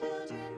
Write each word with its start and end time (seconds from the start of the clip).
children 0.00 0.49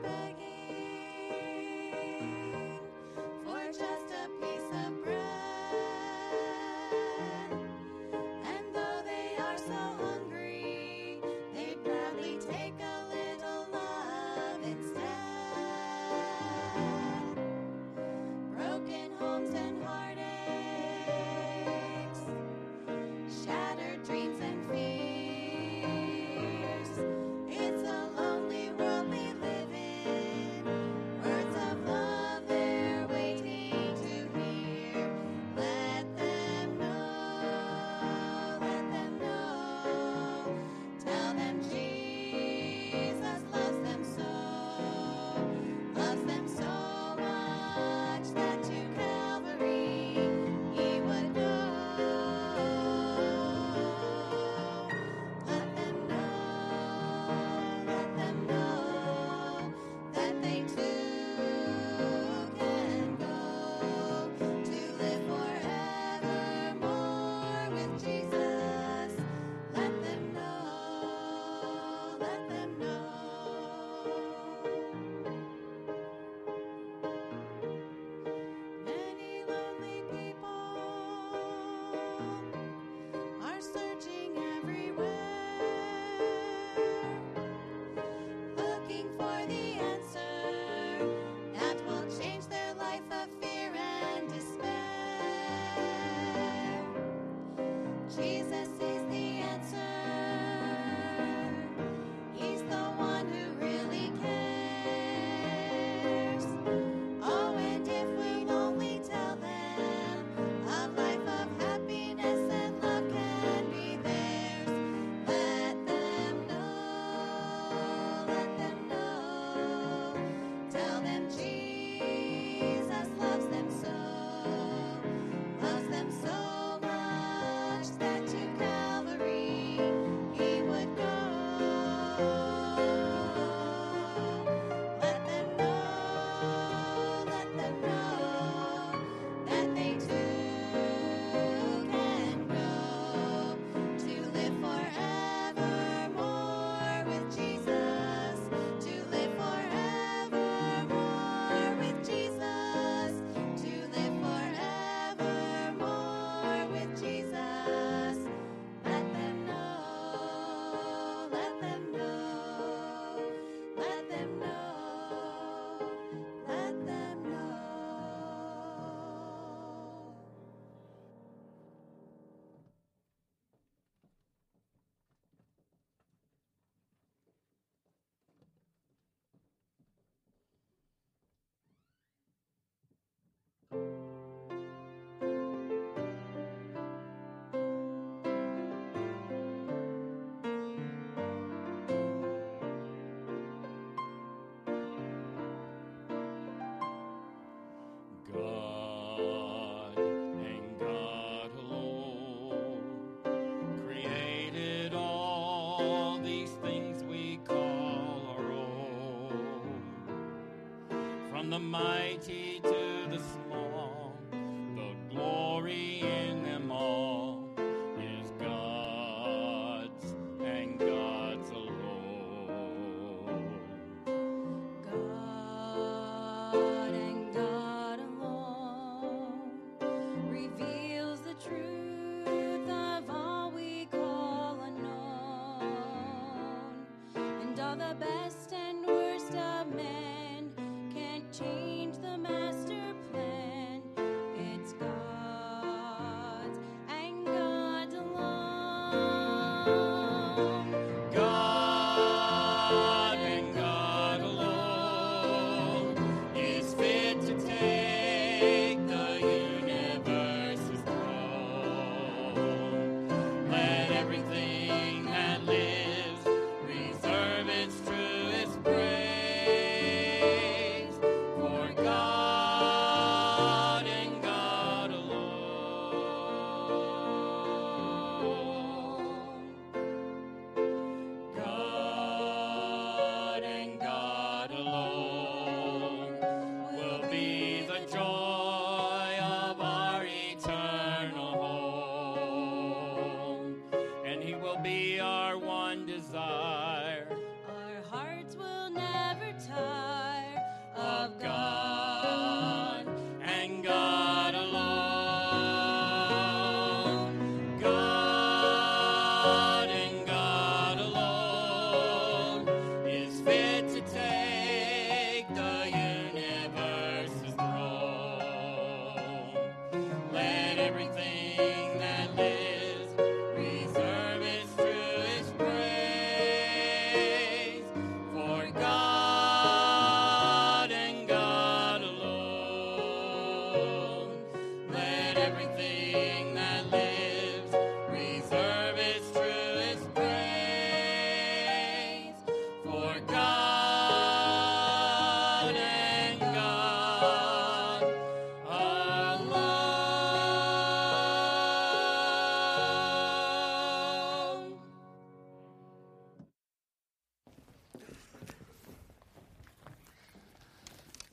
the 211.52 211.58
mighty 211.58 212.51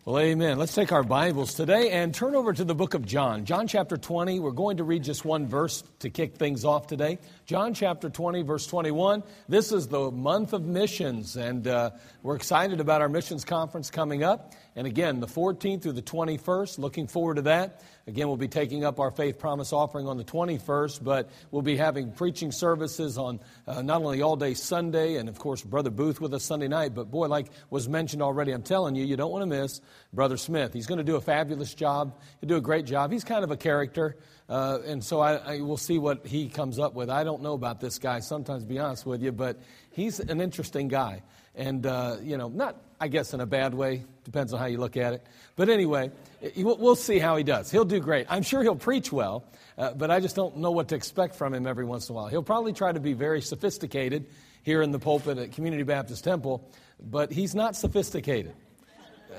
Well, 0.09 0.17
amen. 0.17 0.57
Let's 0.57 0.73
take 0.73 0.91
our 0.91 1.03
Bibles 1.03 1.53
today 1.53 1.91
and 1.91 2.11
turn 2.11 2.33
over 2.33 2.51
to 2.51 2.63
the 2.63 2.73
book 2.73 2.95
of 2.95 3.05
John. 3.05 3.45
John 3.45 3.67
chapter 3.67 3.95
20. 3.95 4.39
We're 4.39 4.49
going 4.49 4.77
to 4.77 4.83
read 4.83 5.03
just 5.03 5.23
one 5.23 5.45
verse 5.45 5.83
to 5.99 6.09
kick 6.09 6.33
things 6.33 6.65
off 6.65 6.87
today. 6.87 7.19
John 7.45 7.75
chapter 7.75 8.09
20, 8.09 8.41
verse 8.41 8.65
21. 8.65 9.21
This 9.47 9.71
is 9.71 9.87
the 9.87 10.09
month 10.09 10.53
of 10.53 10.65
missions, 10.65 11.35
and 11.35 11.67
uh, 11.67 11.91
we're 12.23 12.37
excited 12.37 12.79
about 12.79 13.01
our 13.01 13.09
missions 13.09 13.45
conference 13.45 13.91
coming 13.91 14.23
up. 14.23 14.55
And 14.75 14.87
again, 14.87 15.19
the 15.19 15.27
14th 15.27 15.83
through 15.83 15.91
the 15.91 16.01
21st. 16.01 16.79
Looking 16.79 17.05
forward 17.05 17.35
to 17.35 17.41
that. 17.43 17.83
Again, 18.07 18.27
we'll 18.27 18.37
be 18.37 18.47
taking 18.47 18.85
up 18.85 18.99
our 18.99 19.11
faith 19.11 19.37
promise 19.37 19.73
offering 19.73 20.07
on 20.07 20.17
the 20.17 20.23
21st, 20.23 21.03
but 21.03 21.29
we'll 21.51 21.61
be 21.61 21.75
having 21.75 22.11
preaching 22.11 22.51
services 22.51 23.17
on 23.17 23.39
uh, 23.67 23.83
not 23.83 24.01
only 24.01 24.21
all 24.23 24.35
day 24.35 24.55
Sunday, 24.55 25.17
and 25.17 25.29
of 25.29 25.37
course, 25.37 25.61
Brother 25.61 25.91
Booth 25.91 26.19
with 26.19 26.33
us 26.33 26.43
Sunday 26.43 26.67
night, 26.67 26.95
but 26.95 27.11
boy, 27.11 27.27
like 27.27 27.47
was 27.69 27.87
mentioned 27.87 28.23
already, 28.23 28.51
I'm 28.51 28.63
telling 28.63 28.95
you, 28.95 29.05
you 29.05 29.15
don't 29.15 29.31
want 29.31 29.43
to 29.43 29.45
miss 29.45 29.81
Brother 30.11 30.37
Smith. 30.37 30.73
He's 30.73 30.87
going 30.87 30.97
to 30.97 31.03
do 31.03 31.15
a 31.15 31.21
fabulous 31.21 31.73
job. 31.73 32.19
He'll 32.41 32.47
do 32.49 32.55
a 32.55 32.61
great 32.61 32.85
job. 32.85 33.11
He's 33.11 33.23
kind 33.23 33.43
of 33.43 33.51
a 33.51 33.57
character, 33.57 34.17
uh, 34.47 34.79
and 34.85 35.03
so 35.03 35.19
I, 35.19 35.35
I 35.35 35.61
will 35.61 35.77
see 35.77 35.99
what 35.99 36.25
he 36.25 36.49
comes 36.49 36.79
up 36.79 36.95
with. 36.95 37.09
I 37.09 37.23
don't 37.23 37.43
know 37.43 37.53
about 37.53 37.79
this 37.79 37.99
guy, 37.99 38.19
sometimes, 38.19 38.63
be 38.63 38.79
honest 38.79 39.05
with 39.05 39.21
you, 39.21 39.31
but 39.31 39.59
he's 39.91 40.19
an 40.19 40.41
interesting 40.41 40.87
guy. 40.87 41.21
And, 41.55 41.85
uh, 41.85 42.17
you 42.21 42.37
know, 42.37 42.47
not, 42.47 42.77
I 42.99 43.07
guess, 43.07 43.33
in 43.33 43.41
a 43.41 43.45
bad 43.45 43.73
way. 43.73 44.05
Depends 44.23 44.53
on 44.53 44.59
how 44.59 44.65
you 44.67 44.77
look 44.77 44.97
at 44.97 45.13
it. 45.13 45.25
But 45.55 45.69
anyway, 45.69 46.11
we'll 46.55 46.95
see 46.95 47.19
how 47.19 47.35
he 47.35 47.43
does. 47.43 47.69
He'll 47.69 47.85
do 47.85 47.99
great. 47.99 48.27
I'm 48.29 48.43
sure 48.43 48.63
he'll 48.63 48.75
preach 48.75 49.11
well, 49.11 49.43
uh, 49.77 49.93
but 49.93 50.09
I 50.09 50.21
just 50.21 50.35
don't 50.35 50.57
know 50.57 50.71
what 50.71 50.87
to 50.89 50.95
expect 50.95 51.35
from 51.35 51.53
him 51.53 51.67
every 51.67 51.85
once 51.85 52.07
in 52.07 52.13
a 52.13 52.15
while. 52.15 52.27
He'll 52.27 52.43
probably 52.43 52.73
try 52.73 52.91
to 52.91 52.99
be 52.99 53.13
very 53.13 53.41
sophisticated 53.41 54.27
here 54.63 54.81
in 54.81 54.91
the 54.91 54.99
pulpit 54.99 55.37
at 55.37 55.51
Community 55.51 55.83
Baptist 55.83 56.23
Temple, 56.23 56.67
but 56.99 57.31
he's 57.31 57.53
not 57.53 57.75
sophisticated. 57.75 58.53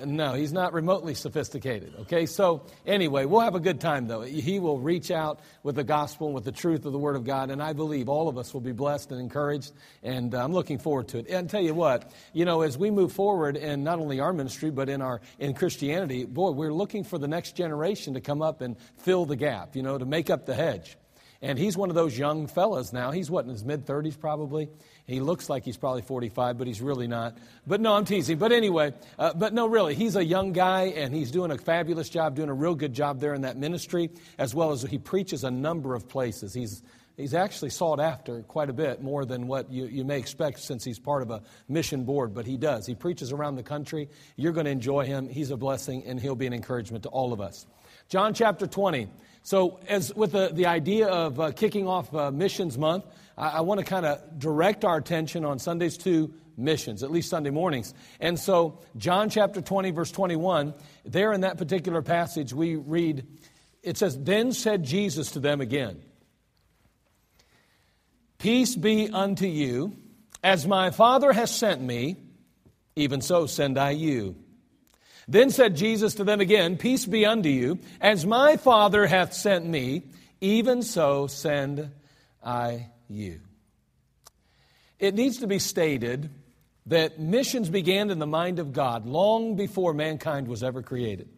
No, 0.04 0.34
he's 0.34 0.52
not 0.52 0.72
remotely 0.72 1.14
sophisticated. 1.14 1.94
Okay, 2.00 2.26
so 2.26 2.64
anyway, 2.86 3.24
we'll 3.24 3.40
have 3.40 3.56
a 3.56 3.60
good 3.60 3.80
time 3.80 4.06
though. 4.06 4.22
He 4.22 4.60
will 4.60 4.78
reach 4.78 5.10
out 5.10 5.40
with 5.62 5.74
the 5.74 5.84
gospel 5.84 6.28
and 6.28 6.34
with 6.34 6.44
the 6.44 6.52
truth 6.52 6.84
of 6.84 6.92
the 6.92 6.98
Word 6.98 7.16
of 7.16 7.24
God, 7.24 7.50
and 7.50 7.62
I 7.62 7.72
believe 7.72 8.08
all 8.08 8.28
of 8.28 8.38
us 8.38 8.54
will 8.54 8.60
be 8.60 8.72
blessed 8.72 9.10
and 9.10 9.20
encouraged, 9.20 9.72
and 10.02 10.34
uh, 10.34 10.44
I'm 10.44 10.52
looking 10.52 10.78
forward 10.78 11.08
to 11.08 11.18
it. 11.18 11.26
And 11.28 11.50
tell 11.50 11.62
you 11.62 11.74
what, 11.74 12.12
you 12.32 12.44
know, 12.44 12.62
as 12.62 12.78
we 12.78 12.90
move 12.90 13.12
forward 13.12 13.56
in 13.56 13.82
not 13.82 13.98
only 13.98 14.20
our 14.20 14.32
ministry 14.32 14.70
but 14.70 14.88
in 14.88 15.02
our 15.02 15.20
in 15.38 15.54
Christianity, 15.54 16.24
boy, 16.24 16.52
we're 16.52 16.72
looking 16.72 17.02
for 17.02 17.18
the 17.18 17.28
next 17.28 17.56
generation 17.56 18.14
to 18.14 18.20
come 18.20 18.42
up 18.42 18.60
and 18.60 18.76
fill 18.98 19.26
the 19.26 19.36
gap. 19.36 19.74
You 19.74 19.82
know, 19.82 19.98
to 19.98 20.06
make 20.06 20.30
up 20.30 20.46
the 20.46 20.54
hedge. 20.54 20.96
And 21.42 21.58
he's 21.58 21.76
one 21.76 21.88
of 21.88 21.94
those 21.94 22.18
young 22.18 22.46
fellas 22.46 22.92
now. 22.92 23.12
He's 23.12 23.30
what, 23.30 23.44
in 23.46 23.50
his 23.50 23.64
mid 23.64 23.86
30s 23.86 24.18
probably? 24.18 24.68
He 25.10 25.20
looks 25.20 25.48
like 25.48 25.64
he's 25.64 25.76
probably 25.76 26.02
45, 26.02 26.56
but 26.56 26.66
he's 26.66 26.80
really 26.80 27.08
not. 27.08 27.36
But 27.66 27.80
no, 27.80 27.94
I'm 27.94 28.04
teasing. 28.04 28.38
But 28.38 28.52
anyway, 28.52 28.94
uh, 29.18 29.34
but 29.34 29.52
no, 29.52 29.66
really, 29.66 29.94
he's 29.94 30.14
a 30.16 30.24
young 30.24 30.52
guy 30.52 30.84
and 30.84 31.14
he's 31.14 31.30
doing 31.30 31.50
a 31.50 31.58
fabulous 31.58 32.08
job, 32.08 32.36
doing 32.36 32.48
a 32.48 32.54
real 32.54 32.74
good 32.74 32.92
job 32.92 33.20
there 33.20 33.34
in 33.34 33.42
that 33.42 33.56
ministry, 33.56 34.10
as 34.38 34.54
well 34.54 34.70
as 34.70 34.82
he 34.82 34.98
preaches 34.98 35.42
a 35.44 35.50
number 35.50 35.94
of 35.94 36.08
places. 36.08 36.54
He's 36.54 36.82
He's 37.16 37.34
actually 37.34 37.68
sought 37.68 38.00
after 38.00 38.40
quite 38.42 38.70
a 38.70 38.72
bit 38.72 39.02
more 39.02 39.26
than 39.26 39.46
what 39.46 39.70
you, 39.70 39.84
you 39.84 40.04
may 40.04 40.18
expect 40.18 40.60
since 40.60 40.84
he's 40.84 40.98
part 40.98 41.20
of 41.20 41.30
a 41.30 41.42
mission 41.68 42.04
board, 42.04 42.32
but 42.32 42.46
he 42.46 42.56
does. 42.56 42.86
He 42.86 42.94
preaches 42.94 43.30
around 43.30 43.56
the 43.56 43.62
country. 43.62 44.08
You're 44.36 44.52
going 44.52 44.64
to 44.64 44.70
enjoy 44.70 45.04
him. 45.04 45.28
He's 45.28 45.50
a 45.50 45.56
blessing, 45.56 46.04
and 46.06 46.18
he'll 46.18 46.34
be 46.34 46.46
an 46.46 46.54
encouragement 46.54 47.02
to 47.02 47.10
all 47.10 47.34
of 47.34 47.40
us. 47.42 47.66
John 48.08 48.32
chapter 48.32 48.66
20. 48.66 49.08
So, 49.42 49.80
as 49.88 50.14
with 50.14 50.32
the, 50.32 50.50
the 50.52 50.66
idea 50.66 51.08
of 51.08 51.40
uh, 51.40 51.52
kicking 51.52 51.86
off 51.86 52.14
uh, 52.14 52.30
Missions 52.30 52.76
Month, 52.76 53.06
I, 53.38 53.48
I 53.48 53.60
want 53.62 53.80
to 53.80 53.86
kind 53.86 54.04
of 54.04 54.38
direct 54.38 54.84
our 54.84 54.98
attention 54.98 55.44
on 55.44 55.58
Sundays 55.58 55.96
to 55.98 56.32
missions, 56.56 57.02
at 57.02 57.10
least 57.10 57.30
Sunday 57.30 57.50
mornings. 57.50 57.94
And 58.20 58.38
so, 58.38 58.80
John 58.96 59.30
chapter 59.30 59.60
20, 59.62 59.90
verse 59.92 60.10
21, 60.10 60.74
there 61.04 61.32
in 61.32 61.40
that 61.40 61.56
particular 61.56 62.02
passage, 62.02 62.52
we 62.52 62.76
read, 62.76 63.26
it 63.82 63.96
says, 63.96 64.18
Then 64.18 64.52
said 64.52 64.84
Jesus 64.84 65.32
to 65.32 65.40
them 65.40 65.60
again, 65.60 66.02
Peace 68.38 68.74
be 68.74 69.10
unto 69.10 69.46
you. 69.46 69.96
As 70.42 70.66
my 70.66 70.90
Father 70.90 71.32
has 71.32 71.54
sent 71.54 71.82
me, 71.82 72.16
even 72.96 73.20
so 73.20 73.46
send 73.46 73.78
I 73.78 73.90
you. 73.90 74.36
Then 75.30 75.50
said 75.50 75.76
Jesus 75.76 76.16
to 76.16 76.24
them 76.24 76.40
again, 76.40 76.76
Peace 76.76 77.06
be 77.06 77.24
unto 77.24 77.48
you. 77.48 77.78
As 78.00 78.26
my 78.26 78.56
Father 78.56 79.06
hath 79.06 79.32
sent 79.32 79.64
me, 79.64 80.02
even 80.40 80.82
so 80.82 81.28
send 81.28 81.92
I 82.44 82.88
you. 83.08 83.40
It 84.98 85.14
needs 85.14 85.38
to 85.38 85.46
be 85.46 85.60
stated 85.60 86.30
that 86.86 87.20
missions 87.20 87.70
began 87.70 88.10
in 88.10 88.18
the 88.18 88.26
mind 88.26 88.58
of 88.58 88.72
God 88.72 89.06
long 89.06 89.54
before 89.54 89.94
mankind 89.94 90.48
was 90.48 90.64
ever 90.64 90.82
created. 90.82 91.28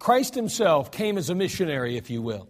Christ 0.00 0.34
himself 0.34 0.90
came 0.90 1.16
as 1.16 1.30
a 1.30 1.34
missionary, 1.36 1.96
if 1.96 2.10
you 2.10 2.22
will. 2.22 2.48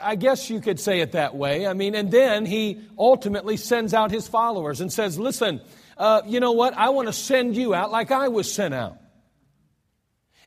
I 0.00 0.14
guess 0.14 0.48
you 0.48 0.60
could 0.60 0.78
say 0.78 1.00
it 1.00 1.12
that 1.12 1.34
way. 1.34 1.66
I 1.66 1.72
mean, 1.72 1.96
and 1.96 2.12
then 2.12 2.46
he 2.46 2.82
ultimately 2.96 3.56
sends 3.56 3.92
out 3.94 4.12
his 4.12 4.28
followers 4.28 4.80
and 4.80 4.92
says, 4.92 5.18
Listen, 5.18 5.60
uh, 5.96 6.22
you 6.26 6.40
know 6.40 6.52
what? 6.52 6.74
I 6.74 6.90
want 6.90 7.08
to 7.08 7.12
send 7.12 7.56
you 7.56 7.74
out 7.74 7.90
like 7.90 8.10
I 8.10 8.28
was 8.28 8.52
sent 8.52 8.74
out. 8.74 8.98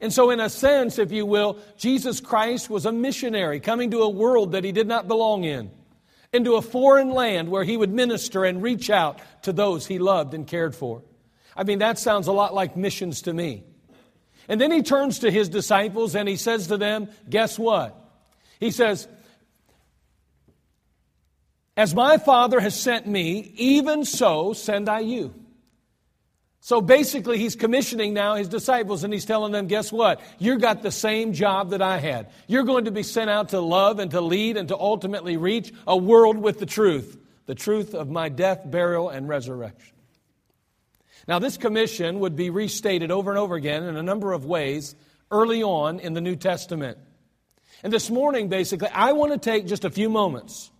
And 0.02 0.14
so, 0.14 0.30
in 0.30 0.40
a 0.40 0.50
sense, 0.50 0.98
if 0.98 1.12
you 1.12 1.26
will, 1.26 1.60
Jesus 1.78 2.22
Christ 2.22 2.70
was 2.70 2.86
a 2.86 2.92
missionary 2.92 3.60
coming 3.60 3.92
to 3.92 4.04
a 4.04 4.10
world 4.10 4.54
that 4.54 4.64
he 4.64 4.72
did 4.72 4.88
not 4.88 5.08
belong 5.08 5.44
in, 5.44 5.72
into 6.32 6.56
a 6.56 6.62
foreign 6.62 7.10
land 7.10 7.50
where 7.50 7.64
he 7.64 7.76
would 7.76 7.92
minister 7.92 8.46
and 8.46 8.62
reach 8.62 8.90
out 8.90 9.20
to 9.44 9.52
those 9.52 9.86
he 9.86 10.00
loved 10.00 10.34
and 10.34 10.48
cared 10.48 10.76
for. 10.76 11.04
I 11.56 11.64
mean, 11.64 11.80
that 11.80 12.00
sounds 12.00 12.28
a 12.28 12.32
lot 12.32 12.54
like 12.54 12.78
missions 12.78 13.24
to 13.24 13.34
me. 13.34 13.66
And 14.48 14.60
then 14.62 14.72
he 14.72 14.82
turns 14.82 15.20
to 15.20 15.32
his 15.32 15.50
disciples 15.50 16.16
and 16.16 16.30
he 16.30 16.38
says 16.38 16.68
to 16.68 16.78
them, 16.78 17.10
Guess 17.30 17.60
what? 17.60 17.96
He 18.60 18.72
says, 18.72 19.08
As 21.80 21.96
my 21.96 22.18
Father 22.18 22.60
has 22.60 22.78
sent 22.78 23.08
me, 23.08 23.54
even 23.56 24.04
so 24.04 24.52
send 24.52 24.90
I 24.90 25.00
you. 25.00 25.34
So 26.60 26.82
basically, 26.82 27.38
he's 27.38 27.56
commissioning 27.56 28.14
now 28.14 28.36
his 28.36 28.50
disciples 28.50 29.06
and 29.06 29.14
he's 29.14 29.24
telling 29.24 29.54
them, 29.54 29.68
guess 29.68 29.90
what? 29.90 30.20
You've 30.40 30.60
got 30.60 30.84
the 30.84 30.92
same 30.92 31.32
job 31.32 31.70
that 31.70 31.82
I 31.82 32.00
had. 32.00 32.32
You're 32.48 32.66
going 32.66 32.84
to 32.84 32.92
be 32.92 33.02
sent 33.02 33.30
out 33.30 33.50
to 33.50 33.62
love 33.62 34.00
and 34.00 34.12
to 34.12 34.20
lead 34.20 34.58
and 34.58 34.68
to 34.68 34.78
ultimately 34.78 35.38
reach 35.38 35.72
a 35.88 35.96
world 35.96 36.38
with 36.38 36.60
the 36.60 36.66
truth 36.66 37.18
the 37.46 37.56
truth 37.56 37.96
of 37.96 38.10
my 38.10 38.28
death, 38.28 38.70
burial, 38.70 39.08
and 39.08 39.30
resurrection. 39.30 39.96
Now, 41.30 41.40
this 41.40 41.56
commission 41.56 42.20
would 42.20 42.36
be 42.36 42.50
restated 42.50 43.10
over 43.10 43.32
and 43.32 43.40
over 43.40 43.56
again 43.56 43.84
in 43.84 43.96
a 43.96 44.04
number 44.04 44.34
of 44.34 44.44
ways 44.46 44.96
early 45.32 45.64
on 45.64 46.02
in 46.02 46.14
the 46.14 46.22
New 46.22 46.36
Testament. 46.36 46.98
And 47.84 47.94
this 47.94 48.10
morning, 48.10 48.50
basically, 48.50 48.90
I 48.90 49.14
want 49.14 49.32
to 49.32 49.38
take 49.38 49.66
just 49.66 49.86
a 49.86 49.90
few 49.90 50.10
moments 50.10 50.72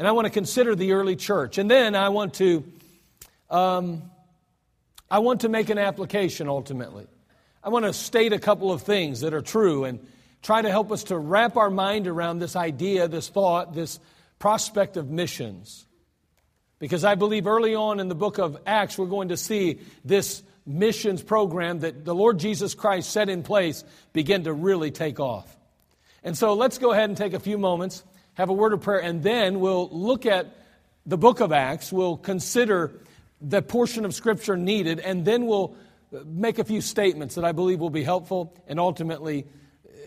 and 0.00 0.08
I 0.08 0.12
want 0.12 0.24
to 0.24 0.30
consider 0.30 0.74
the 0.74 0.92
early 0.92 1.14
church. 1.14 1.58
And 1.58 1.70
then 1.70 1.94
I 1.94 2.08
want 2.08 2.32
to. 2.34 2.64
Um, 3.50 4.10
I 5.10 5.18
want 5.18 5.42
to 5.42 5.50
make 5.50 5.68
an 5.68 5.76
application 5.76 6.48
ultimately. 6.48 7.06
I 7.62 7.68
want 7.68 7.84
to 7.84 7.92
state 7.92 8.32
a 8.32 8.38
couple 8.38 8.72
of 8.72 8.80
things 8.80 9.20
that 9.20 9.34
are 9.34 9.42
true 9.42 9.84
and 9.84 9.98
try 10.40 10.62
to 10.62 10.70
help 10.70 10.90
us 10.90 11.04
to 11.04 11.18
wrap 11.18 11.58
our 11.58 11.68
mind 11.68 12.06
around 12.06 12.38
this 12.38 12.56
idea, 12.56 13.08
this 13.08 13.28
thought, 13.28 13.74
this 13.74 14.00
prospect 14.38 14.96
of 14.96 15.10
missions. 15.10 15.84
Because 16.78 17.04
I 17.04 17.14
believe 17.14 17.46
early 17.46 17.74
on 17.74 18.00
in 18.00 18.08
the 18.08 18.14
book 18.14 18.38
of 18.38 18.56
Acts, 18.64 18.96
we're 18.96 19.04
going 19.04 19.28
to 19.28 19.36
see 19.36 19.80
this 20.04 20.42
missions 20.64 21.22
program 21.22 21.80
that 21.80 22.06
the 22.06 22.14
Lord 22.14 22.38
Jesus 22.38 22.74
Christ 22.74 23.10
set 23.10 23.28
in 23.28 23.42
place 23.42 23.84
begin 24.14 24.44
to 24.44 24.52
really 24.54 24.92
take 24.92 25.20
off. 25.20 25.54
And 26.24 26.38
so 26.38 26.54
let's 26.54 26.78
go 26.78 26.92
ahead 26.92 27.10
and 27.10 27.18
take 27.18 27.34
a 27.34 27.40
few 27.40 27.58
moments, 27.58 28.02
have 28.40 28.48
a 28.48 28.54
word 28.54 28.72
of 28.72 28.80
prayer, 28.80 29.02
and 29.02 29.22
then 29.22 29.60
we'll 29.60 29.88
look 29.90 30.24
at 30.24 30.56
the 31.04 31.18
book 31.18 31.40
of 31.40 31.52
Acts. 31.52 31.92
We'll 31.92 32.16
consider 32.16 32.90
the 33.40 33.60
portion 33.60 34.06
of 34.06 34.14
Scripture 34.14 34.56
needed, 34.56 34.98
and 34.98 35.24
then 35.24 35.46
we'll 35.46 35.76
make 36.24 36.58
a 36.58 36.64
few 36.64 36.80
statements 36.80 37.34
that 37.34 37.44
I 37.44 37.52
believe 37.52 37.80
will 37.80 37.90
be 37.90 38.02
helpful 38.02 38.56
and 38.66 38.80
ultimately 38.80 39.46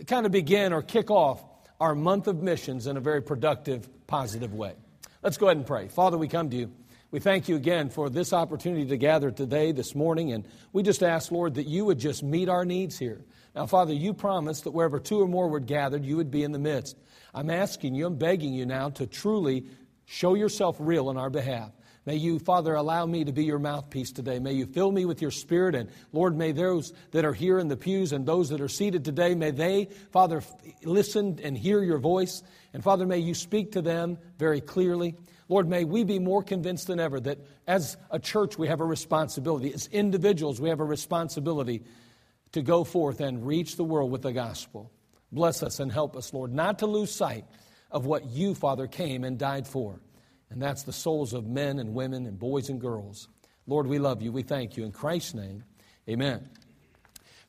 kind 0.07 0.25
of 0.25 0.31
begin 0.31 0.73
or 0.73 0.81
kick 0.81 1.11
off 1.11 1.43
our 1.79 1.93
month 1.93 2.27
of 2.27 2.41
missions 2.41 2.87
in 2.87 2.97
a 2.97 2.99
very 2.99 3.21
productive, 3.21 3.87
positive 4.07 4.53
way. 4.53 4.73
Let's 5.21 5.37
go 5.37 5.45
ahead 5.47 5.57
and 5.57 5.67
pray. 5.67 5.87
Father, 5.87 6.17
we 6.17 6.27
come 6.27 6.49
to 6.49 6.57
you. 6.57 6.71
We 7.11 7.19
thank 7.19 7.47
you 7.47 7.55
again 7.55 7.91
for 7.91 8.09
this 8.09 8.33
opportunity 8.33 8.87
to 8.87 8.97
gather 8.97 9.29
today, 9.29 9.71
this 9.71 9.93
morning, 9.93 10.31
and 10.31 10.47
we 10.71 10.81
just 10.81 11.03
ask, 11.03 11.31
Lord, 11.31 11.53
that 11.55 11.67
you 11.67 11.85
would 11.85 11.99
just 11.99 12.23
meet 12.23 12.49
our 12.49 12.65
needs 12.65 12.97
here. 12.97 13.21
Now, 13.55 13.67
Father, 13.67 13.93
you 13.93 14.15
promised 14.15 14.63
that 14.63 14.71
wherever 14.71 14.99
two 14.99 15.21
or 15.21 15.27
more 15.27 15.47
were 15.47 15.59
gathered, 15.59 16.03
you 16.03 16.17
would 16.17 16.31
be 16.31 16.43
in 16.43 16.51
the 16.51 16.59
midst. 16.59 16.97
I'm 17.33 17.49
asking 17.49 17.95
you, 17.95 18.05
I'm 18.05 18.17
begging 18.17 18.53
you 18.53 18.65
now 18.65 18.89
to 18.91 19.07
truly 19.07 19.65
show 20.05 20.35
yourself 20.35 20.77
real 20.79 21.09
on 21.09 21.17
our 21.17 21.29
behalf. 21.29 21.71
May 22.05 22.15
you, 22.15 22.37
Father, 22.37 22.75
allow 22.75 23.05
me 23.05 23.23
to 23.23 23.31
be 23.31 23.45
your 23.45 23.59
mouthpiece 23.59 24.11
today. 24.11 24.37
May 24.37 24.53
you 24.53 24.65
fill 24.65 24.91
me 24.91 25.05
with 25.05 25.21
your 25.21 25.31
spirit. 25.31 25.73
And 25.73 25.89
Lord, 26.11 26.37
may 26.37 26.51
those 26.51 26.91
that 27.11 27.23
are 27.23 27.33
here 27.33 27.59
in 27.59 27.69
the 27.69 27.77
pews 27.77 28.11
and 28.11 28.25
those 28.25 28.49
that 28.49 28.59
are 28.59 28.67
seated 28.67 29.05
today, 29.05 29.35
may 29.35 29.51
they, 29.51 29.87
Father, 30.11 30.43
listen 30.83 31.39
and 31.41 31.57
hear 31.57 31.81
your 31.81 31.99
voice. 31.99 32.43
And 32.73 32.83
Father, 32.83 33.05
may 33.05 33.19
you 33.19 33.33
speak 33.33 33.71
to 33.73 33.81
them 33.81 34.17
very 34.37 34.59
clearly. 34.59 35.15
Lord, 35.47 35.69
may 35.69 35.85
we 35.85 36.03
be 36.03 36.19
more 36.19 36.43
convinced 36.43 36.87
than 36.87 36.99
ever 36.99 37.21
that 37.21 37.39
as 37.67 37.95
a 38.11 38.19
church 38.19 38.57
we 38.57 38.67
have 38.67 38.81
a 38.81 38.85
responsibility. 38.85 39.73
As 39.73 39.87
individuals, 39.87 40.59
we 40.59 40.69
have 40.69 40.81
a 40.81 40.85
responsibility 40.85 41.83
to 42.51 42.61
go 42.61 42.83
forth 42.83 43.21
and 43.21 43.47
reach 43.47 43.77
the 43.77 43.83
world 43.83 44.11
with 44.11 44.23
the 44.23 44.33
gospel. 44.33 44.91
Bless 45.33 45.63
us 45.63 45.79
and 45.79 45.91
help 45.91 46.15
us, 46.15 46.33
Lord, 46.33 46.53
not 46.53 46.79
to 46.79 46.85
lose 46.85 47.13
sight 47.13 47.45
of 47.91 48.05
what 48.05 48.29
you, 48.29 48.53
Father, 48.55 48.87
came 48.87 49.23
and 49.23 49.37
died 49.37 49.67
for. 49.67 49.99
And 50.49 50.61
that's 50.61 50.83
the 50.83 50.93
souls 50.93 51.33
of 51.33 51.47
men 51.47 51.79
and 51.79 51.93
women 51.93 52.27
and 52.27 52.37
boys 52.37 52.69
and 52.69 52.79
girls. 52.79 53.27
Lord, 53.65 53.87
we 53.87 53.97
love 53.97 54.21
you. 54.21 54.31
We 54.31 54.43
thank 54.43 54.77
you. 54.77 54.83
In 54.83 54.91
Christ's 54.91 55.33
name, 55.33 55.63
amen. 56.07 56.47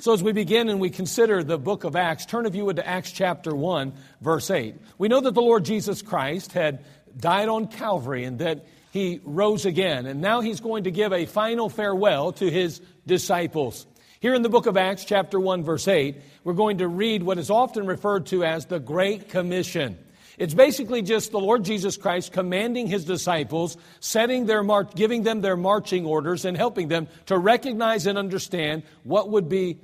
So, 0.01 0.13
as 0.13 0.23
we 0.23 0.33
begin 0.33 0.69
and 0.69 0.81
we 0.81 0.91
consider 0.91 1.45
the 1.45 1.59
book 1.59 1.85
of 1.85 1.95
Acts, 1.95 2.27
turn 2.27 2.47
if 2.47 2.55
you 2.55 2.65
would 2.65 2.77
to 2.77 2.87
Acts 2.87 3.13
chapter 3.13 3.55
1, 3.55 3.93
verse 4.21 4.51
8. 4.51 4.75
We 4.99 5.09
know 5.09 5.21
that 5.21 5.35
the 5.35 5.43
Lord 5.43 5.65
Jesus 5.65 6.03
Christ 6.03 6.53
had 6.53 6.85
died 7.17 7.49
on 7.49 7.69
Calvary 7.69 8.25
and 8.25 8.39
that 8.39 8.67
he 8.93 9.21
rose 9.25 9.67
again. 9.67 10.07
And 10.07 10.21
now 10.21 10.41
he's 10.41 10.61
going 10.61 10.85
to 10.85 10.91
give 10.91 11.13
a 11.13 11.27
final 11.27 11.69
farewell 11.69 12.33
to 12.33 12.51
his 12.51 12.81
disciples. 13.07 13.87
Here 14.25 14.33
in 14.33 14.41
the 14.41 14.49
book 14.49 14.65
of 14.65 14.79
Acts, 14.79 15.05
chapter 15.05 15.39
1, 15.39 15.65
verse 15.65 15.87
8, 15.87 16.17
we're 16.45 16.55
going 16.55 16.79
to 16.79 16.89
read 16.89 17.23
what 17.23 17.37
is 17.37 17.51
often 17.51 17.85
referred 17.85 18.25
to 18.29 18.43
as 18.43 18.65
the 18.65 18.81
Great 18.81 19.29
Commission. 19.29 19.99
It's 20.39 20.55
basically 20.55 21.03
just 21.03 21.31
the 21.31 21.39
Lord 21.39 21.63
Jesus 21.63 21.99
Christ 21.99 22.33
commanding 22.33 22.87
his 22.87 23.05
disciples, 23.05 23.77
setting 24.01 24.47
their 24.47 24.63
march, 24.63 24.95
giving 24.95 25.25
them 25.25 25.43
their 25.43 25.59
marching 25.59 26.07
orders, 26.07 26.47
and 26.47 26.57
helping 26.57 26.89
them 26.89 27.07
to 27.27 27.37
recognize 27.37 28.07
and 28.07 28.17
understand 28.17 28.85
what 29.03 29.29
would 29.29 29.51
be 29.51 29.79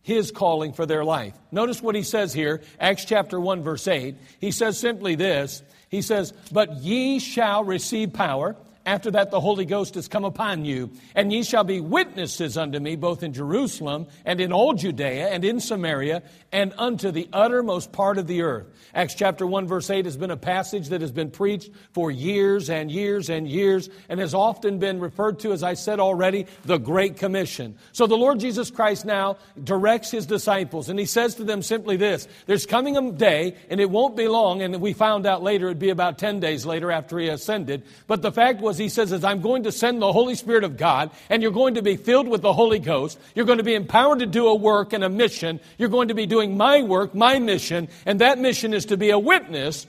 his 0.00 0.30
calling 0.30 0.72
for 0.72 0.86
their 0.86 1.04
life. 1.04 1.34
Notice 1.50 1.82
what 1.82 1.94
he 1.94 2.02
says 2.02 2.32
here, 2.32 2.62
Acts 2.80 3.04
chapter 3.04 3.38
1, 3.38 3.62
verse 3.62 3.86
8. 3.86 4.16
He 4.40 4.52
says 4.52 4.78
simply 4.78 5.16
this 5.16 5.62
He 5.90 6.00
says, 6.00 6.32
But 6.50 6.76
ye 6.76 7.18
shall 7.18 7.62
receive 7.62 8.14
power. 8.14 8.56
After 8.84 9.12
that, 9.12 9.30
the 9.30 9.40
Holy 9.40 9.64
Ghost 9.64 9.94
has 9.94 10.08
come 10.08 10.24
upon 10.24 10.64
you, 10.64 10.90
and 11.14 11.32
ye 11.32 11.44
shall 11.44 11.62
be 11.62 11.80
witnesses 11.80 12.56
unto 12.56 12.80
me 12.80 12.96
both 12.96 13.22
in 13.22 13.32
Jerusalem 13.32 14.06
and 14.24 14.40
in 14.40 14.52
all 14.52 14.72
Judea 14.72 15.28
and 15.28 15.44
in 15.44 15.60
Samaria 15.60 16.22
and 16.50 16.74
unto 16.76 17.12
the 17.12 17.28
uttermost 17.32 17.92
part 17.92 18.18
of 18.18 18.26
the 18.26 18.42
earth. 18.42 18.66
Acts 18.92 19.14
chapter 19.14 19.46
1, 19.46 19.68
verse 19.68 19.88
8 19.88 20.04
has 20.04 20.16
been 20.16 20.32
a 20.32 20.36
passage 20.36 20.88
that 20.88 21.00
has 21.00 21.12
been 21.12 21.30
preached 21.30 21.70
for 21.92 22.10
years 22.10 22.68
and 22.70 22.90
years 22.90 23.30
and 23.30 23.48
years 23.48 23.88
and 24.08 24.18
has 24.18 24.34
often 24.34 24.78
been 24.78 24.98
referred 24.98 25.38
to, 25.40 25.52
as 25.52 25.62
I 25.62 25.74
said 25.74 26.00
already, 26.00 26.46
the 26.64 26.78
Great 26.78 27.16
Commission. 27.16 27.76
So 27.92 28.08
the 28.08 28.16
Lord 28.16 28.40
Jesus 28.40 28.70
Christ 28.70 29.04
now 29.04 29.38
directs 29.62 30.10
his 30.10 30.26
disciples, 30.26 30.88
and 30.88 30.98
he 30.98 31.06
says 31.06 31.36
to 31.36 31.44
them 31.44 31.62
simply 31.62 31.96
this 31.96 32.26
There's 32.46 32.66
coming 32.66 32.96
a 32.96 33.12
day, 33.12 33.54
and 33.70 33.80
it 33.80 33.90
won't 33.90 34.16
be 34.16 34.28
long, 34.28 34.60
and 34.60 34.80
we 34.80 34.92
found 34.92 35.24
out 35.24 35.42
later 35.42 35.66
it'd 35.66 35.78
be 35.78 35.90
about 35.90 36.18
10 36.18 36.40
days 36.40 36.66
later 36.66 36.90
after 36.90 37.18
he 37.18 37.28
ascended. 37.28 37.84
But 38.06 38.22
the 38.22 38.32
fact 38.32 38.60
was, 38.60 38.71
he 38.78 38.88
says, 38.88 39.12
is 39.12 39.24
I'm 39.24 39.40
going 39.40 39.64
to 39.64 39.72
send 39.72 40.00
the 40.00 40.12
Holy 40.12 40.34
Spirit 40.34 40.64
of 40.64 40.76
God, 40.76 41.10
and 41.28 41.42
you're 41.42 41.52
going 41.52 41.74
to 41.74 41.82
be 41.82 41.96
filled 41.96 42.28
with 42.28 42.42
the 42.42 42.52
Holy 42.52 42.78
Ghost. 42.78 43.18
You're 43.34 43.46
going 43.46 43.58
to 43.58 43.64
be 43.64 43.74
empowered 43.74 44.20
to 44.20 44.26
do 44.26 44.46
a 44.48 44.54
work 44.54 44.92
and 44.92 45.04
a 45.04 45.08
mission. 45.08 45.60
You're 45.78 45.88
going 45.88 46.08
to 46.08 46.14
be 46.14 46.26
doing 46.26 46.56
my 46.56 46.82
work, 46.82 47.14
my 47.14 47.38
mission, 47.38 47.88
and 48.06 48.20
that 48.20 48.38
mission 48.38 48.74
is 48.74 48.86
to 48.86 48.96
be 48.96 49.10
a 49.10 49.18
witness 49.18 49.86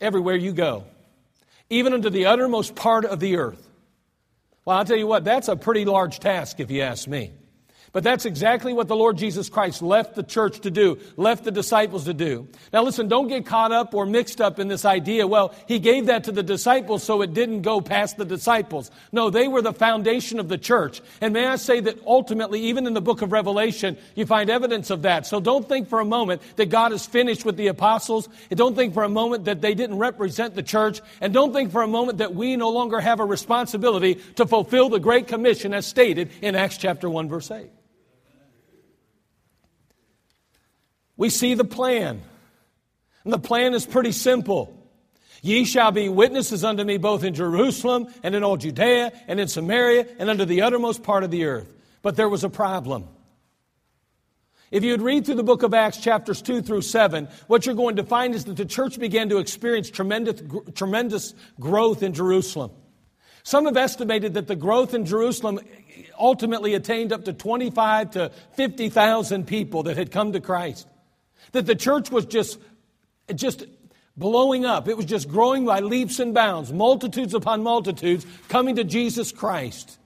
everywhere 0.00 0.36
you 0.36 0.52
go, 0.52 0.84
even 1.70 1.92
unto 1.94 2.10
the 2.10 2.26
uttermost 2.26 2.74
part 2.74 3.04
of 3.04 3.20
the 3.20 3.36
earth. 3.36 3.68
Well, 4.64 4.78
I'll 4.78 4.84
tell 4.84 4.96
you 4.96 5.06
what, 5.06 5.24
that's 5.24 5.48
a 5.48 5.56
pretty 5.56 5.84
large 5.84 6.20
task 6.20 6.60
if 6.60 6.70
you 6.70 6.82
ask 6.82 7.06
me. 7.06 7.32
But 7.94 8.02
that's 8.02 8.24
exactly 8.24 8.72
what 8.72 8.88
the 8.88 8.96
Lord 8.96 9.16
Jesus 9.16 9.48
Christ 9.48 9.80
left 9.80 10.16
the 10.16 10.24
church 10.24 10.58
to 10.62 10.70
do, 10.70 10.98
left 11.16 11.44
the 11.44 11.52
disciples 11.52 12.06
to 12.06 12.12
do. 12.12 12.48
Now 12.72 12.82
listen, 12.82 13.06
don't 13.06 13.28
get 13.28 13.46
caught 13.46 13.70
up 13.70 13.94
or 13.94 14.04
mixed 14.04 14.40
up 14.40 14.58
in 14.58 14.66
this 14.66 14.84
idea, 14.84 15.28
well, 15.28 15.54
he 15.68 15.78
gave 15.78 16.06
that 16.06 16.24
to 16.24 16.32
the 16.32 16.42
disciples 16.42 17.04
so 17.04 17.22
it 17.22 17.34
didn't 17.34 17.62
go 17.62 17.80
past 17.80 18.16
the 18.16 18.24
disciples. 18.24 18.90
No, 19.12 19.30
they 19.30 19.46
were 19.46 19.62
the 19.62 19.72
foundation 19.72 20.40
of 20.40 20.48
the 20.48 20.58
church. 20.58 21.02
And 21.20 21.32
may 21.32 21.46
I 21.46 21.54
say 21.54 21.78
that 21.82 22.04
ultimately, 22.04 22.62
even 22.62 22.88
in 22.88 22.94
the 22.94 23.00
book 23.00 23.22
of 23.22 23.30
Revelation, 23.30 23.96
you 24.16 24.26
find 24.26 24.50
evidence 24.50 24.90
of 24.90 25.02
that. 25.02 25.24
So 25.24 25.38
don't 25.38 25.68
think 25.68 25.88
for 25.88 26.00
a 26.00 26.04
moment 26.04 26.42
that 26.56 26.70
God 26.70 26.92
is 26.92 27.06
finished 27.06 27.44
with 27.44 27.56
the 27.56 27.68
apostles. 27.68 28.28
And 28.50 28.58
don't 28.58 28.74
think 28.74 28.92
for 28.92 29.04
a 29.04 29.08
moment 29.08 29.44
that 29.44 29.60
they 29.60 29.74
didn't 29.74 29.98
represent 29.98 30.56
the 30.56 30.64
church. 30.64 31.00
And 31.20 31.32
don't 31.32 31.52
think 31.52 31.70
for 31.70 31.82
a 31.82 31.88
moment 31.88 32.18
that 32.18 32.34
we 32.34 32.56
no 32.56 32.70
longer 32.70 32.98
have 32.98 33.20
a 33.20 33.24
responsibility 33.24 34.16
to 34.34 34.48
fulfill 34.48 34.88
the 34.88 34.98
Great 34.98 35.28
Commission 35.28 35.72
as 35.72 35.86
stated 35.86 36.32
in 36.42 36.56
Acts 36.56 36.76
chapter 36.76 37.08
1, 37.08 37.28
verse 37.28 37.52
8. 37.52 37.70
We 41.16 41.30
see 41.30 41.54
the 41.54 41.64
plan. 41.64 42.22
And 43.24 43.32
the 43.32 43.38
plan 43.38 43.74
is 43.74 43.86
pretty 43.86 44.12
simple. 44.12 44.80
Ye 45.42 45.64
shall 45.64 45.92
be 45.92 46.08
witnesses 46.08 46.64
unto 46.64 46.84
me 46.84 46.96
both 46.96 47.22
in 47.22 47.34
Jerusalem 47.34 48.06
and 48.22 48.34
in 48.34 48.42
all 48.42 48.56
Judea 48.56 49.12
and 49.28 49.38
in 49.38 49.48
Samaria 49.48 50.06
and 50.18 50.30
unto 50.30 50.44
the 50.44 50.62
uttermost 50.62 51.02
part 51.02 51.22
of 51.22 51.30
the 51.30 51.44
earth. 51.44 51.70
But 52.02 52.16
there 52.16 52.28
was 52.28 52.44
a 52.44 52.48
problem. 52.48 53.08
If 54.70 54.82
you'd 54.82 55.02
read 55.02 55.24
through 55.24 55.36
the 55.36 55.44
book 55.44 55.62
of 55.62 55.72
Acts, 55.72 55.98
chapters 55.98 56.42
2 56.42 56.62
through 56.62 56.82
7, 56.82 57.28
what 57.46 57.64
you're 57.64 57.74
going 57.74 57.96
to 57.96 58.04
find 58.04 58.34
is 58.34 58.46
that 58.46 58.56
the 58.56 58.64
church 58.64 58.98
began 58.98 59.28
to 59.28 59.38
experience 59.38 59.90
tremendous, 59.90 60.42
tremendous 60.74 61.34
growth 61.60 62.02
in 62.02 62.12
Jerusalem. 62.12 62.72
Some 63.42 63.66
have 63.66 63.76
estimated 63.76 64.34
that 64.34 64.48
the 64.48 64.56
growth 64.56 64.94
in 64.94 65.04
Jerusalem 65.04 65.60
ultimately 66.18 66.74
attained 66.74 67.12
up 67.12 67.26
to 67.26 67.32
25 67.32 68.12
to 68.12 68.32
50,000 68.54 69.46
people 69.46 69.84
that 69.84 69.96
had 69.96 70.10
come 70.10 70.32
to 70.32 70.40
Christ. 70.40 70.88
That 71.54 71.66
the 71.66 71.74
church 71.74 72.10
was 72.10 72.26
just, 72.26 72.58
just 73.34 73.64
blowing 74.16 74.64
up. 74.64 74.88
It 74.88 74.96
was 74.96 75.06
just 75.06 75.28
growing 75.28 75.64
by 75.64 75.80
leaps 75.80 76.18
and 76.18 76.34
bounds, 76.34 76.72
multitudes 76.72 77.32
upon 77.32 77.62
multitudes 77.62 78.26
coming 78.48 78.76
to 78.76 78.84
Jesus 78.84 79.30
Christ. 79.30 79.98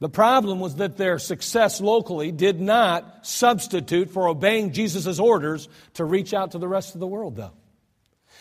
The 0.00 0.08
problem 0.08 0.60
was 0.60 0.76
that 0.76 0.96
their 0.96 1.18
success 1.18 1.80
locally 1.80 2.30
did 2.30 2.60
not 2.60 3.26
substitute 3.26 4.10
for 4.10 4.28
obeying 4.28 4.72
Jesus' 4.72 5.18
orders 5.18 5.68
to 5.94 6.04
reach 6.04 6.32
out 6.32 6.52
to 6.52 6.58
the 6.58 6.68
rest 6.68 6.94
of 6.94 7.00
the 7.00 7.06
world, 7.06 7.34
though. 7.34 7.57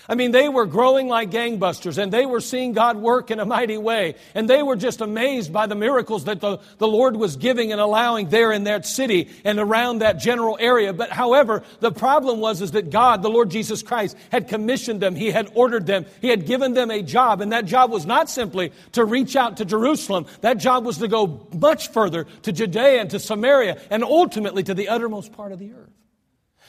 I 0.09 0.15
mean, 0.15 0.31
they 0.31 0.47
were 0.47 0.65
growing 0.65 1.09
like 1.09 1.31
gangbusters 1.31 1.97
and 1.97 2.13
they 2.13 2.25
were 2.25 2.39
seeing 2.39 2.71
God 2.71 2.97
work 2.97 3.29
in 3.29 3.39
a 3.39 3.45
mighty 3.45 3.77
way. 3.77 4.15
And 4.33 4.49
they 4.49 4.63
were 4.63 4.77
just 4.77 5.01
amazed 5.01 5.51
by 5.51 5.67
the 5.67 5.75
miracles 5.75 6.25
that 6.25 6.39
the, 6.39 6.59
the 6.77 6.87
Lord 6.87 7.17
was 7.17 7.35
giving 7.35 7.73
and 7.73 7.81
allowing 7.81 8.29
there 8.29 8.53
in 8.53 8.63
that 8.63 8.85
city 8.85 9.29
and 9.43 9.59
around 9.59 9.99
that 9.99 10.19
general 10.19 10.57
area. 10.59 10.93
But 10.93 11.09
however, 11.09 11.63
the 11.81 11.91
problem 11.91 12.39
was 12.39 12.61
is 12.61 12.71
that 12.71 12.89
God, 12.89 13.21
the 13.21 13.29
Lord 13.29 13.49
Jesus 13.49 13.83
Christ, 13.83 14.15
had 14.31 14.47
commissioned 14.47 15.01
them. 15.01 15.13
He 15.13 15.29
had 15.29 15.51
ordered 15.55 15.85
them. 15.85 16.05
He 16.21 16.29
had 16.29 16.45
given 16.45 16.73
them 16.73 16.89
a 16.89 17.01
job. 17.01 17.41
And 17.41 17.51
that 17.51 17.65
job 17.65 17.91
was 17.91 18.05
not 18.05 18.29
simply 18.29 18.71
to 18.93 19.03
reach 19.03 19.35
out 19.35 19.57
to 19.57 19.65
Jerusalem. 19.65 20.25
That 20.39 20.57
job 20.57 20.85
was 20.85 20.99
to 20.99 21.09
go 21.09 21.47
much 21.53 21.89
further 21.89 22.25
to 22.43 22.53
Judea 22.53 23.01
and 23.01 23.09
to 23.09 23.19
Samaria 23.19 23.81
and 23.89 24.05
ultimately 24.05 24.63
to 24.63 24.73
the 24.73 24.87
uttermost 24.87 25.33
part 25.33 25.51
of 25.51 25.59
the 25.59 25.73
earth. 25.73 25.91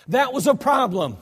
That 0.08 0.32
was 0.32 0.46
a 0.46 0.54
problem. 0.54 1.18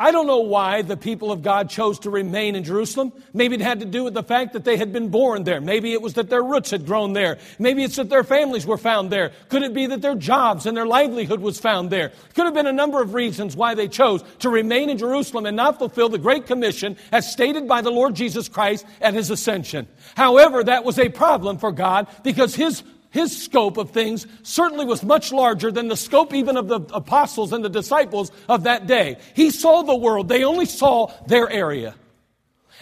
I 0.00 0.12
don't 0.12 0.28
know 0.28 0.38
why 0.38 0.82
the 0.82 0.96
people 0.96 1.32
of 1.32 1.42
God 1.42 1.68
chose 1.68 1.98
to 2.00 2.10
remain 2.10 2.54
in 2.54 2.62
Jerusalem. 2.62 3.12
Maybe 3.34 3.56
it 3.56 3.60
had 3.60 3.80
to 3.80 3.86
do 3.86 4.04
with 4.04 4.14
the 4.14 4.22
fact 4.22 4.52
that 4.52 4.62
they 4.62 4.76
had 4.76 4.92
been 4.92 5.08
born 5.08 5.42
there. 5.42 5.60
Maybe 5.60 5.92
it 5.92 6.00
was 6.00 6.14
that 6.14 6.30
their 6.30 6.42
roots 6.42 6.70
had 6.70 6.86
grown 6.86 7.14
there. 7.14 7.38
Maybe 7.58 7.82
it's 7.82 7.96
that 7.96 8.08
their 8.08 8.22
families 8.22 8.64
were 8.64 8.78
found 8.78 9.10
there. 9.10 9.32
Could 9.48 9.64
it 9.64 9.74
be 9.74 9.86
that 9.86 10.00
their 10.00 10.14
jobs 10.14 10.66
and 10.66 10.76
their 10.76 10.86
livelihood 10.86 11.40
was 11.40 11.58
found 11.58 11.90
there? 11.90 12.12
Could 12.34 12.44
have 12.44 12.54
been 12.54 12.68
a 12.68 12.72
number 12.72 13.02
of 13.02 13.12
reasons 13.12 13.56
why 13.56 13.74
they 13.74 13.88
chose 13.88 14.22
to 14.38 14.48
remain 14.48 14.88
in 14.88 14.98
Jerusalem 14.98 15.46
and 15.46 15.56
not 15.56 15.80
fulfill 15.80 16.08
the 16.08 16.18
Great 16.18 16.46
Commission 16.46 16.96
as 17.10 17.32
stated 17.32 17.66
by 17.66 17.80
the 17.80 17.90
Lord 17.90 18.14
Jesus 18.14 18.48
Christ 18.48 18.86
at 19.00 19.14
his 19.14 19.30
ascension. 19.30 19.88
However, 20.14 20.62
that 20.62 20.84
was 20.84 21.00
a 21.00 21.08
problem 21.08 21.58
for 21.58 21.72
God 21.72 22.06
because 22.22 22.54
his 22.54 22.84
his 23.10 23.44
scope 23.44 23.76
of 23.78 23.90
things 23.90 24.26
certainly 24.42 24.84
was 24.84 25.02
much 25.02 25.32
larger 25.32 25.72
than 25.72 25.88
the 25.88 25.96
scope 25.96 26.34
even 26.34 26.56
of 26.56 26.68
the 26.68 26.80
apostles 26.92 27.52
and 27.52 27.64
the 27.64 27.70
disciples 27.70 28.30
of 28.48 28.64
that 28.64 28.86
day. 28.86 29.16
He 29.34 29.50
saw 29.50 29.82
the 29.82 29.96
world, 29.96 30.28
they 30.28 30.44
only 30.44 30.66
saw 30.66 31.12
their 31.26 31.48
area. 31.48 31.94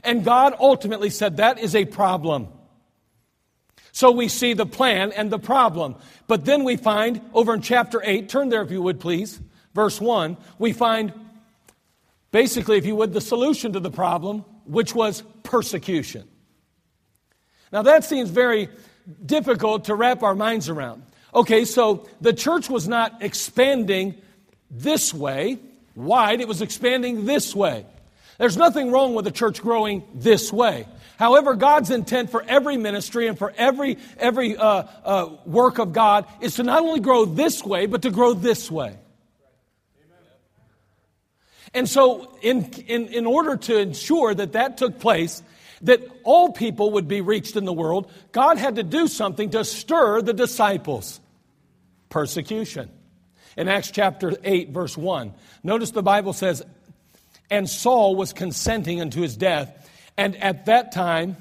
And 0.02 0.24
God 0.24 0.54
ultimately 0.58 1.10
said 1.10 1.36
that 1.36 1.58
is 1.58 1.74
a 1.74 1.84
problem. 1.84 2.48
So 3.92 4.10
we 4.10 4.28
see 4.28 4.52
the 4.52 4.66
plan 4.66 5.12
and 5.12 5.30
the 5.30 5.38
problem. 5.38 5.96
But 6.26 6.44
then 6.44 6.64
we 6.64 6.76
find 6.76 7.20
over 7.32 7.54
in 7.54 7.62
chapter 7.62 8.02
8, 8.04 8.28
turn 8.28 8.48
there 8.50 8.62
if 8.62 8.70
you 8.70 8.82
would 8.82 9.00
please, 9.00 9.40
verse 9.74 10.00
1, 10.00 10.36
we 10.58 10.72
find 10.72 11.12
basically, 12.30 12.76
if 12.76 12.84
you 12.84 12.96
would, 12.96 13.14
the 13.14 13.20
solution 13.20 13.72
to 13.72 13.80
the 13.80 13.90
problem, 13.90 14.44
which 14.64 14.94
was 14.94 15.22
persecution. 15.44 16.28
Now 17.72 17.82
that 17.82 18.04
seems 18.04 18.28
very 18.28 18.68
difficult 19.24 19.84
to 19.84 19.94
wrap 19.94 20.22
our 20.22 20.34
minds 20.34 20.68
around. 20.68 21.02
Okay, 21.34 21.64
so 21.64 22.08
the 22.20 22.32
church 22.32 22.70
was 22.70 22.88
not 22.88 23.22
expanding 23.22 24.14
this 24.70 25.12
way, 25.12 25.58
wide, 25.94 26.40
it 26.40 26.48
was 26.48 26.62
expanding 26.62 27.24
this 27.24 27.54
way. 27.54 27.86
There's 28.38 28.56
nothing 28.56 28.90
wrong 28.90 29.14
with 29.14 29.24
the 29.24 29.30
church 29.30 29.62
growing 29.62 30.02
this 30.14 30.52
way. 30.52 30.86
However, 31.18 31.54
God's 31.54 31.90
intent 31.90 32.30
for 32.30 32.44
every 32.46 32.76
ministry 32.76 33.26
and 33.26 33.38
for 33.38 33.52
every, 33.56 33.96
every 34.18 34.56
uh, 34.56 34.84
uh, 35.04 35.30
work 35.46 35.78
of 35.78 35.92
God 35.92 36.26
is 36.42 36.56
to 36.56 36.62
not 36.62 36.82
only 36.82 37.00
grow 37.00 37.24
this 37.24 37.64
way, 37.64 37.86
but 37.86 38.02
to 38.02 38.10
grow 38.10 38.34
this 38.34 38.70
way. 38.70 38.96
And 41.72 41.88
so, 41.88 42.36
in, 42.42 42.64
in, 42.86 43.08
in 43.08 43.26
order 43.26 43.56
to 43.56 43.78
ensure 43.78 44.34
that 44.34 44.52
that 44.52 44.78
took 44.78 44.98
place, 44.98 45.42
that 45.86 46.00
all 46.24 46.52
people 46.52 46.92
would 46.92 47.08
be 47.08 47.20
reached 47.20 47.56
in 47.56 47.64
the 47.64 47.72
world, 47.72 48.10
God 48.32 48.58
had 48.58 48.76
to 48.76 48.82
do 48.82 49.08
something 49.08 49.50
to 49.50 49.64
stir 49.64 50.20
the 50.20 50.32
disciples 50.32 51.20
persecution. 52.08 52.90
In 53.56 53.68
Acts 53.68 53.90
chapter 53.90 54.34
8, 54.44 54.70
verse 54.70 54.96
1, 54.96 55.32
notice 55.62 55.92
the 55.92 56.02
Bible 56.02 56.32
says, 56.32 56.62
And 57.50 57.68
Saul 57.68 58.14
was 58.14 58.32
consenting 58.32 59.00
unto 59.00 59.22
his 59.22 59.36
death, 59.36 59.90
and 60.16 60.36
at 60.36 60.66
that 60.66 60.92
time 60.92 61.36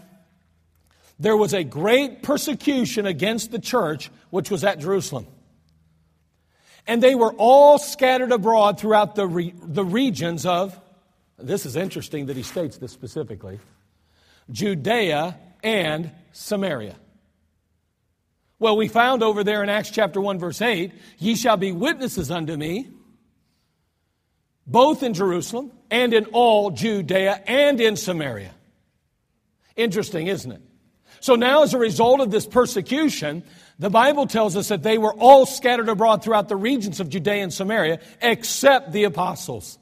there 1.20 1.36
was 1.36 1.54
a 1.54 1.64
great 1.64 2.24
persecution 2.24 3.06
against 3.06 3.52
the 3.52 3.60
church 3.60 4.10
which 4.30 4.52
was 4.52 4.64
at 4.64 4.80
Jerusalem. 4.80 5.28
And 6.88 7.02
they 7.02 7.16
were 7.16 7.34
all 7.34 7.80
scattered 7.80 8.32
abroad 8.32 8.80
throughout 8.80 9.16
the, 9.16 9.28
re- 9.28 9.54
the 9.62 9.84
regions 9.84 10.46
of, 10.46 10.80
this 11.38 11.66
is 11.66 11.76
interesting 11.76 12.28
that 12.28 12.38
he 12.38 12.44
states 12.44 12.78
this 12.78 12.92
specifically, 12.92 13.60
Judea 14.52 15.40
and 15.64 16.12
Samaria. 16.32 16.96
Well, 18.60 18.78
we 18.78 18.88
found 18.88 19.22
over 19.22 19.44
there 19.44 19.64
in 19.64 19.70
Acts 19.70 19.90
chapter 19.90 20.22
1, 20.22 20.40
verse 20.40 20.62
8, 20.62 20.92
ye 21.20 21.36
shall 21.36 21.58
be 21.58 21.72
witnesses 21.72 22.32
unto 22.32 22.56
me, 22.56 22.90
both 24.66 25.04
in 25.04 25.14
Jerusalem 25.14 25.72
and 25.92 26.14
in 26.14 26.26
all 26.28 26.72
Judea 26.72 27.44
and 27.46 27.80
in 27.82 27.96
Samaria. 27.96 28.54
Interesting, 29.76 30.28
isn't 30.28 30.52
it? 30.52 30.62
So 31.20 31.36
now, 31.36 31.64
as 31.64 31.74
a 31.74 31.80
result 31.80 32.22
of 32.22 32.32
this 32.32 32.46
persecution, 32.46 33.44
the 33.80 33.90
Bible 33.90 34.28
tells 34.28 34.56
us 34.56 34.70
that 34.70 34.84
they 34.84 34.98
were 34.98 35.14
all 35.14 35.46
scattered 35.46 35.90
abroad 35.90 36.24
throughout 36.24 36.50
the 36.50 36.56
regions 36.56 37.00
of 37.00 37.10
Judea 37.10 37.44
and 37.44 37.54
Samaria, 37.54 38.00
except 38.22 38.92
the 38.92 39.04
apostles. 39.04 39.78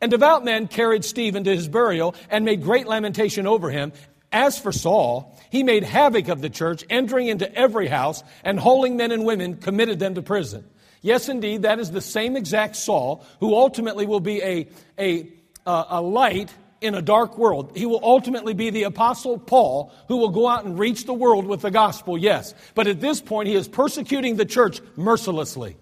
And 0.00 0.10
devout 0.10 0.44
men 0.44 0.68
carried 0.68 1.04
Stephen 1.04 1.44
to 1.44 1.54
his 1.54 1.68
burial 1.68 2.14
and 2.30 2.44
made 2.44 2.62
great 2.62 2.86
lamentation 2.86 3.46
over 3.46 3.70
him. 3.70 3.92
As 4.32 4.58
for 4.58 4.72
Saul, 4.72 5.36
he 5.50 5.62
made 5.62 5.82
havoc 5.82 6.28
of 6.28 6.42
the 6.42 6.50
church, 6.50 6.84
entering 6.90 7.28
into 7.28 7.52
every 7.54 7.86
house 7.86 8.22
and 8.44 8.58
holding 8.58 8.96
men 8.96 9.12
and 9.12 9.24
women, 9.24 9.56
committed 9.56 9.98
them 9.98 10.14
to 10.14 10.22
prison. 10.22 10.64
Yes, 11.00 11.28
indeed, 11.28 11.62
that 11.62 11.78
is 11.78 11.90
the 11.90 12.00
same 12.00 12.36
exact 12.36 12.76
Saul 12.76 13.24
who 13.40 13.54
ultimately 13.54 14.06
will 14.06 14.20
be 14.20 14.42
a, 14.42 14.68
a, 14.98 15.28
uh, 15.64 15.84
a 15.88 16.02
light 16.02 16.52
in 16.80 16.94
a 16.94 17.02
dark 17.02 17.38
world. 17.38 17.72
He 17.76 17.86
will 17.86 18.00
ultimately 18.02 18.54
be 18.54 18.70
the 18.70 18.84
Apostle 18.84 19.38
Paul 19.38 19.92
who 20.08 20.16
will 20.16 20.30
go 20.30 20.48
out 20.48 20.64
and 20.64 20.78
reach 20.78 21.04
the 21.04 21.14
world 21.14 21.46
with 21.46 21.62
the 21.62 21.70
gospel, 21.70 22.18
yes. 22.18 22.54
But 22.74 22.86
at 22.86 23.00
this 23.00 23.20
point, 23.20 23.48
he 23.48 23.54
is 23.54 23.68
persecuting 23.68 24.36
the 24.36 24.44
church 24.44 24.80
mercilessly. 24.96 25.76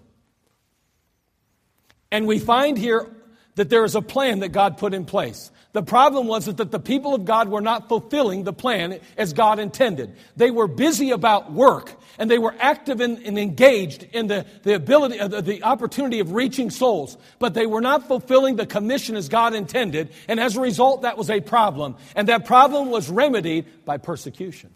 And 2.11 2.27
we 2.27 2.39
find 2.39 2.77
here 2.77 3.11
that 3.55 3.69
there 3.69 3.83
is 3.83 3.95
a 3.95 4.01
plan 4.01 4.39
that 4.39 4.49
God 4.49 4.77
put 4.77 4.93
in 4.93 5.05
place. 5.05 5.51
The 5.73 5.83
problem 5.83 6.27
was 6.27 6.45
that 6.45 6.71
the 6.71 6.79
people 6.79 7.13
of 7.13 7.25
God 7.25 7.49
were 7.49 7.59
not 7.59 7.89
fulfilling 7.89 8.45
the 8.45 8.53
plan 8.53 8.99
as 9.17 9.33
God 9.33 9.59
intended. 9.59 10.15
They 10.37 10.49
were 10.49 10.67
busy 10.67 11.11
about 11.11 11.51
work 11.51 11.91
and 12.17 12.31
they 12.31 12.37
were 12.37 12.55
active 12.59 13.01
and, 13.01 13.17
and 13.19 13.37
engaged 13.37 14.03
in 14.13 14.27
the, 14.27 14.45
the 14.63 14.73
ability, 14.73 15.19
uh, 15.19 15.27
the, 15.27 15.41
the 15.41 15.63
opportunity 15.63 16.21
of 16.21 16.31
reaching 16.31 16.69
souls, 16.69 17.17
but 17.39 17.53
they 17.53 17.65
were 17.65 17.81
not 17.81 18.07
fulfilling 18.07 18.55
the 18.55 18.65
commission 18.65 19.17
as 19.17 19.27
God 19.27 19.53
intended. 19.53 20.11
And 20.29 20.39
as 20.39 20.55
a 20.55 20.61
result, 20.61 21.01
that 21.01 21.17
was 21.17 21.29
a 21.29 21.41
problem. 21.41 21.97
And 22.15 22.29
that 22.29 22.45
problem 22.45 22.89
was 22.89 23.09
remedied 23.09 23.65
by 23.83 23.97
persecution. 23.97 24.73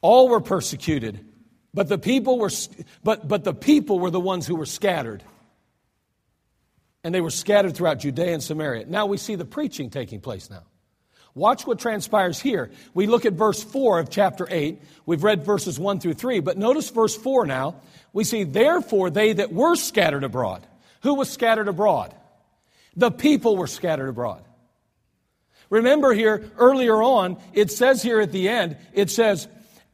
All 0.00 0.28
were 0.28 0.40
persecuted 0.40 1.24
but 1.78 1.86
the 1.86 1.96
people 1.96 2.40
were, 2.40 2.50
but, 3.04 3.28
but 3.28 3.44
the 3.44 3.54
people 3.54 4.00
were 4.00 4.10
the 4.10 4.18
ones 4.18 4.48
who 4.48 4.56
were 4.56 4.66
scattered. 4.66 5.22
And 7.04 7.14
they 7.14 7.20
were 7.20 7.30
scattered 7.30 7.76
throughout 7.76 8.00
Judea 8.00 8.32
and 8.32 8.42
Samaria. 8.42 8.86
Now 8.86 9.06
we 9.06 9.16
see 9.16 9.36
the 9.36 9.44
preaching 9.44 9.88
taking 9.88 10.20
place 10.20 10.50
now. 10.50 10.64
Watch 11.36 11.68
what 11.68 11.78
transpires 11.78 12.40
here. 12.40 12.72
We 12.94 13.06
look 13.06 13.26
at 13.26 13.34
verse 13.34 13.62
4 13.62 14.00
of 14.00 14.10
chapter 14.10 14.48
8. 14.50 14.82
We've 15.06 15.22
read 15.22 15.44
verses 15.44 15.78
1 15.78 16.00
through 16.00 16.14
3, 16.14 16.40
but 16.40 16.58
notice 16.58 16.90
verse 16.90 17.14
4 17.16 17.46
now. 17.46 17.76
We 18.12 18.24
see, 18.24 18.42
therefore, 18.42 19.10
they 19.10 19.34
that 19.34 19.52
were 19.52 19.76
scattered 19.76 20.24
abroad. 20.24 20.66
Who 21.02 21.14
was 21.14 21.30
scattered 21.30 21.68
abroad? 21.68 22.12
The 22.96 23.12
people 23.12 23.56
were 23.56 23.68
scattered 23.68 24.08
abroad. 24.08 24.42
Remember 25.70 26.12
here, 26.12 26.50
earlier 26.56 27.00
on, 27.00 27.36
it 27.52 27.70
says 27.70 28.02
here 28.02 28.18
at 28.18 28.32
the 28.32 28.48
end, 28.48 28.78
it 28.92 29.10
says, 29.10 29.46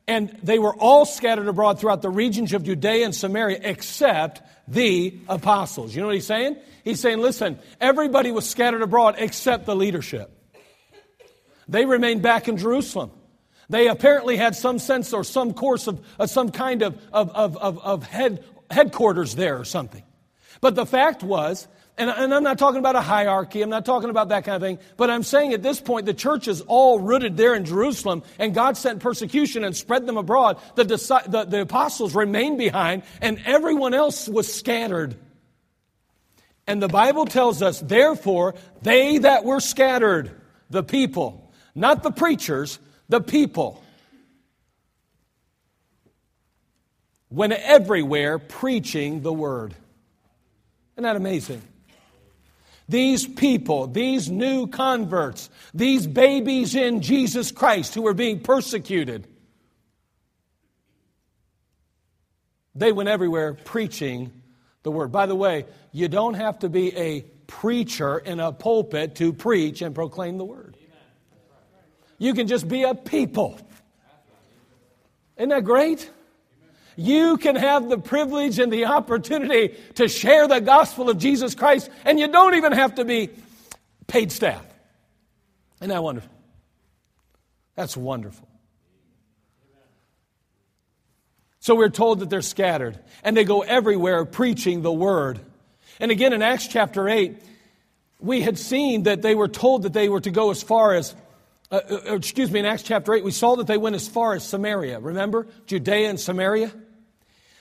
and 0.07 0.39
they 0.43 0.59
were 0.59 0.75
all 0.75 1.07
scattered 1.07 1.49
abroad 1.49 1.81
throughout 1.81 2.03
the 2.03 2.11
regions 2.11 2.53
of 2.53 2.65
Judea 2.65 3.05
and 3.05 3.15
Samaria 3.15 3.61
except 3.63 4.43
the 4.69 5.19
apostles. 5.29 5.95
You 5.95 6.03
know 6.03 6.09
what 6.09 6.17
he's 6.17 6.27
saying? 6.27 6.57
He's 6.85 7.01
saying, 7.01 7.19
listen, 7.19 7.59
everybody 7.81 8.31
was 8.31 8.49
scattered 8.49 8.83
abroad 8.83 9.17
except 9.19 9.65
the 9.65 9.75
leadership. 9.75 10.31
They 11.69 11.87
remained 11.87 12.23
back 12.23 12.49
in 12.49 12.59
Jerusalem. 12.59 13.11
They 13.71 13.89
apparently 13.89 14.37
had 14.37 14.55
some 14.55 14.79
sense 14.79 15.15
or 15.15 15.25
some 15.25 15.55
course 15.55 15.87
of, 15.87 16.05
of 16.19 16.29
some 16.29 16.51
kind 16.51 16.83
of, 16.83 17.01
of, 17.13 17.31
of, 17.35 17.79
of 17.79 18.03
head, 18.03 18.45
headquarters 18.71 19.35
there 19.35 19.59
or 19.59 19.65
something. 19.65 20.03
But 20.61 20.75
the 20.75 20.85
fact 20.85 21.23
was 21.23 21.67
and, 21.97 22.11
and, 22.11 22.35
I'm 22.35 22.43
not 22.43 22.59
talking 22.59 22.81
about 22.81 22.97
a 22.97 23.01
hierarchy, 23.01 23.63
I'm 23.63 23.71
not 23.71 23.85
talking 23.85 24.11
about 24.11 24.31
that 24.31 24.45
kind 24.45 24.57
of 24.57 24.63
thing, 24.63 24.79
but 24.97 25.11
I'm 25.11 25.23
saying 25.23 25.53
at 25.53 25.63
this 25.63 25.81
point 25.81 26.07
the 26.07 26.15
church 26.15 26.49
is 26.49 26.61
all 26.63 26.99
rooted 26.99 27.37
there 27.37 27.55
in 27.55 27.65
Jerusalem, 27.65 28.25
and 28.39 28.53
God 28.53 28.77
sent 28.77 29.01
persecution 29.01 29.63
and 29.63 29.77
spread 29.77 30.05
them 30.05 30.17
abroad. 30.17 30.59
The, 30.75 30.85
the, 30.85 31.47
the 31.49 31.61
apostles 31.61 32.15
remained 32.15 32.59
behind, 32.59 33.05
and 33.21 33.41
everyone 33.47 33.95
else 33.95 34.29
was 34.29 34.53
scattered. 34.53 35.17
And 36.67 36.83
the 36.83 36.89
Bible 36.89 37.27
tells 37.27 37.63
us, 37.63 37.79
therefore, 37.79 38.57
they 38.83 39.19
that 39.19 39.45
were 39.45 39.61
scattered, 39.61 40.33
the 40.71 40.83
people, 40.83 41.53
not 41.77 42.03
the 42.03 42.11
preachers, 42.11 42.81
the 43.09 43.21
people, 43.21 43.85
went 47.31 47.53
everywhere 47.53 48.41
preaching 48.41 49.23
the 49.23 49.33
word. 49.33 49.77
Isn't 50.95 51.05
that 51.05 51.17
amazing? 51.17 51.63
These 52.89 53.27
people, 53.27 53.87
these 53.87 54.31
new 54.31 54.67
converts, 54.67 55.49
these 55.73 56.07
babies 56.07 56.75
in 56.75 57.01
Jesus 57.01 57.51
Christ 57.51 57.95
who 57.95 58.03
were 58.03 58.15
being 58.15 58.41
persecuted, 58.41 59.27
they 62.75 62.93
went 62.93 63.09
everywhere 63.09 63.55
preaching 63.55 64.43
the 64.83 64.91
word. 64.91 65.11
By 65.13 65.27
the 65.27 65.35
way, 65.35 65.67
you 65.93 66.09
don't 66.09 66.35
have 66.35 66.59
to 66.61 66.69
be 66.69 66.95
a 66.97 67.23
preacher 67.47 68.19
in 68.19 68.41
a 68.41 68.53
pulpit 68.53 69.15
to 69.17 69.33
preach 69.33 69.81
and 69.81 69.95
proclaim 69.95 70.39
the 70.39 70.45
word. 70.45 70.77
You 72.19 72.35
can 72.35 72.47
just 72.47 72.69
be 72.69 72.83
a 72.85 72.95
people. 72.95 73.59
Isn't 75.37 75.49
that 75.49 75.65
great? 75.65 76.11
You 76.97 77.37
can 77.37 77.57
have 77.57 77.89
the 77.89 77.99
privilege 77.99 78.59
and 78.59 78.73
the 78.73 78.87
opportunity 78.87 79.77
to 79.95 80.09
share 80.09 80.47
the 80.47 80.61
gospel 80.61 81.11
of 81.11 81.19
Jesus 81.19 81.55
Christ, 81.55 81.91
and 82.05 82.19
you 82.19 82.29
don't 82.29 82.55
even 82.55 82.73
have 82.73 82.97
to 82.97 83.05
be 83.05 83.31
paid 84.07 84.31
staff. 84.31 84.65
Isn't 85.81 85.91
that 85.91 86.03
wonderful? 86.03 86.31
That's 87.75 87.97
wonderful. 87.97 88.49
So 91.61 91.75
we're 91.75 91.89
told 91.89 92.19
that 92.21 92.29
they're 92.29 92.43
scattered 92.43 92.99
and 93.23 93.35
they 93.35 93.45
go 93.45 93.63
everywhere 93.63 94.27
preaching 94.27 94.83
the 94.83 94.93
word. 94.93 95.41
And 95.99 96.11
again 96.11 96.35
in 96.35 96.43
Acts 96.43 96.69
chapter 96.69 97.09
8, 97.09 97.41
we 98.21 98.43
had 98.43 98.59
seen 98.59 99.05
that 99.05 99.23
they 99.23 99.35
were 99.35 99.49
told 99.49 99.85
that 99.85 99.95
they 99.95 100.11
were 100.11 100.21
to 100.21 100.31
go 100.31 100.51
as 100.51 100.63
far 100.63 100.95
as, 100.95 101.15
uh, 101.75 102.01
uh, 102.11 102.15
excuse 102.15 102.51
me, 102.51 102.61
in 102.61 102.67
Acts 102.67 102.83
chapter 102.83 103.15
8, 103.15 103.25
we 103.25 103.31
saw 103.31 103.57
that 103.57 103.67
they 103.67 103.79
went 103.79 103.97
as 103.97 104.07
far 104.07 104.35
as 104.35 104.47
Samaria. 104.47 105.01
Remember? 105.01 105.47
Judea 105.67 106.11
and 106.11 106.21
Samaria. 106.21 106.73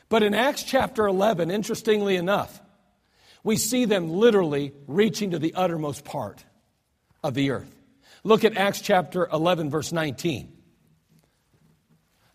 But 0.09 0.23
in 0.23 0.33
Acts 0.33 0.63
chapter 0.63 1.07
11, 1.07 1.49
interestingly 1.49 2.15
enough, 2.15 2.61
we 3.43 3.57
see 3.57 3.85
them 3.85 4.09
literally 4.09 4.73
reaching 4.87 5.31
to 5.31 5.39
the 5.39 5.53
uttermost 5.53 6.05
part 6.05 6.43
of 7.23 7.33
the 7.33 7.51
earth. 7.51 7.73
Look 8.23 8.45
at 8.45 8.55
Acts 8.55 8.81
chapter 8.81 9.27
11, 9.31 9.69
verse 9.69 9.91
19. 9.91 10.53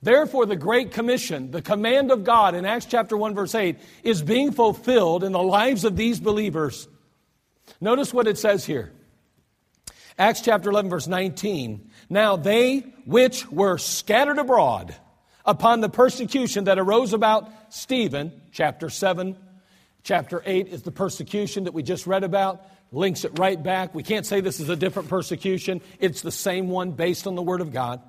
Therefore, 0.01 0.47
the 0.47 0.57
Great 0.57 0.93
Commission, 0.93 1.51
the 1.51 1.63
command 1.63 2.11
of 2.11 2.25
God 2.25 2.55
in 2.55 2.65
Acts 2.65 2.87
chapter 2.87 3.17
1, 3.17 3.35
verse 3.35 3.55
8, 3.55 3.79
is 4.05 4.23
being 4.23 4.53
fulfilled 4.53 5.25
in 5.25 5.33
the 5.33 5.43
lives 5.43 5.85
of 5.85 5.97
these 5.97 6.21
believers. 6.21 6.89
Notice 7.81 8.15
what 8.15 8.27
it 8.27 8.39
says 8.39 8.65
here. 8.65 8.93
Acts 10.19 10.41
chapter 10.41 10.71
11, 10.71 10.91
verse 10.91 11.07
19. 11.07 11.91
Now 12.11 12.37
they 12.37 12.81
which 13.07 13.49
were 13.51 13.79
scattered 13.79 14.39
abroad 14.39 14.95
upon 15.47 15.81
the 15.81 15.89
persecution 15.89 16.65
that 16.65 16.79
arose 16.79 17.13
about 17.13 17.49
Stephen, 17.73 18.33
chapter 18.53 18.91
7, 18.91 19.37
Chapter 20.09 20.43
8 20.47 20.69
is 20.69 20.83
the 20.85 20.91
persecution 20.91 21.65
that 21.65 21.75
we 21.75 21.83
just 21.83 22.07
read 22.07 22.25
about, 22.25 22.65
links 22.93 23.27
it 23.27 23.39
right 23.39 23.63
back. 23.63 23.95
We 23.95 24.03
can't 24.03 24.25
say 24.25 24.41
this 24.41 24.59
is 24.59 24.71
a 24.71 24.75
different 24.75 25.11
persecution, 25.11 25.83
it's 26.01 26.23
the 26.23 26.33
same 26.33 26.69
one 26.69 26.93
based 26.93 27.27
on 27.27 27.35
the 27.35 27.43
Word 27.43 27.61
of 27.61 27.75
God. 27.75 28.01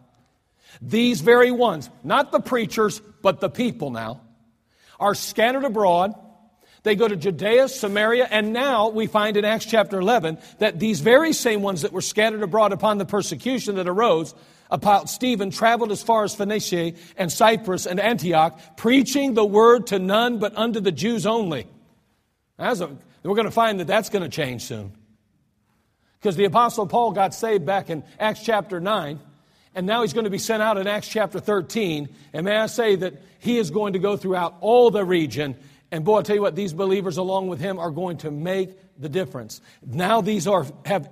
These 0.81 1.19
very 1.19 1.51
ones, 1.51 1.89
not 2.01 2.31
the 2.31 2.39
preachers, 2.39 3.01
but 3.21 3.41
the 3.41 3.49
people 3.49 3.89
now, 3.89 4.21
are 4.97 5.13
scattered 5.13 5.65
abroad. 5.65 6.13
They 6.83 6.95
go 6.95 7.07
to 7.07 7.15
Judea, 7.15 7.67
Samaria, 7.67 8.27
and 8.31 8.53
now 8.53 8.89
we 8.89 9.07
find 9.07 9.35
in 9.35 9.45
Acts 9.45 9.65
chapter 9.65 9.99
11 9.99 10.37
that 10.59 10.79
these 10.79 11.01
very 11.01 11.33
same 11.33 11.61
ones 11.61 11.81
that 11.81 11.91
were 11.91 12.01
scattered 12.01 12.41
abroad 12.41 12.71
upon 12.71 12.97
the 12.97 13.05
persecution 13.05 13.75
that 13.75 13.87
arose 13.87 14.33
about 14.71 15.09
Stephen 15.09 15.49
traveled 15.49 15.91
as 15.91 16.03
far 16.03 16.23
as 16.23 16.35
Phoenicia 16.35 16.93
and 17.17 17.31
Cyprus 17.31 17.85
and 17.85 17.99
Antioch, 17.99 18.77
preaching 18.77 19.33
the 19.33 19.45
word 19.45 19.87
to 19.87 19.99
none 19.99 20.39
but 20.39 20.55
unto 20.55 20.79
the 20.79 20.91
Jews 20.91 21.25
only. 21.25 21.67
As 22.57 22.81
a, 22.81 22.87
we're 23.23 23.35
going 23.35 23.45
to 23.45 23.51
find 23.51 23.79
that 23.79 23.87
that's 23.87 24.09
going 24.09 24.23
to 24.23 24.29
change 24.29 24.63
soon. 24.63 24.93
Because 26.19 26.35
the 26.35 26.45
Apostle 26.45 26.85
Paul 26.85 27.11
got 27.11 27.33
saved 27.33 27.65
back 27.65 27.89
in 27.89 28.03
Acts 28.19 28.43
chapter 28.43 28.79
9, 28.79 29.19
and 29.75 29.87
now 29.87 30.01
he's 30.01 30.13
going 30.13 30.25
to 30.25 30.29
be 30.29 30.37
sent 30.37 30.61
out 30.61 30.77
in 30.77 30.87
Acts 30.87 31.07
chapter 31.07 31.39
13. 31.39 32.09
And 32.33 32.45
may 32.45 32.57
I 32.57 32.65
say 32.65 32.95
that 32.97 33.13
he 33.39 33.57
is 33.57 33.71
going 33.71 33.93
to 33.93 33.99
go 33.99 34.17
throughout 34.17 34.55
all 34.59 34.91
the 34.91 35.05
region. 35.05 35.55
And 35.91 36.05
boy, 36.05 36.17
I'll 36.17 36.23
tell 36.23 36.35
you 36.35 36.41
what, 36.41 36.55
these 36.55 36.73
believers 36.73 37.17
along 37.17 37.47
with 37.47 37.59
him 37.59 37.79
are 37.79 37.91
going 37.91 38.17
to 38.17 38.31
make 38.31 38.77
the 38.99 39.09
difference. 39.09 39.61
Now 39.85 40.21
these 40.21 40.47
are, 40.47 40.65
have 40.85 41.09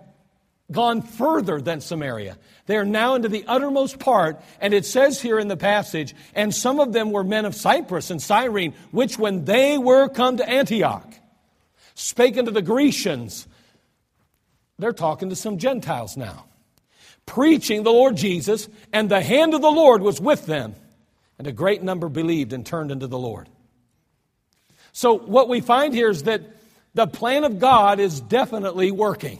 gone 0.71 1.01
further 1.01 1.61
than 1.61 1.81
Samaria. 1.81 2.37
They 2.65 2.77
are 2.77 2.85
now 2.85 3.15
into 3.15 3.29
the 3.29 3.45
uttermost 3.47 3.99
part, 3.99 4.41
and 4.59 4.73
it 4.73 4.85
says 4.85 5.21
here 5.21 5.39
in 5.39 5.47
the 5.47 5.57
passage, 5.57 6.13
and 6.35 6.53
some 6.53 6.79
of 6.79 6.93
them 6.93 7.11
were 7.11 7.23
men 7.23 7.45
of 7.45 7.55
Cyprus 7.55 8.11
and 8.11 8.21
Cyrene, 8.21 8.73
which 8.91 9.17
when 9.17 9.45
they 9.45 9.77
were 9.77 10.09
come 10.09 10.37
to 10.37 10.47
Antioch, 10.47 11.11
spake 11.95 12.37
unto 12.37 12.51
the 12.51 12.61
Grecians. 12.61 13.47
They're 14.77 14.91
talking 14.91 15.29
to 15.29 15.35
some 15.35 15.57
Gentiles 15.57 16.17
now, 16.17 16.45
preaching 17.25 17.83
the 17.83 17.91
Lord 17.91 18.17
Jesus, 18.17 18.67
and 18.91 19.09
the 19.09 19.21
hand 19.21 19.53
of 19.53 19.61
the 19.61 19.71
Lord 19.71 20.01
was 20.01 20.19
with 20.19 20.45
them, 20.45 20.75
and 21.39 21.47
a 21.47 21.51
great 21.53 21.81
number 21.81 22.09
believed 22.09 22.51
and 22.53 22.65
turned 22.65 22.91
unto 22.91 23.07
the 23.07 23.17
Lord. 23.17 23.49
So, 24.97 25.15
what 25.15 25.47
we 25.47 25.61
find 25.61 25.93
here 25.93 26.09
is 26.09 26.23
that 26.23 26.41
the 26.95 27.05
plan 27.05 27.43
of 27.43 27.59
God 27.59 27.99
is 27.99 28.19
definitely 28.19 28.89
working. 28.89 29.39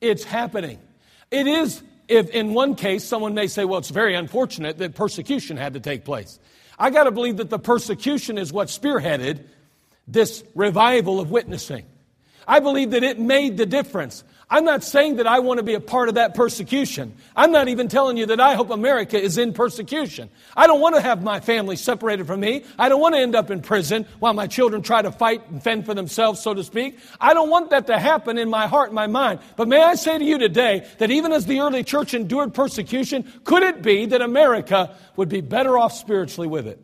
It's 0.00 0.22
happening. 0.22 0.78
It 1.32 1.48
is, 1.48 1.82
if 2.06 2.30
in 2.30 2.54
one 2.54 2.76
case, 2.76 3.02
someone 3.02 3.34
may 3.34 3.48
say, 3.48 3.64
well, 3.64 3.80
it's 3.80 3.90
very 3.90 4.14
unfortunate 4.14 4.78
that 4.78 4.94
persecution 4.94 5.56
had 5.56 5.74
to 5.74 5.80
take 5.80 6.04
place. 6.04 6.38
I 6.78 6.90
got 6.90 7.04
to 7.04 7.10
believe 7.10 7.38
that 7.38 7.50
the 7.50 7.58
persecution 7.58 8.38
is 8.38 8.52
what 8.52 8.68
spearheaded 8.68 9.40
this 10.06 10.44
revival 10.54 11.18
of 11.18 11.32
witnessing. 11.32 11.84
I 12.46 12.60
believe 12.60 12.92
that 12.92 13.02
it 13.02 13.18
made 13.18 13.56
the 13.56 13.66
difference. 13.66 14.22
I'm 14.50 14.64
not 14.64 14.82
saying 14.82 15.16
that 15.16 15.26
I 15.26 15.40
want 15.40 15.58
to 15.58 15.62
be 15.62 15.74
a 15.74 15.80
part 15.80 16.08
of 16.08 16.14
that 16.14 16.34
persecution. 16.34 17.14
I'm 17.36 17.52
not 17.52 17.68
even 17.68 17.88
telling 17.88 18.16
you 18.16 18.24
that 18.26 18.40
I 18.40 18.54
hope 18.54 18.70
America 18.70 19.20
is 19.20 19.36
in 19.36 19.52
persecution. 19.52 20.30
I 20.56 20.66
don't 20.66 20.80
want 20.80 20.94
to 20.94 21.02
have 21.02 21.22
my 21.22 21.40
family 21.40 21.76
separated 21.76 22.26
from 22.26 22.40
me. 22.40 22.64
I 22.78 22.88
don't 22.88 23.00
want 23.00 23.14
to 23.14 23.20
end 23.20 23.36
up 23.36 23.50
in 23.50 23.60
prison 23.60 24.06
while 24.20 24.32
my 24.32 24.46
children 24.46 24.80
try 24.80 25.02
to 25.02 25.12
fight 25.12 25.50
and 25.50 25.62
fend 25.62 25.84
for 25.84 25.92
themselves, 25.92 26.40
so 26.40 26.54
to 26.54 26.64
speak. 26.64 26.98
I 27.20 27.34
don't 27.34 27.50
want 27.50 27.68
that 27.70 27.88
to 27.88 27.98
happen 27.98 28.38
in 28.38 28.48
my 28.48 28.66
heart 28.66 28.88
and 28.88 28.94
my 28.94 29.06
mind. 29.06 29.40
But 29.56 29.68
may 29.68 29.82
I 29.82 29.96
say 29.96 30.16
to 30.16 30.24
you 30.24 30.38
today 30.38 30.86
that 30.96 31.10
even 31.10 31.32
as 31.32 31.44
the 31.44 31.60
early 31.60 31.84
church 31.84 32.14
endured 32.14 32.54
persecution, 32.54 33.30
could 33.44 33.62
it 33.62 33.82
be 33.82 34.06
that 34.06 34.22
America 34.22 34.96
would 35.16 35.28
be 35.28 35.42
better 35.42 35.76
off 35.76 35.92
spiritually 35.92 36.48
with 36.48 36.66
it? 36.66 36.82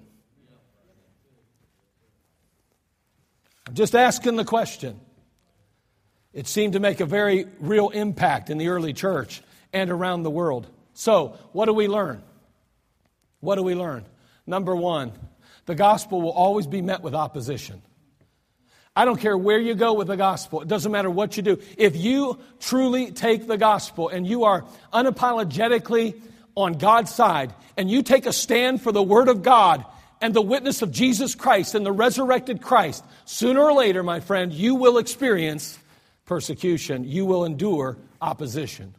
I'm 3.66 3.74
just 3.74 3.94
asking 3.94 4.36
the 4.36 4.44
question. 4.44 5.00
It 6.34 6.48
seemed 6.48 6.72
to 6.72 6.80
make 6.80 6.98
a 6.98 7.06
very 7.06 7.46
real 7.60 7.90
impact 7.90 8.50
in 8.50 8.58
the 8.58 8.68
early 8.68 8.92
church 8.92 9.40
and 9.72 9.90
around 9.90 10.24
the 10.24 10.30
world. 10.30 10.66
So, 10.92 11.38
what 11.52 11.66
do 11.66 11.72
we 11.72 11.86
learn? 11.86 12.22
What 13.40 13.54
do 13.54 13.62
we 13.62 13.76
learn? 13.76 14.04
Number 14.46 14.74
one, 14.74 15.12
the 15.66 15.76
gospel 15.76 16.20
will 16.20 16.32
always 16.32 16.66
be 16.66 16.82
met 16.82 17.02
with 17.02 17.14
opposition. 17.14 17.80
I 18.96 19.04
don't 19.04 19.20
care 19.20 19.36
where 19.36 19.58
you 19.58 19.74
go 19.74 19.94
with 19.94 20.08
the 20.08 20.16
gospel. 20.16 20.60
It 20.60 20.68
doesn't 20.68 20.90
matter 20.90 21.10
what 21.10 21.36
you 21.36 21.42
do. 21.42 21.60
If 21.78 21.96
you 21.96 22.38
truly 22.60 23.10
take 23.10 23.46
the 23.46 23.56
gospel 23.56 24.08
and 24.08 24.26
you 24.26 24.44
are 24.44 24.64
unapologetically 24.92 26.20
on 26.56 26.74
God's 26.74 27.12
side 27.12 27.52
and 27.76 27.90
you 27.90 28.02
take 28.02 28.26
a 28.26 28.32
stand 28.32 28.82
for 28.82 28.92
the 28.92 29.02
word 29.02 29.28
of 29.28 29.42
God 29.42 29.84
and 30.20 30.32
the 30.32 30.42
witness 30.42 30.82
of 30.82 30.92
Jesus 30.92 31.34
Christ 31.34 31.74
and 31.74 31.84
the 31.84 31.92
resurrected 31.92 32.62
Christ, 32.62 33.04
sooner 33.24 33.62
or 33.62 33.72
later, 33.72 34.02
my 34.02 34.20
friend, 34.20 34.52
you 34.52 34.76
will 34.76 34.98
experience 34.98 35.76
persecution, 36.24 37.04
you 37.04 37.26
will 37.26 37.44
endure 37.44 37.98
opposition. 38.20 38.94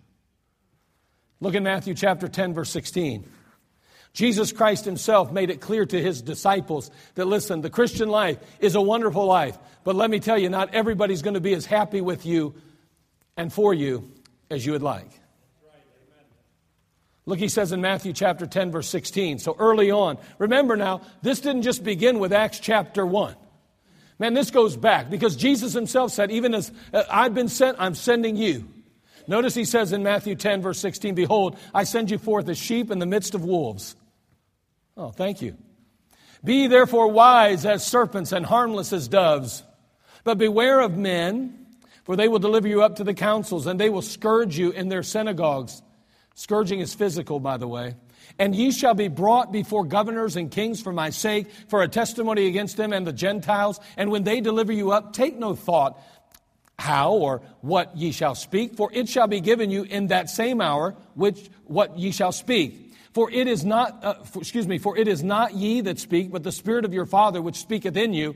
Look 1.39 1.55
in 1.55 1.63
Matthew 1.63 1.93
chapter 1.93 2.27
10, 2.27 2.53
verse 2.53 2.69
16. 2.69 3.29
Jesus 4.13 4.53
Christ 4.53 4.85
himself 4.85 5.31
made 5.31 5.49
it 5.49 5.59
clear 5.59 5.85
to 5.85 6.01
his 6.01 6.21
disciples 6.21 6.89
that 7.15 7.25
listen, 7.25 7.61
the 7.61 7.69
Christian 7.69 8.07
life 8.07 8.37
is 8.59 8.75
a 8.75 8.81
wonderful 8.81 9.25
life, 9.25 9.57
but 9.83 9.95
let 9.95 10.09
me 10.09 10.21
tell 10.21 10.37
you, 10.37 10.49
not 10.49 10.73
everybody's 10.73 11.21
going 11.21 11.33
to 11.33 11.41
be 11.41 11.53
as 11.53 11.65
happy 11.65 11.99
with 11.99 12.25
you 12.25 12.55
and 13.35 13.51
for 13.51 13.73
you 13.73 14.09
as 14.49 14.65
you 14.65 14.71
would 14.71 14.83
like. 14.83 15.09
Look, 17.25 17.39
he 17.39 17.49
says 17.49 17.71
in 17.71 17.81
Matthew 17.81 18.13
chapter 18.13 18.45
10, 18.45 18.71
verse 18.71 18.87
16. 18.87 19.39
So 19.39 19.55
early 19.57 19.91
on, 19.91 20.17
remember 20.37 20.77
now, 20.77 21.01
this 21.23 21.39
didn't 21.41 21.63
just 21.63 21.83
begin 21.83 22.19
with 22.19 22.31
Acts 22.31 22.59
chapter 22.59 23.05
1. 23.05 23.35
Man, 24.17 24.33
this 24.33 24.51
goes 24.51 24.77
back 24.77 25.09
because 25.09 25.35
Jesus 25.35 25.73
himself 25.73 26.11
said, 26.11 26.31
even 26.31 26.53
as 26.53 26.71
uh, 26.93 27.03
I've 27.11 27.33
been 27.33 27.49
sent, 27.49 27.77
I'm 27.79 27.95
sending 27.95 28.37
you. 28.37 28.67
Notice 29.27 29.55
he 29.55 29.65
says 29.65 29.91
in 29.91 30.03
Matthew 30.03 30.35
10, 30.35 30.61
verse 30.61 30.79
16, 30.79 31.15
Behold, 31.15 31.57
I 31.73 31.83
send 31.83 32.11
you 32.11 32.17
forth 32.17 32.47
as 32.47 32.57
sheep 32.57 32.91
in 32.91 32.99
the 32.99 33.05
midst 33.05 33.35
of 33.35 33.43
wolves. 33.43 33.95
Oh, 34.95 35.09
thank 35.09 35.41
you. 35.41 35.57
Be 36.43 36.67
therefore 36.67 37.07
wise 37.11 37.65
as 37.65 37.85
serpents 37.85 38.31
and 38.31 38.45
harmless 38.45 38.93
as 38.93 39.07
doves. 39.07 39.63
But 40.23 40.37
beware 40.37 40.79
of 40.79 40.95
men, 40.95 41.65
for 42.03 42.15
they 42.15 42.27
will 42.27 42.39
deliver 42.39 42.67
you 42.67 42.83
up 42.83 42.97
to 42.97 43.03
the 43.03 43.13
councils, 43.13 43.65
and 43.65 43.79
they 43.79 43.89
will 43.89 44.03
scourge 44.03 44.57
you 44.57 44.71
in 44.71 44.89
their 44.89 45.03
synagogues. 45.03 45.81
Scourging 46.35 46.79
is 46.79 46.93
physical, 46.93 47.39
by 47.39 47.57
the 47.57 47.67
way. 47.67 47.95
And 48.37 48.55
ye 48.55 48.71
shall 48.71 48.93
be 48.93 49.07
brought 49.07 49.51
before 49.51 49.85
governors 49.85 50.35
and 50.35 50.51
kings 50.51 50.81
for 50.81 50.91
my 50.91 51.09
sake, 51.09 51.47
for 51.69 51.81
a 51.83 51.87
testimony 51.87 52.47
against 52.47 52.75
them 52.77 52.91
and 52.91 53.07
the 53.07 53.13
Gentiles. 53.13 53.79
And 53.95 54.11
when 54.11 54.23
they 54.23 54.41
deliver 54.41 54.73
you 54.73 54.91
up, 54.91 55.13
take 55.13 55.37
no 55.37 55.55
thought 55.55 55.99
how 56.77 57.13
or 57.13 57.41
what 57.61 57.95
ye 57.95 58.11
shall 58.11 58.35
speak, 58.35 58.75
for 58.75 58.89
it 58.91 59.07
shall 59.07 59.27
be 59.27 59.39
given 59.39 59.71
you 59.71 59.83
in 59.83 60.07
that 60.07 60.29
same 60.29 60.59
hour 60.59 60.95
which 61.13 61.49
what 61.63 61.97
ye 61.97 62.11
shall 62.11 62.31
speak. 62.31 62.93
For 63.13 63.31
it 63.31 63.47
is 63.47 63.63
not, 63.63 64.03
uh, 64.03 64.13
for, 64.25 64.39
excuse 64.39 64.67
me, 64.67 64.77
for 64.77 64.97
it 64.97 65.07
is 65.07 65.23
not 65.23 65.53
ye 65.53 65.79
that 65.81 65.99
speak, 65.99 66.31
but 66.31 66.43
the 66.43 66.51
Spirit 66.51 66.83
of 66.83 66.93
your 66.93 67.05
Father 67.05 67.41
which 67.41 67.55
speaketh 67.55 67.95
in 67.95 68.13
you. 68.13 68.35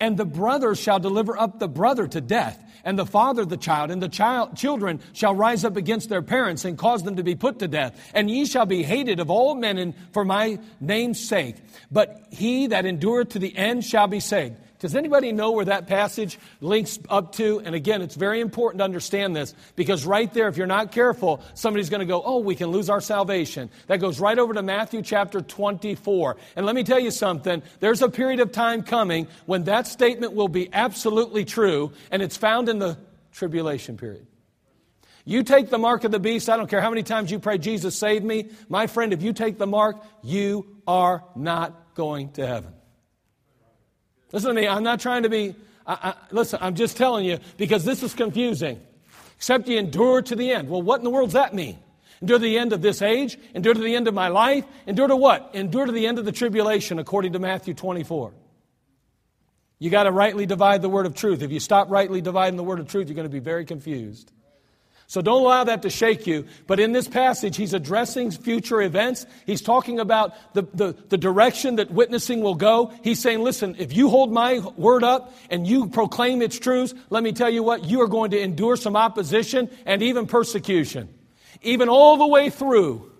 And 0.00 0.16
the 0.16 0.24
brother 0.24 0.74
shall 0.74 0.98
deliver 0.98 1.38
up 1.38 1.58
the 1.58 1.68
brother 1.68 2.08
to 2.08 2.20
death, 2.20 2.58
and 2.84 2.98
the 2.98 3.04
father 3.04 3.44
the 3.44 3.58
child, 3.58 3.90
and 3.90 4.02
the 4.02 4.08
child, 4.08 4.56
children 4.56 5.00
shall 5.12 5.34
rise 5.34 5.64
up 5.64 5.76
against 5.76 6.08
their 6.08 6.22
parents 6.22 6.64
and 6.64 6.78
cause 6.78 7.02
them 7.02 7.16
to 7.16 7.22
be 7.22 7.34
put 7.34 7.58
to 7.58 7.68
death. 7.68 7.94
And 8.14 8.30
ye 8.30 8.46
shall 8.46 8.66
be 8.66 8.82
hated 8.82 9.20
of 9.20 9.30
all 9.30 9.54
men 9.54 9.94
for 10.12 10.24
my 10.24 10.58
name's 10.80 11.20
sake. 11.20 11.56
But 11.90 12.26
he 12.30 12.68
that 12.68 12.86
endureth 12.86 13.30
to 13.30 13.38
the 13.38 13.54
end 13.54 13.84
shall 13.84 14.06
be 14.06 14.20
saved. 14.20 14.56
Does 14.80 14.96
anybody 14.96 15.30
know 15.30 15.52
where 15.52 15.66
that 15.66 15.86
passage 15.86 16.38
links 16.62 16.98
up 17.10 17.32
to? 17.36 17.60
And 17.60 17.74
again, 17.74 18.00
it's 18.00 18.14
very 18.14 18.40
important 18.40 18.78
to 18.78 18.84
understand 18.84 19.36
this 19.36 19.54
because 19.76 20.06
right 20.06 20.32
there, 20.32 20.48
if 20.48 20.56
you're 20.56 20.66
not 20.66 20.90
careful, 20.90 21.42
somebody's 21.52 21.90
going 21.90 22.00
to 22.00 22.06
go, 22.06 22.22
oh, 22.24 22.38
we 22.38 22.54
can 22.54 22.68
lose 22.68 22.88
our 22.88 23.02
salvation. 23.02 23.68
That 23.88 23.98
goes 23.98 24.18
right 24.18 24.38
over 24.38 24.54
to 24.54 24.62
Matthew 24.62 25.02
chapter 25.02 25.42
24. 25.42 26.38
And 26.56 26.64
let 26.64 26.74
me 26.74 26.82
tell 26.82 26.98
you 26.98 27.10
something. 27.10 27.62
There's 27.80 28.00
a 28.00 28.08
period 28.08 28.40
of 28.40 28.52
time 28.52 28.82
coming 28.82 29.28
when 29.44 29.64
that 29.64 29.86
statement 29.86 30.32
will 30.32 30.48
be 30.48 30.70
absolutely 30.72 31.44
true, 31.44 31.92
and 32.10 32.22
it's 32.22 32.38
found 32.38 32.70
in 32.70 32.78
the 32.78 32.96
tribulation 33.32 33.98
period. 33.98 34.26
You 35.26 35.42
take 35.42 35.68
the 35.68 35.78
mark 35.78 36.04
of 36.04 36.10
the 36.10 36.18
beast, 36.18 36.48
I 36.48 36.56
don't 36.56 36.70
care 36.70 36.80
how 36.80 36.88
many 36.88 37.02
times 37.02 37.30
you 37.30 37.38
pray, 37.38 37.58
Jesus, 37.58 37.94
save 37.94 38.24
me. 38.24 38.48
My 38.70 38.86
friend, 38.86 39.12
if 39.12 39.22
you 39.22 39.34
take 39.34 39.58
the 39.58 39.66
mark, 39.66 40.02
you 40.22 40.66
are 40.86 41.22
not 41.36 41.94
going 41.94 42.32
to 42.32 42.46
heaven. 42.46 42.72
Listen 44.32 44.54
to 44.54 44.60
me, 44.60 44.68
I'm 44.68 44.82
not 44.82 45.00
trying 45.00 45.24
to 45.24 45.28
be, 45.28 45.54
I, 45.86 45.94
I, 46.10 46.14
listen, 46.30 46.58
I'm 46.62 46.74
just 46.74 46.96
telling 46.96 47.24
you 47.24 47.38
because 47.56 47.84
this 47.84 48.02
is 48.02 48.14
confusing. 48.14 48.80
Except 49.36 49.68
you 49.68 49.78
endure 49.78 50.22
to 50.22 50.36
the 50.36 50.52
end. 50.52 50.68
Well, 50.68 50.82
what 50.82 50.98
in 50.98 51.04
the 51.04 51.10
world 51.10 51.28
does 51.28 51.34
that 51.34 51.54
mean? 51.54 51.78
Endure 52.20 52.38
to 52.38 52.42
the 52.42 52.58
end 52.58 52.72
of 52.74 52.82
this 52.82 53.00
age? 53.00 53.38
Endure 53.54 53.72
to 53.72 53.80
the 53.80 53.96
end 53.96 54.06
of 54.06 54.12
my 54.12 54.28
life? 54.28 54.64
Endure 54.86 55.08
to 55.08 55.16
what? 55.16 55.50
Endure 55.54 55.86
to 55.86 55.92
the 55.92 56.06
end 56.06 56.18
of 56.18 56.26
the 56.26 56.32
tribulation, 56.32 56.98
according 56.98 57.32
to 57.32 57.38
Matthew 57.38 57.72
24. 57.72 58.34
You 59.78 59.88
got 59.88 60.02
to 60.02 60.12
rightly 60.12 60.44
divide 60.44 60.82
the 60.82 60.90
word 60.90 61.06
of 61.06 61.14
truth. 61.14 61.40
If 61.40 61.50
you 61.50 61.58
stop 61.58 61.90
rightly 61.90 62.20
dividing 62.20 62.58
the 62.58 62.62
word 62.62 62.80
of 62.80 62.88
truth, 62.88 63.08
you're 63.08 63.14
going 63.14 63.26
to 63.26 63.32
be 63.32 63.38
very 63.38 63.64
confused. 63.64 64.30
So 65.10 65.20
don't 65.20 65.42
allow 65.42 65.64
that 65.64 65.82
to 65.82 65.90
shake 65.90 66.28
you. 66.28 66.46
But 66.68 66.78
in 66.78 66.92
this 66.92 67.08
passage, 67.08 67.56
he's 67.56 67.74
addressing 67.74 68.30
future 68.30 68.80
events. 68.80 69.26
He's 69.44 69.60
talking 69.60 69.98
about 69.98 70.36
the, 70.54 70.62
the, 70.72 70.92
the, 71.08 71.18
direction 71.18 71.76
that 71.76 71.90
witnessing 71.90 72.42
will 72.42 72.54
go. 72.54 72.92
He's 73.02 73.18
saying, 73.18 73.42
listen, 73.42 73.74
if 73.80 73.92
you 73.92 74.08
hold 74.08 74.32
my 74.32 74.60
word 74.76 75.02
up 75.02 75.34
and 75.50 75.66
you 75.66 75.88
proclaim 75.88 76.42
its 76.42 76.60
truths, 76.60 76.94
let 77.10 77.24
me 77.24 77.32
tell 77.32 77.50
you 77.50 77.64
what, 77.64 77.86
you 77.86 78.02
are 78.02 78.06
going 78.06 78.30
to 78.30 78.40
endure 78.40 78.76
some 78.76 78.94
opposition 78.94 79.68
and 79.84 80.00
even 80.00 80.28
persecution. 80.28 81.08
Even 81.60 81.88
all 81.88 82.16
the 82.16 82.28
way 82.28 82.48
through. 82.48 83.10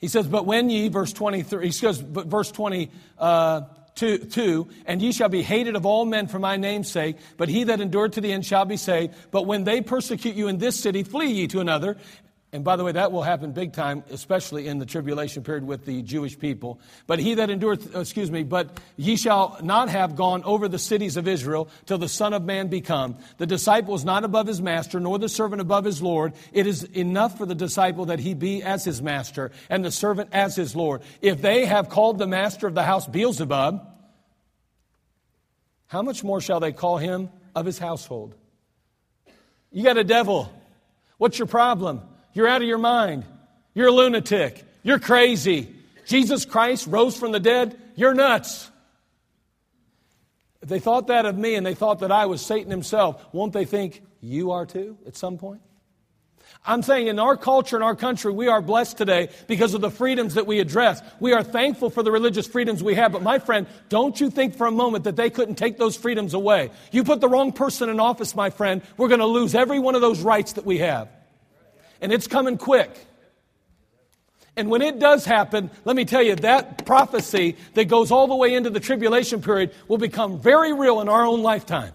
He 0.00 0.08
says, 0.08 0.26
but 0.26 0.44
when 0.44 0.68
ye, 0.68 0.88
verse 0.88 1.14
23, 1.14 1.64
he 1.64 1.72
says, 1.72 2.02
but 2.02 2.26
verse 2.26 2.52
20, 2.52 2.90
uh, 3.16 3.62
2, 3.98 4.18
2 4.18 4.68
And 4.86 5.02
ye 5.02 5.12
shall 5.12 5.28
be 5.28 5.42
hated 5.42 5.76
of 5.76 5.84
all 5.84 6.04
men 6.04 6.28
for 6.28 6.38
my 6.38 6.56
name's 6.56 6.90
sake, 6.90 7.16
but 7.36 7.48
he 7.48 7.64
that 7.64 7.80
endured 7.80 8.12
to 8.14 8.20
the 8.20 8.32
end 8.32 8.46
shall 8.46 8.64
be 8.64 8.76
saved. 8.76 9.14
But 9.30 9.46
when 9.46 9.64
they 9.64 9.80
persecute 9.80 10.36
you 10.36 10.48
in 10.48 10.58
this 10.58 10.78
city, 10.78 11.02
flee 11.02 11.32
ye 11.32 11.46
to 11.48 11.60
another. 11.60 11.96
And 12.50 12.64
by 12.64 12.76
the 12.76 12.84
way, 12.84 12.92
that 12.92 13.12
will 13.12 13.22
happen 13.22 13.52
big 13.52 13.74
time, 13.74 14.04
especially 14.08 14.68
in 14.68 14.78
the 14.78 14.86
tribulation 14.86 15.42
period 15.42 15.64
with 15.64 15.84
the 15.84 16.00
Jewish 16.00 16.38
people. 16.38 16.80
But 17.06 17.18
he 17.18 17.34
that 17.34 17.50
endureth, 17.50 17.94
excuse 17.94 18.30
me, 18.30 18.42
but 18.42 18.80
ye 18.96 19.16
shall 19.16 19.58
not 19.62 19.90
have 19.90 20.16
gone 20.16 20.42
over 20.44 20.66
the 20.66 20.78
cities 20.78 21.18
of 21.18 21.28
Israel 21.28 21.68
till 21.84 21.98
the 21.98 22.08
Son 22.08 22.32
of 22.32 22.44
Man 22.44 22.68
be 22.68 22.80
come. 22.80 23.18
The 23.36 23.46
disciple 23.46 23.94
is 23.94 24.04
not 24.04 24.24
above 24.24 24.46
his 24.46 24.62
master, 24.62 24.98
nor 24.98 25.18
the 25.18 25.28
servant 25.28 25.60
above 25.60 25.84
his 25.84 26.00
Lord. 26.00 26.32
It 26.54 26.66
is 26.66 26.84
enough 26.84 27.36
for 27.36 27.44
the 27.44 27.54
disciple 27.54 28.06
that 28.06 28.18
he 28.18 28.32
be 28.32 28.62
as 28.62 28.82
his 28.82 29.02
master, 29.02 29.50
and 29.68 29.84
the 29.84 29.90
servant 29.90 30.30
as 30.32 30.56
his 30.56 30.74
Lord. 30.74 31.02
If 31.20 31.42
they 31.42 31.66
have 31.66 31.90
called 31.90 32.16
the 32.16 32.26
master 32.26 32.66
of 32.66 32.74
the 32.74 32.82
house 32.82 33.06
Beelzebub, 33.06 33.86
how 35.88 36.00
much 36.00 36.24
more 36.24 36.40
shall 36.40 36.60
they 36.60 36.72
call 36.72 36.96
him 36.96 37.28
of 37.54 37.66
his 37.66 37.78
household? 37.78 38.34
You 39.70 39.84
got 39.84 39.98
a 39.98 40.04
devil. 40.04 40.50
What's 41.18 41.38
your 41.38 41.48
problem? 41.48 42.00
You're 42.38 42.46
out 42.46 42.62
of 42.62 42.68
your 42.68 42.78
mind. 42.78 43.24
You're 43.74 43.88
a 43.88 43.90
lunatic. 43.90 44.62
You're 44.84 45.00
crazy. 45.00 45.74
Jesus 46.06 46.44
Christ 46.44 46.86
rose 46.86 47.16
from 47.16 47.32
the 47.32 47.40
dead. 47.40 47.76
You're 47.96 48.14
nuts. 48.14 48.70
If 50.62 50.68
they 50.68 50.78
thought 50.78 51.08
that 51.08 51.26
of 51.26 51.36
me 51.36 51.56
and 51.56 51.66
they 51.66 51.74
thought 51.74 51.98
that 51.98 52.12
I 52.12 52.26
was 52.26 52.40
Satan 52.40 52.70
himself, 52.70 53.26
won't 53.32 53.52
they 53.52 53.64
think 53.64 54.04
you 54.20 54.52
are 54.52 54.66
too 54.66 54.98
at 55.04 55.16
some 55.16 55.36
point? 55.36 55.62
I'm 56.64 56.84
saying 56.84 57.08
in 57.08 57.18
our 57.18 57.36
culture, 57.36 57.74
in 57.74 57.82
our 57.82 57.96
country, 57.96 58.32
we 58.32 58.46
are 58.46 58.62
blessed 58.62 58.96
today 58.96 59.30
because 59.48 59.74
of 59.74 59.80
the 59.80 59.90
freedoms 59.90 60.34
that 60.34 60.46
we 60.46 60.60
address. 60.60 61.02
We 61.18 61.32
are 61.32 61.42
thankful 61.42 61.90
for 61.90 62.04
the 62.04 62.12
religious 62.12 62.46
freedoms 62.46 62.84
we 62.84 62.94
have. 62.94 63.10
But 63.10 63.22
my 63.22 63.40
friend, 63.40 63.66
don't 63.88 64.20
you 64.20 64.30
think 64.30 64.54
for 64.54 64.68
a 64.68 64.70
moment 64.70 65.02
that 65.04 65.16
they 65.16 65.30
couldn't 65.30 65.56
take 65.56 65.76
those 65.76 65.96
freedoms 65.96 66.34
away. 66.34 66.70
You 66.92 67.02
put 67.02 67.20
the 67.20 67.28
wrong 67.28 67.50
person 67.50 67.88
in 67.88 67.98
office, 67.98 68.36
my 68.36 68.50
friend, 68.50 68.80
we're 68.96 69.08
going 69.08 69.18
to 69.18 69.26
lose 69.26 69.56
every 69.56 69.80
one 69.80 69.96
of 69.96 70.02
those 70.02 70.20
rights 70.20 70.52
that 70.52 70.64
we 70.64 70.78
have. 70.78 71.08
And 72.00 72.12
it's 72.12 72.26
coming 72.26 72.58
quick. 72.58 72.90
And 74.56 74.70
when 74.70 74.82
it 74.82 74.98
does 74.98 75.24
happen, 75.24 75.70
let 75.84 75.94
me 75.94 76.04
tell 76.04 76.22
you, 76.22 76.34
that 76.36 76.84
prophecy 76.84 77.56
that 77.74 77.84
goes 77.84 78.10
all 78.10 78.26
the 78.26 78.34
way 78.34 78.54
into 78.54 78.70
the 78.70 78.80
tribulation 78.80 79.40
period 79.40 79.72
will 79.86 79.98
become 79.98 80.40
very 80.40 80.72
real 80.72 81.00
in 81.00 81.08
our 81.08 81.24
own 81.24 81.42
lifetime. 81.42 81.92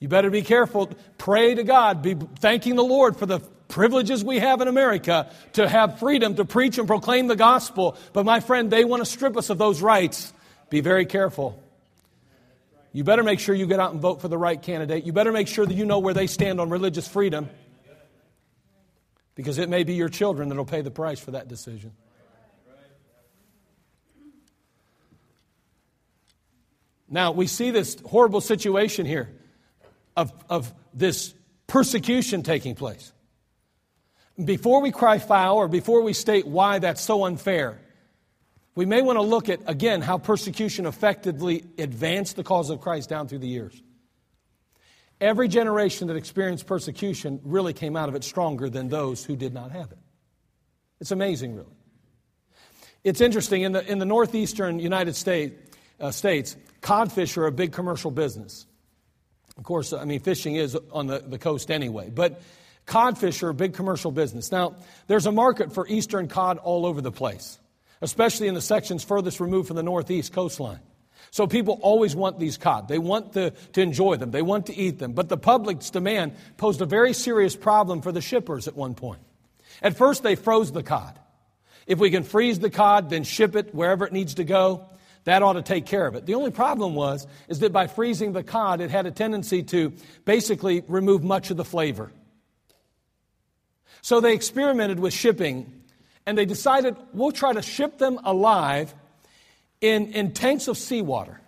You 0.00 0.08
better 0.08 0.30
be 0.30 0.42
careful. 0.42 0.90
Pray 1.16 1.54
to 1.54 1.62
God. 1.62 2.02
Be 2.02 2.16
thanking 2.40 2.74
the 2.74 2.82
Lord 2.82 3.16
for 3.16 3.26
the 3.26 3.38
privileges 3.68 4.24
we 4.24 4.40
have 4.40 4.60
in 4.60 4.66
America 4.66 5.30
to 5.52 5.68
have 5.68 6.00
freedom 6.00 6.34
to 6.34 6.44
preach 6.44 6.78
and 6.78 6.88
proclaim 6.88 7.28
the 7.28 7.36
gospel. 7.36 7.96
But 8.12 8.24
my 8.24 8.40
friend, 8.40 8.68
they 8.70 8.84
want 8.84 9.00
to 9.00 9.06
strip 9.06 9.36
us 9.36 9.48
of 9.48 9.58
those 9.58 9.80
rights. 9.80 10.32
Be 10.70 10.80
very 10.80 11.06
careful. 11.06 11.62
You 12.92 13.04
better 13.04 13.22
make 13.22 13.38
sure 13.38 13.54
you 13.54 13.66
get 13.66 13.78
out 13.78 13.92
and 13.92 14.00
vote 14.00 14.20
for 14.20 14.26
the 14.26 14.38
right 14.38 14.60
candidate. 14.60 15.04
You 15.04 15.12
better 15.12 15.30
make 15.30 15.46
sure 15.46 15.64
that 15.64 15.74
you 15.74 15.84
know 15.84 16.00
where 16.00 16.14
they 16.14 16.26
stand 16.26 16.60
on 16.60 16.70
religious 16.70 17.06
freedom. 17.06 17.48
Because 19.40 19.56
it 19.56 19.70
may 19.70 19.84
be 19.84 19.94
your 19.94 20.10
children 20.10 20.50
that 20.50 20.54
will 20.54 20.66
pay 20.66 20.82
the 20.82 20.90
price 20.90 21.18
for 21.18 21.30
that 21.30 21.48
decision. 21.48 21.92
Now, 27.08 27.32
we 27.32 27.46
see 27.46 27.70
this 27.70 27.96
horrible 28.04 28.42
situation 28.42 29.06
here 29.06 29.34
of, 30.14 30.30
of 30.50 30.74
this 30.92 31.32
persecution 31.66 32.42
taking 32.42 32.74
place. 32.74 33.14
Before 34.44 34.82
we 34.82 34.92
cry 34.92 35.18
foul 35.18 35.56
or 35.56 35.68
before 35.68 36.02
we 36.02 36.12
state 36.12 36.46
why 36.46 36.78
that's 36.78 37.00
so 37.00 37.24
unfair, 37.24 37.80
we 38.74 38.84
may 38.84 39.00
want 39.00 39.16
to 39.16 39.22
look 39.22 39.48
at, 39.48 39.60
again, 39.66 40.02
how 40.02 40.18
persecution 40.18 40.84
effectively 40.84 41.64
advanced 41.78 42.36
the 42.36 42.44
cause 42.44 42.68
of 42.68 42.82
Christ 42.82 43.08
down 43.08 43.26
through 43.26 43.38
the 43.38 43.48
years. 43.48 43.82
Every 45.20 45.48
generation 45.48 46.08
that 46.08 46.16
experienced 46.16 46.66
persecution 46.66 47.40
really 47.44 47.74
came 47.74 47.96
out 47.96 48.08
of 48.08 48.14
it 48.14 48.24
stronger 48.24 48.70
than 48.70 48.88
those 48.88 49.22
who 49.24 49.36
did 49.36 49.52
not 49.52 49.70
have 49.72 49.92
it. 49.92 49.98
It's 51.00 51.10
amazing, 51.10 51.54
really. 51.54 51.76
It's 53.04 53.20
interesting, 53.20 53.62
in 53.62 53.72
the, 53.72 53.90
in 53.90 53.98
the 53.98 54.06
northeastern 54.06 54.78
United 54.78 55.16
States, 55.16 55.54
uh, 56.00 56.10
States, 56.10 56.56
codfish 56.80 57.36
are 57.36 57.46
a 57.46 57.52
big 57.52 57.72
commercial 57.72 58.10
business. 58.10 58.66
Of 59.56 59.64
course, 59.64 59.92
I 59.92 60.04
mean, 60.04 60.20
fishing 60.20 60.56
is 60.56 60.76
on 60.90 61.06
the, 61.06 61.18
the 61.18 61.38
coast 61.38 61.70
anyway, 61.70 62.10
but 62.10 62.40
codfish 62.86 63.42
are 63.42 63.50
a 63.50 63.54
big 63.54 63.74
commercial 63.74 64.10
business. 64.10 64.50
Now, 64.50 64.76
there's 65.06 65.26
a 65.26 65.32
market 65.32 65.72
for 65.72 65.86
eastern 65.86 66.28
cod 66.28 66.58
all 66.58 66.86
over 66.86 67.00
the 67.00 67.12
place, 67.12 67.58
especially 68.00 68.48
in 68.48 68.54
the 68.54 68.62
sections 68.62 69.04
furthest 69.04 69.40
removed 69.40 69.68
from 69.68 69.76
the 69.76 69.82
northeast 69.82 70.32
coastline. 70.32 70.80
So 71.30 71.46
people 71.46 71.78
always 71.82 72.16
want 72.16 72.38
these 72.38 72.56
cod. 72.56 72.88
They 72.88 72.98
want 72.98 73.34
to, 73.34 73.50
to 73.50 73.80
enjoy 73.80 74.16
them. 74.16 74.30
They 74.30 74.42
want 74.42 74.66
to 74.66 74.76
eat 74.76 74.98
them. 74.98 75.12
But 75.12 75.28
the 75.28 75.36
public's 75.36 75.90
demand 75.90 76.32
posed 76.56 76.80
a 76.80 76.86
very 76.86 77.12
serious 77.12 77.54
problem 77.54 78.02
for 78.02 78.12
the 78.12 78.20
shippers 78.20 78.66
at 78.66 78.76
one 78.76 78.94
point. 78.94 79.20
At 79.82 79.96
first, 79.96 80.22
they 80.22 80.34
froze 80.34 80.72
the 80.72 80.82
cod. 80.82 81.18
If 81.86 81.98
we 81.98 82.10
can 82.10 82.24
freeze 82.24 82.58
the 82.58 82.70
cod, 82.70 83.10
then 83.10 83.24
ship 83.24 83.56
it 83.56 83.74
wherever 83.74 84.06
it 84.06 84.12
needs 84.12 84.34
to 84.34 84.44
go. 84.44 84.86
That 85.24 85.42
ought 85.42 85.54
to 85.54 85.62
take 85.62 85.86
care 85.86 86.06
of 86.06 86.14
it. 86.14 86.26
The 86.26 86.34
only 86.34 86.50
problem 86.50 86.94
was 86.94 87.26
is 87.48 87.60
that 87.60 87.72
by 87.72 87.86
freezing 87.86 88.32
the 88.32 88.42
cod, 88.42 88.80
it 88.80 88.90
had 88.90 89.06
a 89.06 89.10
tendency 89.10 89.62
to 89.64 89.92
basically 90.24 90.82
remove 90.88 91.22
much 91.22 91.50
of 91.50 91.56
the 91.56 91.64
flavor. 91.64 92.10
So 94.02 94.20
they 94.20 94.34
experimented 94.34 94.98
with 94.98 95.12
shipping 95.12 95.82
and 96.26 96.38
they 96.38 96.46
decided 96.46 96.96
we'll 97.12 97.32
try 97.32 97.52
to 97.52 97.62
ship 97.62 97.98
them 97.98 98.18
alive 98.24 98.94
in, 99.80 100.12
in 100.12 100.32
tanks 100.32 100.68
of 100.68 100.76
seawater. 100.76 101.40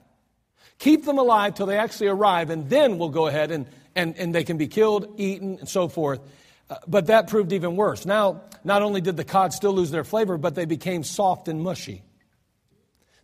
Keep 0.79 1.05
them 1.05 1.19
alive 1.19 1.55
till 1.55 1.67
they 1.67 1.79
actually 1.79 2.09
arrive, 2.09 2.51
and 2.51 2.69
then 2.69 2.99
we'll 2.99 3.09
go 3.09 3.27
ahead 3.27 3.51
and, 3.51 3.67
and, 3.95 4.17
and 4.17 4.35
they 4.35 4.45
can 4.45 4.57
be 4.57 4.67
killed, 4.67 5.15
eaten, 5.17 5.59
and 5.61 5.69
so 5.69 5.89
forth. 5.89 6.21
Uh, 6.69 6.77
but 6.87 7.07
that 7.07 7.29
proved 7.29 7.53
even 7.53 7.77
worse. 7.77 8.05
Now, 8.07 8.43
not 8.65 8.83
only 8.83 9.01
did 9.01 9.17
the 9.17 9.25
cod 9.25 9.53
still 9.53 9.73
lose 9.73 9.91
their 9.91 10.05
flavor, 10.05 10.39
but 10.39 10.55
they 10.55 10.65
became 10.65 11.05
soft 11.05 11.49
and 11.49 11.63
mushy. 11.63 12.03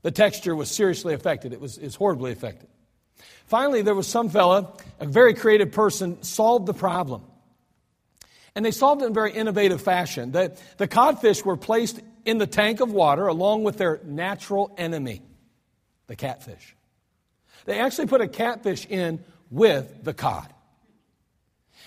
The 0.03 0.11
texture 0.11 0.55
was 0.55 0.71
seriously 0.71 1.15
affected, 1.15 1.53
it 1.53 1.61
was, 1.61 1.79
it 1.79 1.85
was 1.85 1.95
horribly 1.95 2.33
affected. 2.33 2.69
Finally, 3.47 3.83
there 3.83 3.95
was 3.95 4.07
some 4.07 4.29
fella, 4.29 4.73
a 5.01 5.07
very 5.07 5.35
creative 5.35 5.73
person, 5.73 6.23
solved 6.23 6.67
the 6.67 6.75
problem. 6.75 7.23
And 8.55 8.65
they 8.65 8.71
solved 8.71 9.03
it 9.03 9.07
in 9.07 9.11
a 9.13 9.15
very 9.15 9.33
innovative 9.33 9.81
fashion. 9.81 10.33
The, 10.33 10.57
the 10.77 10.87
codfish 10.87 11.45
were 11.45 11.57
placed 11.57 12.01
in 12.25 12.39
the 12.39 12.47
tank 12.47 12.81
of 12.81 12.93
water 12.93 13.27
along 13.27 13.65
with 13.65 13.79
their 13.79 14.01
natural 14.05 14.75
enemy, 14.77 15.23
the 16.07 16.17
catfish. 16.17 16.77
They 17.65 17.81
actually 17.81 18.07
put 18.07 18.21
a 18.21 18.29
catfish 18.29 18.87
in 18.87 19.25
with 19.51 20.05
the 20.05 20.15
cod. 20.15 20.53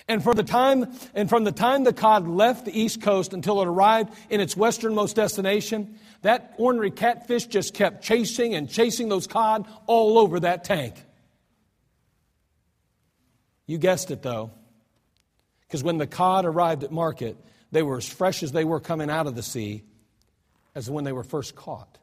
And 0.08 0.22
from 0.22 0.36
the 0.36 0.42
time 0.42 0.92
and 1.14 1.28
from 1.28 1.44
the 1.44 1.52
time 1.52 1.84
the 1.84 1.92
cod 1.92 2.26
left 2.26 2.64
the 2.64 2.78
east 2.78 3.02
coast 3.02 3.32
until 3.32 3.62
it 3.62 3.68
arrived 3.68 4.12
in 4.30 4.40
its 4.40 4.56
westernmost 4.56 5.16
destination, 5.16 5.98
that 6.22 6.54
ornery 6.58 6.90
catfish 6.90 7.46
just 7.46 7.74
kept 7.74 8.02
chasing 8.02 8.54
and 8.54 8.68
chasing 8.68 9.08
those 9.08 9.26
cod 9.26 9.66
all 9.86 10.18
over 10.18 10.40
that 10.40 10.64
tank. 10.64 10.94
You 13.66 13.78
guessed 13.78 14.10
it 14.10 14.22
though. 14.22 14.50
Because 15.66 15.82
when 15.82 15.98
the 15.98 16.06
cod 16.06 16.44
arrived 16.44 16.84
at 16.84 16.92
market, 16.92 17.36
they 17.70 17.82
were 17.82 17.96
as 17.96 18.08
fresh 18.08 18.42
as 18.42 18.52
they 18.52 18.64
were 18.64 18.80
coming 18.80 19.08
out 19.08 19.26
of 19.26 19.34
the 19.34 19.42
sea 19.42 19.84
as 20.74 20.90
when 20.90 21.04
they 21.04 21.12
were 21.12 21.24
first 21.24 21.54
caught. 21.54 21.98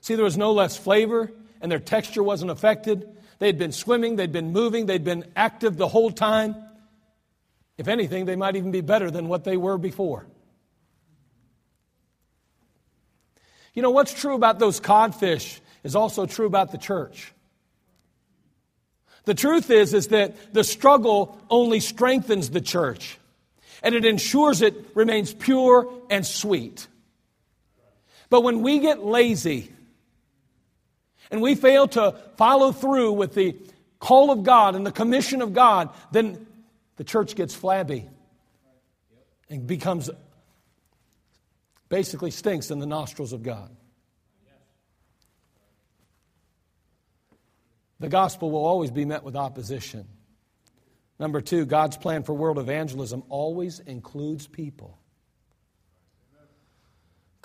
See, 0.00 0.14
there 0.14 0.24
was 0.24 0.36
no 0.36 0.52
less 0.52 0.76
flavor, 0.76 1.32
and 1.60 1.70
their 1.70 1.80
texture 1.80 2.22
wasn't 2.22 2.50
affected. 2.50 3.08
They 3.38 3.46
had 3.46 3.58
been 3.58 3.72
swimming, 3.72 4.16
they'd 4.16 4.32
been 4.32 4.52
moving, 4.52 4.86
they'd 4.86 5.04
been 5.04 5.24
active 5.34 5.76
the 5.76 5.88
whole 5.88 6.10
time. 6.10 6.54
If 7.76 7.88
anything, 7.88 8.24
they 8.24 8.36
might 8.36 8.56
even 8.56 8.70
be 8.70 8.80
better 8.80 9.10
than 9.10 9.28
what 9.28 9.44
they 9.44 9.56
were 9.56 9.78
before. 9.78 10.26
You 13.74 13.82
know, 13.82 13.90
what's 13.90 14.14
true 14.14 14.34
about 14.34 14.58
those 14.58 14.80
codfish 14.80 15.60
is 15.84 15.94
also 15.94 16.24
true 16.24 16.46
about 16.46 16.72
the 16.72 16.78
church. 16.78 17.32
The 19.24 19.34
truth 19.34 19.70
is, 19.70 19.92
is 19.92 20.08
that 20.08 20.54
the 20.54 20.64
struggle 20.64 21.38
only 21.50 21.80
strengthens 21.80 22.50
the 22.50 22.60
church 22.60 23.18
and 23.86 23.94
it 23.94 24.04
ensures 24.04 24.62
it 24.62 24.74
remains 24.96 25.32
pure 25.32 25.88
and 26.10 26.26
sweet. 26.26 26.88
But 28.28 28.40
when 28.40 28.62
we 28.62 28.80
get 28.80 29.04
lazy 29.04 29.70
and 31.30 31.40
we 31.40 31.54
fail 31.54 31.86
to 31.86 32.18
follow 32.36 32.72
through 32.72 33.12
with 33.12 33.34
the 33.34 33.54
call 34.00 34.32
of 34.32 34.42
God 34.42 34.74
and 34.74 34.84
the 34.84 34.90
commission 34.90 35.40
of 35.40 35.52
God, 35.52 35.90
then 36.10 36.48
the 36.96 37.04
church 37.04 37.36
gets 37.36 37.54
flabby 37.54 38.08
and 39.48 39.64
becomes 39.68 40.10
basically 41.88 42.32
stinks 42.32 42.72
in 42.72 42.80
the 42.80 42.86
nostrils 42.86 43.32
of 43.32 43.44
God. 43.44 43.70
The 48.00 48.08
gospel 48.08 48.50
will 48.50 48.66
always 48.66 48.90
be 48.90 49.04
met 49.04 49.22
with 49.22 49.36
opposition. 49.36 50.08
Number 51.18 51.40
two, 51.40 51.64
God's 51.64 51.96
plan 51.96 52.22
for 52.22 52.34
world 52.34 52.58
evangelism 52.58 53.22
always 53.28 53.78
includes 53.80 54.46
people. 54.46 54.98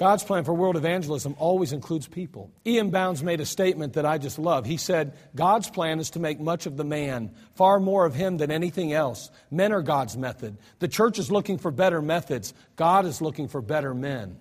God's 0.01 0.23
plan 0.23 0.45
for 0.45 0.53
world 0.55 0.77
evangelism 0.77 1.35
always 1.37 1.73
includes 1.73 2.07
people. 2.07 2.51
E.M. 2.65 2.89
Bounds 2.89 3.21
made 3.21 3.39
a 3.39 3.45
statement 3.45 3.93
that 3.93 4.05
I 4.05 4.17
just 4.17 4.39
love. 4.39 4.65
He 4.65 4.77
said, 4.77 5.15
God's 5.35 5.69
plan 5.69 5.99
is 5.99 6.09
to 6.11 6.19
make 6.19 6.39
much 6.39 6.65
of 6.65 6.75
the 6.75 6.83
man, 6.83 7.35
far 7.53 7.79
more 7.79 8.07
of 8.07 8.15
him 8.15 8.37
than 8.37 8.49
anything 8.49 8.93
else. 8.93 9.29
Men 9.51 9.71
are 9.71 9.83
God's 9.83 10.17
method. 10.17 10.57
The 10.79 10.87
church 10.87 11.19
is 11.19 11.29
looking 11.29 11.59
for 11.59 11.69
better 11.69 12.01
methods. 12.01 12.55
God 12.75 13.05
is 13.05 13.21
looking 13.21 13.47
for 13.47 13.61
better 13.61 13.93
men. 13.93 14.37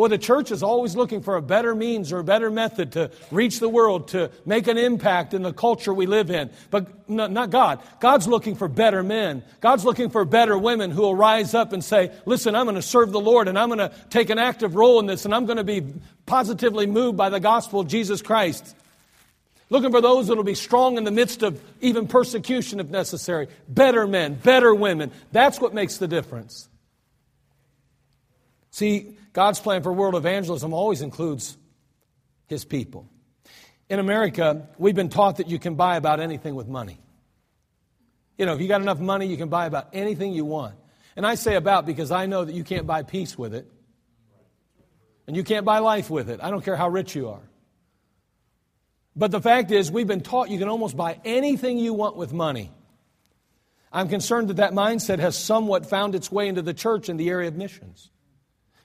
Boy, 0.00 0.08
the 0.08 0.16
church 0.16 0.50
is 0.50 0.62
always 0.62 0.96
looking 0.96 1.20
for 1.20 1.36
a 1.36 1.42
better 1.42 1.74
means 1.74 2.10
or 2.10 2.20
a 2.20 2.24
better 2.24 2.50
method 2.50 2.92
to 2.92 3.10
reach 3.30 3.60
the 3.60 3.68
world, 3.68 4.08
to 4.08 4.30
make 4.46 4.66
an 4.66 4.78
impact 4.78 5.34
in 5.34 5.42
the 5.42 5.52
culture 5.52 5.92
we 5.92 6.06
live 6.06 6.30
in. 6.30 6.48
But 6.70 7.06
not 7.06 7.50
God. 7.50 7.80
God's 8.00 8.26
looking 8.26 8.54
for 8.54 8.66
better 8.66 9.02
men. 9.02 9.42
God's 9.60 9.84
looking 9.84 10.08
for 10.08 10.24
better 10.24 10.56
women 10.56 10.90
who 10.90 11.02
will 11.02 11.14
rise 11.14 11.52
up 11.52 11.74
and 11.74 11.84
say, 11.84 12.12
listen, 12.24 12.54
I'm 12.54 12.64
going 12.64 12.76
to 12.76 12.82
serve 12.82 13.12
the 13.12 13.20
Lord 13.20 13.46
and 13.46 13.58
I'm 13.58 13.68
going 13.68 13.90
to 13.90 13.92
take 14.08 14.30
an 14.30 14.38
active 14.38 14.74
role 14.74 15.00
in 15.00 15.04
this 15.04 15.26
and 15.26 15.34
I'm 15.34 15.44
going 15.44 15.58
to 15.58 15.64
be 15.64 15.84
positively 16.24 16.86
moved 16.86 17.18
by 17.18 17.28
the 17.28 17.38
gospel 17.38 17.80
of 17.80 17.86
Jesus 17.86 18.22
Christ. 18.22 18.74
Looking 19.68 19.90
for 19.90 20.00
those 20.00 20.28
that 20.28 20.36
will 20.36 20.44
be 20.44 20.54
strong 20.54 20.96
in 20.96 21.04
the 21.04 21.10
midst 21.10 21.42
of 21.42 21.62
even 21.82 22.08
persecution 22.08 22.80
if 22.80 22.88
necessary. 22.88 23.48
Better 23.68 24.06
men, 24.06 24.32
better 24.32 24.74
women. 24.74 25.12
That's 25.30 25.60
what 25.60 25.74
makes 25.74 25.98
the 25.98 26.08
difference. 26.08 26.70
See, 28.70 29.18
God's 29.32 29.60
plan 29.60 29.82
for 29.82 29.92
world 29.92 30.14
evangelism 30.14 30.72
always 30.72 31.02
includes 31.02 31.56
his 32.46 32.64
people. 32.64 33.08
In 33.88 33.98
America, 33.98 34.68
we've 34.78 34.94
been 34.94 35.08
taught 35.08 35.36
that 35.38 35.48
you 35.48 35.58
can 35.58 35.74
buy 35.74 35.96
about 35.96 36.20
anything 36.20 36.54
with 36.54 36.68
money. 36.68 36.98
You 38.38 38.46
know, 38.46 38.54
if 38.54 38.60
you 38.60 38.68
got 38.68 38.80
enough 38.80 39.00
money, 39.00 39.26
you 39.26 39.36
can 39.36 39.48
buy 39.48 39.66
about 39.66 39.88
anything 39.92 40.32
you 40.32 40.44
want. 40.44 40.74
And 41.16 41.26
I 41.26 41.34
say 41.34 41.56
about 41.56 41.86
because 41.86 42.10
I 42.10 42.26
know 42.26 42.44
that 42.44 42.54
you 42.54 42.64
can't 42.64 42.86
buy 42.86 43.02
peace 43.02 43.36
with 43.36 43.54
it. 43.54 43.70
And 45.26 45.36
you 45.36 45.44
can't 45.44 45.64
buy 45.64 45.78
life 45.78 46.10
with 46.10 46.30
it. 46.30 46.40
I 46.42 46.50
don't 46.50 46.64
care 46.64 46.76
how 46.76 46.88
rich 46.88 47.14
you 47.14 47.28
are. 47.28 47.42
But 49.14 49.30
the 49.30 49.40
fact 49.40 49.70
is, 49.70 49.90
we've 49.90 50.06
been 50.06 50.22
taught 50.22 50.50
you 50.50 50.58
can 50.58 50.68
almost 50.68 50.96
buy 50.96 51.20
anything 51.24 51.78
you 51.78 51.92
want 51.92 52.16
with 52.16 52.32
money. 52.32 52.72
I'm 53.92 54.08
concerned 54.08 54.48
that 54.48 54.56
that 54.56 54.72
mindset 54.72 55.18
has 55.18 55.36
somewhat 55.36 55.86
found 55.86 56.14
its 56.14 56.30
way 56.30 56.48
into 56.48 56.62
the 56.62 56.74
church 56.74 57.08
in 57.08 57.16
the 57.16 57.28
area 57.28 57.48
of 57.48 57.56
missions. 57.56 58.10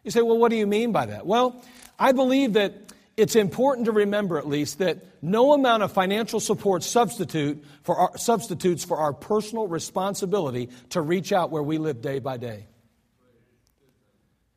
You 0.05 0.11
say, 0.11 0.21
well, 0.21 0.37
what 0.37 0.51
do 0.51 0.55
you 0.55 0.67
mean 0.67 0.91
by 0.91 1.07
that? 1.07 1.25
Well, 1.25 1.63
I 1.97 2.11
believe 2.11 2.53
that 2.53 2.93
it's 3.17 3.35
important 3.35 3.85
to 3.85 3.91
remember, 3.91 4.37
at 4.37 4.47
least, 4.47 4.77
that 4.77 5.03
no 5.21 5.53
amount 5.53 5.81
of 5.81 5.91
financial 5.91 6.39
support 6.39 6.83
substitute 6.83 7.63
for 7.81 7.95
our, 7.97 8.17
substitutes 8.17 8.85
for 8.85 8.97
our 8.97 9.13
personal 9.13 9.67
responsibility 9.67 10.69
to 10.91 11.01
reach 11.01 11.33
out 11.33 11.49
where 11.49 11.63
we 11.63 11.79
live 11.79 12.01
day 12.01 12.19
by 12.19 12.37
day. 12.37 12.67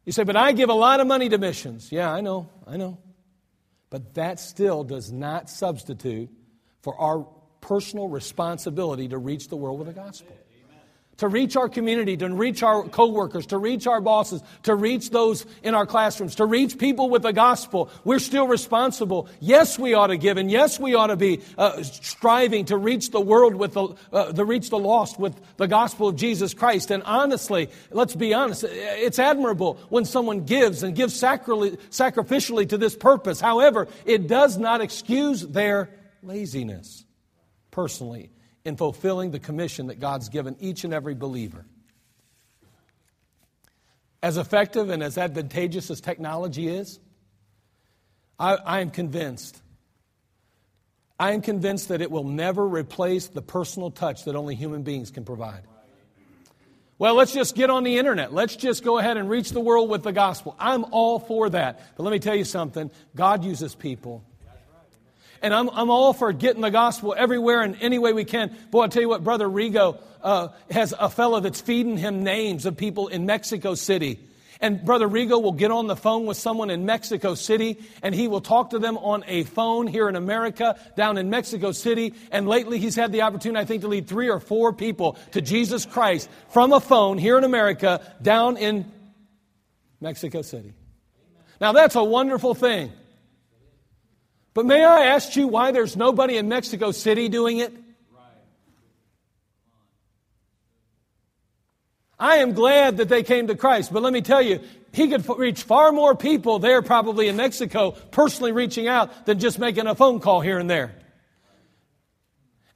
You 0.05 0.13
say, 0.13 0.25
but 0.25 0.37
I 0.37 0.53
give 0.53 0.69
a 0.69 0.75
lot 0.75 1.01
of 1.01 1.07
money 1.07 1.31
to 1.31 1.39
missions. 1.39 1.91
Yeah, 1.91 2.13
I 2.13 2.21
know, 2.21 2.51
I 2.67 2.77
know. 2.77 2.99
But 3.89 4.15
that 4.15 4.41
still 4.41 4.85
does 4.85 5.11
not 5.11 5.49
substitute 5.49 6.29
for 6.83 6.95
our 7.01 7.27
personal 7.63 8.09
responsibility 8.09 9.09
to 9.09 9.17
reach 9.17 9.49
the 9.49 9.57
world 9.57 9.79
with 9.79 9.89
the 9.89 9.95
gospel 9.95 10.37
to 11.19 11.29
reach 11.29 11.57
our 11.57 11.69
community, 11.69 12.17
to 12.17 12.29
reach 12.29 12.63
our 12.63 12.85
coworkers, 12.89 13.47
to 13.47 13.59
reach 13.59 13.87
our 13.87 14.01
bosses, 14.01 14.43
to 14.63 14.75
reach 14.75 15.11
those 15.11 15.45
in 15.63 15.75
our 15.75 15.87
classrooms, 15.87 16.37
to 16.37 16.47
reach 16.47 16.79
people 16.79 17.11
with 17.11 17.23
the 17.23 17.33
gospel. 17.33 17.91
We're 18.05 18.21
still 18.21 18.47
responsible. 18.47 19.29
Yes, 19.41 19.79
we 19.79 19.95
ought 19.95 20.09
to 20.09 20.17
give, 20.17 20.37
and 20.37 20.51
yes, 20.51 20.79
we 20.79 20.95
ought 20.95 21.09
to 21.09 21.17
be 21.17 21.41
uh, 21.59 21.83
striving 21.83 22.65
to 22.67 22.77
reach 22.77 23.11
the 23.11 23.21
world 23.21 23.57
with 23.57 23.75
the, 23.75 23.95
uh, 24.13 24.33
reach 24.45 24.71
the 24.71 24.79
lost 24.79 25.19
with 25.19 25.35
the 25.57 25.67
gospel 25.67 26.09
of 26.09 26.17
Jesus 26.17 26.55
Christ. 26.55 26.91
And 26.91 27.03
honestly, 27.03 27.69
let's 27.91 28.15
be 28.15 28.33
honest, 28.33 28.65
it's 28.65 29.19
admirable 29.19 29.79
when 29.89 30.05
someone 30.05 30.45
gives 30.45 30.83
and 30.83 30.95
gives 30.95 31.15
sacri- 31.15 31.77
sacrificially 31.91 32.69
to 32.69 32.79
this 32.79 32.97
purpose. 32.97 33.41
However, 33.41 33.89
it 34.07 34.29
does 34.29 34.57
not 34.57 34.81
excuse 34.81 35.43
their 35.43 35.91
laziness. 36.23 37.05
Personally, 37.71 38.31
in 38.69 38.77
fulfilling 38.77 39.33
the 39.33 39.41
commission 39.41 39.89
that 39.89 39.99
God's 39.99 40.29
given 40.29 40.55
each 40.61 40.85
and 40.85 40.95
every 40.95 41.15
believer. 41.15 41.65
As 44.23 44.37
effective 44.37 44.91
and 44.91 45.03
as 45.03 45.19
advantageous 45.19 45.91
as 45.91 46.01
technology 46.01 46.69
is, 46.69 47.01
I, 48.39 48.55
I 48.55 48.81
am 48.81 48.91
convinced. 48.91 49.61
I 51.19 51.33
am 51.33 51.41
convinced 51.41 51.89
that 51.89 52.01
it 52.01 52.11
will 52.11 52.25
never 52.25 52.67
replace 52.67 53.27
the 53.29 53.43
personal 53.43 53.91
touch 53.91 54.25
that 54.25 54.37
only 54.37 54.55
human 54.55 54.83
beings 54.83 55.11
can 55.11 55.25
provide. 55.25 55.63
Well, 56.99 57.15
let's 57.15 57.33
just 57.33 57.55
get 57.55 57.71
on 57.71 57.85
the 57.85 57.97
internet. 57.99 58.35
Let's 58.35 58.57
just 58.57 58.85
go 58.85 58.99
ahead 58.99 59.17
and 59.17 59.31
reach 59.31 59.51
the 59.51 59.61
world 59.61 59.89
with 59.89 60.03
the 60.03 60.13
gospel. 60.13 60.57
I'm 60.59 60.85
all 60.91 61.21
for 61.21 61.49
that. 61.51 61.97
But 61.97 62.03
let 62.03 62.11
me 62.11 62.19
tell 62.19 62.35
you 62.35 62.45
something 62.45 62.91
God 63.15 63.45
uses 63.45 63.75
people 63.75 64.25
and 65.43 65.55
I'm, 65.55 65.69
I'm 65.71 65.91
all 65.91 66.13
for 66.13 66.33
getting 66.33 66.63
the 66.63 66.71
gospel 66.71 67.15
everywhere 67.17 67.63
and 67.63 67.77
any 67.81 67.99
way 67.99 68.13
we 68.13 68.25
can. 68.25 68.57
Boy, 68.71 68.83
I'll 68.83 68.89
tell 68.89 69.03
you 69.03 69.09
what, 69.09 69.25
Brother 69.25 69.47
Rigo 69.47 70.01
uh, 70.23 70.49
has 70.71 70.95
a 70.99 71.09
fellow 71.09 71.41
that's 71.41 71.61
feeding 71.61 71.97
him 71.97 72.23
names 72.23 72.67
of 72.67 72.77
people 72.77 73.09
in 73.09 73.27
Mexico 73.27 73.75
City. 73.75 74.19
And 74.61 74.85
Brother 74.85 75.09
Rigo 75.09 75.41
will 75.41 75.53
get 75.53 75.71
on 75.71 75.87
the 75.87 75.95
phone 75.95 76.27
with 76.27 76.37
someone 76.37 76.69
in 76.71 76.85
Mexico 76.85 77.37
City 77.37 77.79
and 78.03 78.13
he 78.13 78.27
will 78.27 78.41
talk 78.41 78.71
to 78.71 78.81
them 78.81 78.99
on 78.99 79.23
a 79.29 79.45
phone 79.45 79.87
here 79.87 80.09
in 80.09 80.17
America, 80.17 80.77
down 80.97 81.17
in 81.17 81.31
Mexico 81.31 81.71
City. 81.71 82.15
And 82.33 82.49
lately 82.49 82.81
he's 82.81 82.97
had 82.97 83.13
the 83.13 83.23
opportunity, 83.23 83.61
I 83.61 83.65
think, 83.65 83.83
to 83.83 83.89
lead 83.89 84.09
three 84.09 84.31
or 84.31 84.41
four 84.41 84.73
people 84.73 85.17
to 85.33 85.41
Jesus 85.41 85.87
Christ 85.87 86.29
from 86.49 86.73
a 86.73 86.81
phone 86.81 87.19
here 87.19 87.39
in 87.39 87.45
America, 87.45 88.01
down 88.21 88.57
in 88.57 88.91
Mexico 90.01 90.43
City. 90.43 90.75
Now 91.61 91.71
that's 91.71 91.95
a 91.95 92.03
wonderful 92.03 92.55
thing. 92.55 92.93
But 94.59 94.67
may 94.67 94.85
I 94.85 95.05
ask 95.05 95.37
you 95.37 95.47
why 95.47 95.71
there's 95.71 95.97
nobody 95.97 96.37
in 96.37 96.49
Mexico 96.49 96.91
City 96.91 97.29
doing 97.29 97.59
it? 97.59 97.73
I 102.19 102.39
am 102.39 102.55
glad 102.55 102.97
that 102.97 103.09
they 103.09 103.23
came 103.23 103.47
to 103.47 103.55
Christ, 103.55 103.93
but 103.93 104.03
let 104.03 104.13
me 104.13 104.21
tell 104.21 104.43
you, 104.43 104.59
he 104.93 105.07
could 105.07 105.25
reach 105.39 105.63
far 105.63 105.93
more 105.93 106.17
people 106.17 106.59
there, 106.59 106.83
probably 106.83 107.29
in 107.29 107.37
Mexico, 107.37 107.93
personally 108.11 108.51
reaching 108.51 108.89
out, 108.89 109.27
than 109.27 109.39
just 109.39 109.61
making 109.61 109.87
a 109.87 109.95
phone 109.95 110.19
call 110.19 110.41
here 110.41 110.59
and 110.59 110.69
there. 110.69 110.93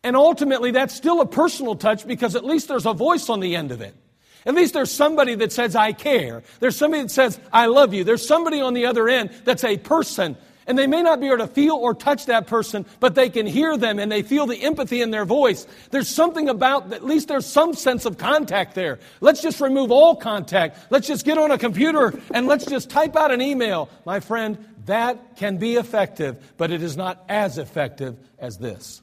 And 0.05 0.15
ultimately, 0.15 0.71
that's 0.71 0.95
still 0.95 1.21
a 1.21 1.27
personal 1.27 1.75
touch 1.75 2.07
because 2.07 2.37
at 2.37 2.45
least 2.45 2.69
there's 2.69 2.87
a 2.87 2.93
voice 2.93 3.29
on 3.29 3.41
the 3.41 3.57
end 3.57 3.73
of 3.73 3.81
it. 3.81 3.97
At 4.47 4.55
least 4.55 4.75
there's 4.75 4.93
somebody 4.93 5.35
that 5.35 5.51
says, 5.51 5.75
I 5.75 5.95
care. 5.95 6.45
There's 6.61 6.77
somebody 6.77 7.03
that 7.03 7.11
says, 7.11 7.41
I 7.53 7.67
love 7.67 7.93
you. 7.93 8.05
There's 8.05 8.25
somebody 8.25 8.61
on 8.61 8.73
the 8.73 8.87
other 8.87 9.09
end 9.09 9.31
that's 9.43 9.65
a 9.65 9.79
person 9.79 10.37
and 10.67 10.79
they 10.79 10.87
may 10.87 11.03
not 11.03 11.21
be 11.21 11.27
able 11.27 11.39
to 11.39 11.47
feel 11.47 11.77
or 11.77 11.95
touch 11.95 12.27
that 12.27 12.47
person, 12.47 12.87
but 13.01 13.15
they 13.15 13.29
can 13.29 13.47
hear 13.47 13.77
them 13.77 13.99
and 13.99 14.11
they 14.11 14.23
feel 14.23 14.47
the 14.47 14.63
empathy 14.63 15.03
in 15.03 15.11
their 15.11 15.25
voice. 15.25 15.67
There's 15.91 16.09
something 16.09 16.49
about, 16.49 16.93
at 16.93 17.05
least 17.05 17.29
there's 17.29 17.47
some 17.47 17.75
sense 17.75 18.05
of 18.05 18.19
contact 18.19 18.75
there. 18.75 18.99
Let's 19.21 19.43
just 19.43 19.61
remove 19.61 19.91
all 19.91 20.17
contact. 20.17 20.79
Let's 20.91 21.07
just 21.07 21.25
get 21.25 21.39
on 21.39 21.51
a 21.51 21.59
computer 21.59 22.19
and 22.33 22.47
let's 22.47 22.65
just 22.65 22.91
type 22.91 23.17
out 23.17 23.31
an 23.31 23.43
email. 23.43 23.89
My 24.05 24.21
friend, 24.21 24.59
that 24.87 25.37
can 25.37 25.59
be 25.59 25.75
effective, 25.77 26.55
but 26.57 26.71
it 26.71 26.83
is 26.83 26.97
not 26.97 27.25
as 27.29 27.59
effective 27.59 28.17
as 28.39 28.59
this. 28.59 29.03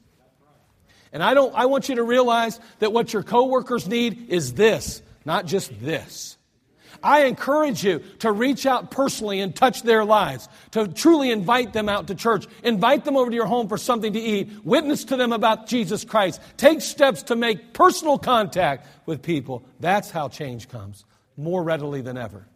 And 1.11 1.23
I 1.23 1.33
don't, 1.33 1.53
I 1.55 1.65
want 1.65 1.89
you 1.89 1.95
to 1.95 2.03
realize 2.03 2.59
that 2.79 2.93
what 2.93 3.13
your 3.13 3.23
coworkers 3.23 3.87
need 3.87 4.29
is 4.29 4.53
this, 4.53 5.01
not 5.25 5.45
just 5.45 5.71
this. 5.81 6.37
I 7.03 7.25
encourage 7.25 7.83
you 7.83 7.99
to 8.19 8.31
reach 8.31 8.65
out 8.65 8.91
personally 8.91 9.39
and 9.39 9.55
touch 9.55 9.83
their 9.83 10.03
lives, 10.03 10.49
to 10.71 10.87
truly 10.87 11.31
invite 11.31 11.73
them 11.73 11.89
out 11.89 12.07
to 12.07 12.15
church, 12.15 12.47
invite 12.63 13.05
them 13.05 13.15
over 13.15 13.29
to 13.29 13.35
your 13.35 13.45
home 13.45 13.67
for 13.67 13.77
something 13.77 14.13
to 14.13 14.19
eat, 14.19 14.49
witness 14.63 15.05
to 15.05 15.17
them 15.17 15.31
about 15.31 15.67
Jesus 15.67 16.03
Christ, 16.03 16.41
take 16.57 16.81
steps 16.81 17.23
to 17.23 17.35
make 17.35 17.73
personal 17.73 18.17
contact 18.17 18.87
with 19.05 19.21
people. 19.21 19.63
That's 19.79 20.09
how 20.09 20.29
change 20.29 20.69
comes, 20.69 21.05
more 21.37 21.63
readily 21.63 22.01
than 22.01 22.17
ever. 22.17 22.47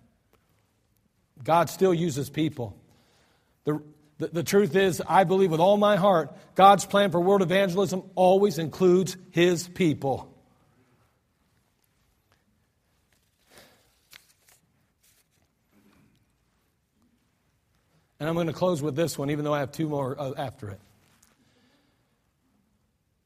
God 1.43 1.69
still 1.69 1.93
uses 1.93 2.29
people. 2.29 2.77
The, 3.65 3.81
the, 4.17 4.27
the, 4.27 4.43
truth 4.43 4.75
is, 4.75 5.01
I 5.07 5.23
believe 5.23 5.51
with 5.51 5.59
all 5.59 5.77
my 5.77 5.95
heart, 5.95 6.35
God's 6.55 6.85
plan 6.85 7.11
for 7.11 7.19
world 7.19 7.41
evangelism 7.41 8.03
always 8.15 8.57
includes 8.57 9.17
His 9.31 9.67
people. 9.67 10.32
And 18.23 18.29
I'm 18.29 18.35
going 18.35 18.47
to 18.47 18.53
close 18.53 18.81
with 18.81 18.95
this 18.95 19.17
one, 19.17 19.31
even 19.31 19.43
though 19.43 19.53
I 19.53 19.59
have 19.59 19.73
two 19.73 19.89
more 19.89 20.15
uh, 20.17 20.31
after 20.37 20.69
it. 20.69 20.79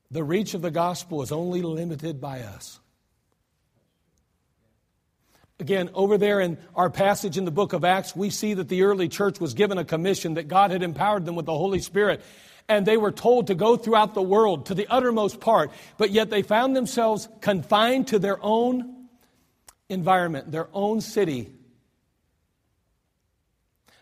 the 0.10 0.24
reach 0.24 0.56
of 0.56 0.64
the 0.64 0.72
gospel 0.72 1.22
is 1.22 1.32
only 1.32 1.62
limited 1.62 2.20
by 2.20 2.40
us. 2.40 2.80
Again, 5.60 5.92
over 5.94 6.18
there 6.18 6.42
in 6.42 6.58
our 6.74 6.90
passage 6.90 7.38
in 7.38 7.46
the 7.46 7.52
book 7.52 7.74
of 7.74 7.86
Acts, 7.86 8.16
we 8.16 8.32
see 8.32 8.56
that 8.56 8.70
the 8.70 8.82
early 8.82 9.08
church 9.08 9.40
was 9.40 9.54
given 9.54 9.78
a 9.78 9.86
commission 9.86 10.34
that 10.34 10.48
God 10.48 10.72
had 10.72 10.82
empowered 10.82 11.26
them 11.26 11.36
with 11.36 11.46
the 11.46 11.56
Holy 11.56 11.80
Spirit. 11.80 12.24
And 12.68 12.84
they 12.84 12.98
were 12.98 13.12
told 13.12 13.46
to 13.48 13.54
go 13.54 13.78
throughout 13.78 14.16
the 14.16 14.24
world 14.24 14.66
to 14.66 14.74
the 14.74 14.88
uttermost 14.88 15.40
part, 15.40 15.70
but 16.00 16.10
yet 16.10 16.32
they 16.32 16.42
found 16.42 16.76
themselves 16.76 17.30
confined 17.42 18.08
to 18.08 18.18
their 18.18 18.44
own 18.44 19.10
environment, 19.90 20.52
their 20.52 20.70
own 20.74 21.02
city. 21.02 21.52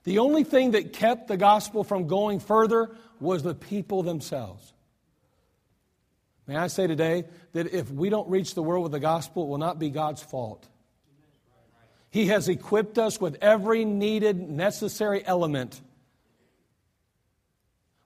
The 0.06 0.20
only 0.20 0.43
thing 0.43 0.72
that 0.72 0.93
kept 0.93 1.28
the 1.28 1.36
gospel 1.36 1.84
from 1.84 2.08
going 2.08 2.39
further 2.39 2.95
was 3.20 3.43
the 3.43 3.56
people 3.56 4.03
themselves. 4.03 4.72
May 6.47 6.56
I 6.56 6.68
say 6.68 6.86
today 6.86 7.26
that 7.53 7.74
if 7.74 7.91
we 7.91 8.10
don't 8.10 8.30
reach 8.30 8.53
the 8.53 8.62
world 8.62 8.84
with 8.84 8.91
the 8.91 8.99
gospel, 8.99 9.43
it 9.43 9.47
will 9.47 9.58
not 9.58 9.80
be 9.80 9.89
God's 9.89 10.22
fault. 10.22 10.68
He 12.12 12.28
has 12.28 12.47
equipped 12.47 12.99
us 12.99 13.20
with 13.20 13.38
every 13.41 13.84
needed, 13.84 14.38
necessary 14.38 15.26
element. 15.26 15.82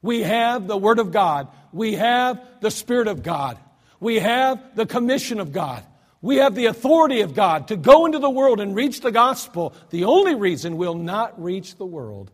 We 0.02 0.22
have 0.22 0.68
the 0.68 0.78
Word 0.78 1.00
of 1.00 1.12
God. 1.12 1.50
We 1.74 1.95
have 1.95 2.41
the 2.62 2.72
Spirit 2.72 3.08
of 3.08 3.24
God. 3.24 3.60
We 4.00 4.20
have 4.20 4.76
the 4.76 4.86
commission 4.86 5.41
of 5.41 5.52
God. 5.52 5.84
We 6.22 6.38
have 6.38 6.53
the 6.53 6.65
authority 6.65 7.22
of 7.22 7.34
God 7.34 7.70
to 7.70 7.78
go 7.78 8.05
into 8.05 8.20
the 8.20 8.30
world 8.30 8.59
and 8.59 8.76
reach 8.76 8.99
the 9.01 9.11
gospel. 9.11 9.74
The 9.89 10.03
only 10.03 10.36
reason 10.36 10.76
we'll 10.76 10.95
not 10.95 11.41
reach 11.41 11.78
the 11.78 11.86
world 11.86 12.32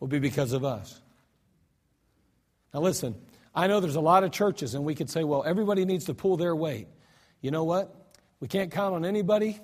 will 0.00 0.08
be 0.08 0.18
because 0.18 0.52
of 0.52 0.64
us. 0.64 1.00
Now, 2.72 2.80
listen, 2.80 3.14
I 3.54 3.68
know 3.68 3.78
there's 3.78 3.94
a 3.94 4.00
lot 4.00 4.24
of 4.24 4.32
churches, 4.32 4.74
and 4.74 4.84
we 4.84 4.96
could 4.96 5.08
say, 5.08 5.22
well, 5.22 5.44
everybody 5.46 5.84
needs 5.84 6.06
to 6.06 6.14
pull 6.14 6.36
their 6.36 6.56
weight. 6.56 6.88
You 7.40 7.52
know 7.52 7.62
what? 7.62 7.94
We 8.40 8.48
can't 8.48 8.72
count 8.72 8.94
on 8.94 9.04
anybody 9.04 9.60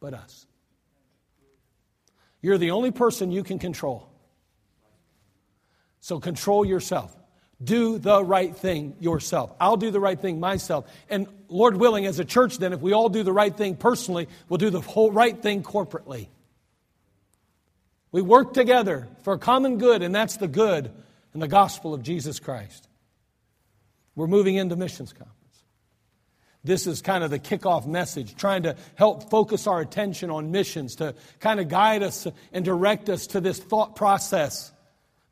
but 0.00 0.14
us. 0.14 0.46
You're 2.40 2.58
the 2.58 2.70
only 2.70 2.90
person 2.90 3.30
you 3.30 3.42
can 3.42 3.58
control. 3.58 4.10
So 6.00 6.20
control 6.20 6.64
yourself. 6.64 7.14
Do 7.62 7.98
the 7.98 8.22
right 8.22 8.54
thing 8.54 8.96
yourself. 9.00 9.52
I'll 9.58 9.78
do 9.78 9.90
the 9.90 10.00
right 10.00 10.20
thing 10.20 10.40
myself. 10.40 10.86
And 11.08 11.26
Lord 11.48 11.76
willing, 11.76 12.04
as 12.04 12.18
a 12.18 12.24
church, 12.24 12.58
then, 12.58 12.72
if 12.72 12.80
we 12.80 12.92
all 12.92 13.08
do 13.08 13.22
the 13.22 13.32
right 13.32 13.56
thing 13.56 13.76
personally, 13.76 14.28
we'll 14.48 14.58
do 14.58 14.70
the 14.70 14.80
whole 14.80 15.10
right 15.10 15.40
thing 15.40 15.62
corporately. 15.62 16.28
We 18.12 18.22
work 18.22 18.52
together 18.52 19.08
for 19.22 19.34
a 19.34 19.38
common 19.38 19.78
good, 19.78 20.02
and 20.02 20.14
that's 20.14 20.36
the 20.36 20.48
good 20.48 20.90
and 21.32 21.42
the 21.42 21.48
gospel 21.48 21.94
of 21.94 22.02
Jesus 22.02 22.40
Christ. 22.40 22.88
We're 24.14 24.26
moving 24.26 24.56
into 24.56 24.76
missions 24.76 25.12
conference. 25.12 25.34
This 26.64 26.86
is 26.86 27.00
kind 27.00 27.22
of 27.22 27.30
the 27.30 27.38
kickoff 27.38 27.86
message, 27.86 28.34
trying 28.36 28.64
to 28.64 28.76
help 28.96 29.30
focus 29.30 29.66
our 29.66 29.80
attention 29.80 30.30
on 30.30 30.50
missions, 30.50 30.96
to 30.96 31.14
kind 31.40 31.60
of 31.60 31.68
guide 31.68 32.02
us 32.02 32.26
and 32.52 32.64
direct 32.64 33.08
us 33.08 33.28
to 33.28 33.40
this 33.40 33.58
thought 33.58 33.96
process. 33.96 34.72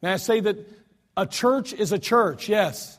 May 0.01 0.12
I 0.12 0.16
say 0.16 0.41
that 0.41 0.84
a 1.17 1.27
church 1.27 1.73
is 1.73 1.93
a 1.93 1.99
church, 1.99 2.49
yes. 2.49 2.99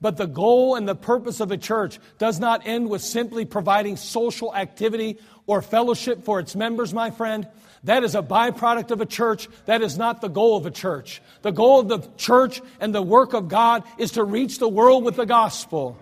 But 0.00 0.16
the 0.16 0.26
goal 0.26 0.74
and 0.74 0.88
the 0.88 0.96
purpose 0.96 1.38
of 1.38 1.52
a 1.52 1.56
church 1.56 2.00
does 2.18 2.40
not 2.40 2.66
end 2.66 2.90
with 2.90 3.02
simply 3.02 3.44
providing 3.44 3.96
social 3.96 4.54
activity 4.54 5.18
or 5.46 5.62
fellowship 5.62 6.24
for 6.24 6.40
its 6.40 6.56
members, 6.56 6.92
my 6.92 7.12
friend. 7.12 7.46
That 7.84 8.02
is 8.02 8.16
a 8.16 8.22
byproduct 8.22 8.90
of 8.90 9.00
a 9.00 9.06
church. 9.06 9.48
That 9.66 9.80
is 9.80 9.96
not 9.96 10.20
the 10.20 10.28
goal 10.28 10.56
of 10.56 10.66
a 10.66 10.72
church. 10.72 11.22
The 11.42 11.52
goal 11.52 11.80
of 11.80 11.88
the 11.88 12.00
church 12.16 12.60
and 12.80 12.92
the 12.92 13.02
work 13.02 13.32
of 13.32 13.48
God 13.48 13.84
is 13.96 14.12
to 14.12 14.24
reach 14.24 14.58
the 14.58 14.68
world 14.68 15.04
with 15.04 15.14
the 15.14 15.26
gospel. 15.26 15.96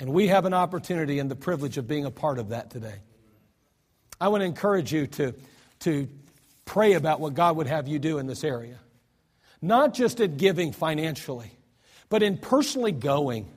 And 0.00 0.10
we 0.10 0.28
have 0.28 0.44
an 0.44 0.54
opportunity 0.54 1.20
and 1.20 1.30
the 1.30 1.36
privilege 1.36 1.78
of 1.78 1.86
being 1.86 2.04
a 2.04 2.10
part 2.10 2.38
of 2.38 2.48
that 2.50 2.70
today. 2.70 2.94
I 4.20 4.28
want 4.28 4.42
to 4.42 4.46
encourage 4.46 4.92
you 4.92 5.06
to, 5.06 5.34
to 5.80 6.08
pray 6.64 6.94
about 6.94 7.20
what 7.20 7.34
God 7.34 7.56
would 7.56 7.68
have 7.68 7.86
you 7.86 8.00
do 8.00 8.18
in 8.18 8.26
this 8.26 8.42
area. 8.42 8.78
Not 9.60 9.94
just 9.94 10.20
at 10.20 10.36
giving 10.36 10.72
financially, 10.72 11.50
but 12.08 12.22
in 12.22 12.38
personally 12.38 12.92
going. 12.92 13.48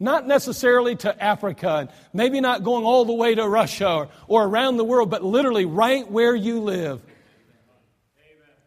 Not 0.00 0.26
necessarily 0.26 0.96
to 0.96 1.22
Africa, 1.22 1.76
and 1.80 1.88
maybe 2.12 2.40
not 2.40 2.64
going 2.64 2.84
all 2.84 3.04
the 3.04 3.12
way 3.12 3.34
to 3.34 3.46
Russia 3.46 3.88
or, 3.88 4.08
or 4.26 4.44
around 4.44 4.76
the 4.76 4.84
world, 4.84 5.10
but 5.10 5.22
literally 5.22 5.66
right 5.66 6.08
where 6.10 6.34
you 6.34 6.60
live. 6.60 7.00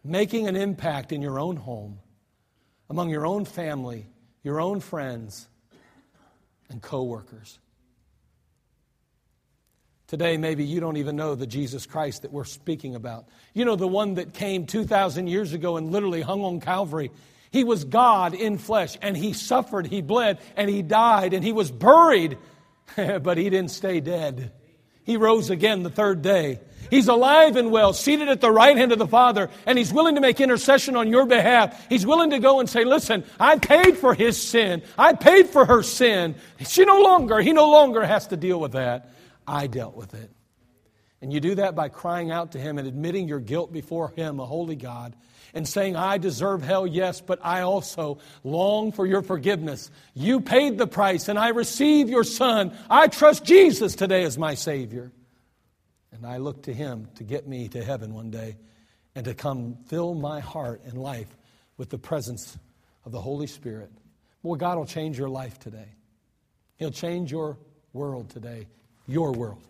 Making 0.04 0.48
an 0.48 0.56
impact 0.56 1.12
in 1.12 1.22
your 1.22 1.38
own 1.38 1.58
home, 1.58 2.00
among 2.90 3.10
your 3.10 3.26
own 3.26 3.44
family, 3.44 4.06
your 4.42 4.62
own 4.62 4.80
friends 4.80 5.50
and 6.70 6.82
coworkers. 6.82 7.60
Today, 10.08 10.38
maybe 10.38 10.64
you 10.64 10.80
don't 10.80 10.96
even 10.96 11.18
know 11.18 11.36
the 11.36 11.46
Jesus 11.46 11.86
Christ 11.86 12.22
that 12.22 12.32
we're 12.32 12.46
speaking 12.46 12.96
about. 12.96 13.28
You 13.54 13.66
know, 13.66 13.76
the 13.76 13.90
one 13.90 14.14
that 14.14 14.34
came 14.34 14.66
2,000 14.66 15.28
years 15.28 15.52
ago 15.52 15.76
and 15.76 15.92
literally 15.92 16.22
hung 16.22 16.44
on 16.44 16.62
Calvary. 16.62 17.12
He 17.52 17.66
was 17.66 17.84
God 17.84 18.34
in 18.34 18.58
flesh, 18.58 18.98
and 19.02 19.18
he 19.18 19.34
suffered, 19.34 19.86
he 19.86 20.02
bled, 20.02 20.40
and 20.56 20.70
he 20.70 20.82
died, 20.82 21.34
and 21.34 21.44
he 21.44 21.52
was 21.52 21.72
buried, 21.72 22.38
but 22.96 23.38
he 23.38 23.50
didn't 23.50 23.72
stay 23.72 24.00
dead. 24.00 24.54
He 25.04 25.18
rose 25.18 25.50
again 25.50 25.84
the 25.84 25.90
third 25.90 26.22
day. 26.22 26.62
He's 26.90 27.10
alive 27.10 27.58
and 27.58 27.70
well, 27.70 27.92
seated 27.92 28.30
at 28.30 28.40
the 28.40 28.52
right 28.52 28.78
hand 28.78 28.94
of 28.94 29.00
the 29.00 29.08
Father, 29.08 29.50
and 29.66 29.78
He's 29.78 29.92
willing 29.92 30.16
to 30.16 30.22
make 30.22 30.40
intercession 30.40 30.96
on 30.96 31.10
your 31.10 31.26
behalf. 31.26 31.86
He's 31.90 32.06
willing 32.06 32.30
to 32.30 32.40
go 32.40 32.62
and 32.62 32.70
say, 32.70 32.86
Listen, 32.86 33.26
I 33.40 33.58
paid 33.58 33.98
for 33.98 34.14
his 34.14 34.42
sin. 34.42 34.84
I 34.98 35.14
paid 35.14 35.48
for 35.48 35.66
her 35.66 35.84
sin. 35.84 36.36
She 36.66 36.86
no 36.86 37.02
longer, 37.02 37.40
he 37.42 37.52
no 37.52 37.70
longer 37.70 38.06
has 38.06 38.28
to 38.28 38.38
deal 38.38 38.60
with 38.60 38.72
that. 38.74 39.12
I 39.48 39.68
dealt 39.68 39.96
with 39.96 40.14
it. 40.14 40.30
And 41.22 41.34
you 41.34 41.40
do 41.40 41.56
that 41.56 41.76
by 41.76 41.90
crying 41.90 42.30
out 42.30 42.52
to 42.52 42.60
Him 42.60 42.78
and 42.78 42.88
admitting 42.88 43.28
your 43.28 43.40
guilt 43.40 43.74
before 43.74 44.10
Him, 44.16 44.40
a 44.40 44.46
holy 44.46 44.76
God, 44.76 45.16
and 45.54 45.68
saying, 45.68 45.96
I 45.96 46.18
deserve 46.20 46.62
hell, 46.62 46.86
yes, 46.86 47.22
but 47.22 47.40
I 47.44 47.62
also 47.62 48.20
long 48.44 48.92
for 48.92 49.06
your 49.06 49.24
forgiveness. 49.24 49.90
You 50.14 50.42
paid 50.42 50.78
the 50.78 50.86
price, 50.86 51.28
and 51.28 51.40
I 51.40 51.50
receive 51.50 52.10
your 52.10 52.24
Son. 52.24 52.78
I 52.90 53.08
trust 53.08 53.44
Jesus 53.44 53.96
today 53.96 54.24
as 54.24 54.38
my 54.38 54.54
Savior. 54.54 55.12
And 56.12 56.26
I 56.26 56.38
look 56.38 56.64
to 56.64 56.74
Him 56.74 57.08
to 57.16 57.24
get 57.24 57.48
me 57.48 57.70
to 57.70 57.84
heaven 57.84 58.14
one 58.14 58.30
day 58.30 58.58
and 59.16 59.26
to 59.26 59.34
come 59.34 59.78
fill 59.88 60.14
my 60.14 60.40
heart 60.40 60.82
and 60.86 60.98
life 60.98 61.36
with 61.78 61.90
the 61.90 61.98
presence 61.98 62.58
of 63.06 63.12
the 63.12 63.22
Holy 63.22 63.48
Spirit. 63.48 63.92
Boy, 64.44 64.56
God 64.56 64.78
will 64.78 64.86
change 64.86 65.18
your 65.18 65.30
life 65.30 65.58
today. 65.60 65.88
He'll 66.76 66.92
change 66.92 67.32
your 67.32 67.58
world 67.94 68.30
today, 68.30 68.68
your 69.08 69.32
world, 69.32 69.64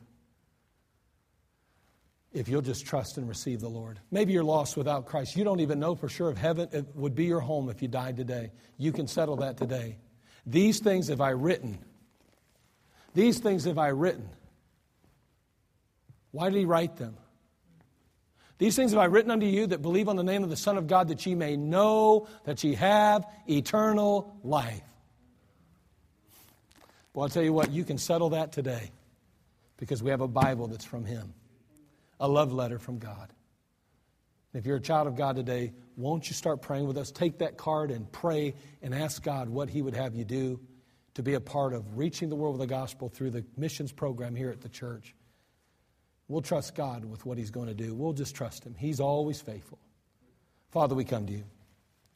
if 2.34 2.48
you'll 2.48 2.62
just 2.62 2.86
trust 2.86 3.18
and 3.18 3.28
receive 3.28 3.62
the 3.62 3.70
Lord. 3.70 4.00
Maybe 4.12 4.34
you're 4.34 4.44
lost 4.44 4.78
without 4.78 5.06
Christ. 5.06 5.36
You 5.36 5.44
don't 5.44 5.60
even 5.60 5.80
know 5.80 5.96
for 5.96 6.10
sure 6.10 6.30
if 6.30 6.38
heaven 6.38 6.88
would 6.94 7.16
be 7.16 7.26
your 7.26 7.40
home 7.40 7.70
if 7.70 7.82
you 7.82 7.88
died 7.88 8.18
today. 8.18 8.52
You 8.78 8.92
can 8.92 9.08
settle 9.08 9.38
that 9.38 9.58
today. 9.58 9.98
These 10.46 10.80
things 10.80 11.08
have 11.08 11.22
I 11.22 11.30
written. 11.30 11.80
These 13.14 13.40
things 13.40 13.66
have 13.66 13.78
I 13.78 13.88
written 13.88 14.30
why 16.38 16.52
did 16.52 16.60
he 16.60 16.66
write 16.66 16.98
them? 16.98 17.18
These 18.60 18.76
things 18.76 18.92
have 18.92 19.00
I 19.00 19.06
written 19.06 19.32
unto 19.32 19.48
you 19.48 19.66
that 19.68 19.82
believe 19.82 20.08
on 20.08 20.16
the 20.16 20.24
name 20.24 20.44
of 20.44 20.52
the 20.52 20.56
Son 20.56 20.78
of 20.78 20.86
God, 20.86 21.08
that 21.08 21.26
ye 21.26 21.34
may 21.34 21.58
know 21.58 22.28
that 22.44 22.64
ye 22.64 22.76
have 22.76 23.26
eternal 23.48 24.38
life. 24.44 24.84
Well, 27.14 27.24
I'll 27.24 27.30
tell 27.30 27.42
you 27.42 27.54
what, 27.54 27.72
you 27.72 27.84
can 27.84 27.98
settle 27.98 28.30
that 28.30 28.52
today 28.52 28.92
because 29.78 30.04
we 30.04 30.12
have 30.12 30.22
a 30.22 30.28
Bible 30.28 30.68
that's 30.68 30.86
from 30.86 31.06
Him, 31.06 31.34
a 32.20 32.28
love 32.28 32.52
letter 32.52 32.80
from 32.80 33.00
God. 33.00 33.32
If 34.54 34.66
you're 34.66 34.78
a 34.78 34.82
child 34.82 35.08
of 35.08 35.16
God 35.16 35.36
today, 35.36 35.74
won't 35.96 36.28
you 36.28 36.34
start 36.34 36.62
praying 36.62 36.88
with 36.88 36.98
us? 36.98 37.12
Take 37.12 37.40
that 37.40 37.58
card 37.58 37.92
and 37.92 38.12
pray 38.12 38.56
and 38.82 38.94
ask 38.94 39.22
God 39.22 39.50
what 39.50 39.70
He 39.70 39.82
would 39.82 39.96
have 39.96 40.16
you 40.16 40.26
do 40.26 40.60
to 41.14 41.24
be 41.24 41.34
a 41.34 41.40
part 41.40 41.74
of 41.74 41.98
reaching 41.98 42.30
the 42.30 42.36
world 42.36 42.58
with 42.58 42.68
the 42.68 42.74
gospel 42.74 43.10
through 43.10 43.32
the 43.32 43.46
missions 43.56 43.92
program 43.92 44.36
here 44.36 44.50
at 44.50 44.62
the 44.62 44.70
church. 44.70 45.16
We'll 46.28 46.42
trust 46.42 46.76
God 46.76 47.06
with 47.06 47.26
what 47.26 47.38
He's 47.38 47.52
going 47.52 47.68
to 47.68 47.74
do. 47.74 47.94
We'll 47.94 48.14
just 48.14 48.36
trust 48.36 48.66
Him. 48.66 48.76
He's 48.78 49.00
always 49.00 49.42
faithful. 49.42 49.80
Father, 50.72 50.96
we 50.96 51.06
come 51.06 51.26
to 51.28 51.34
you. 51.34 51.44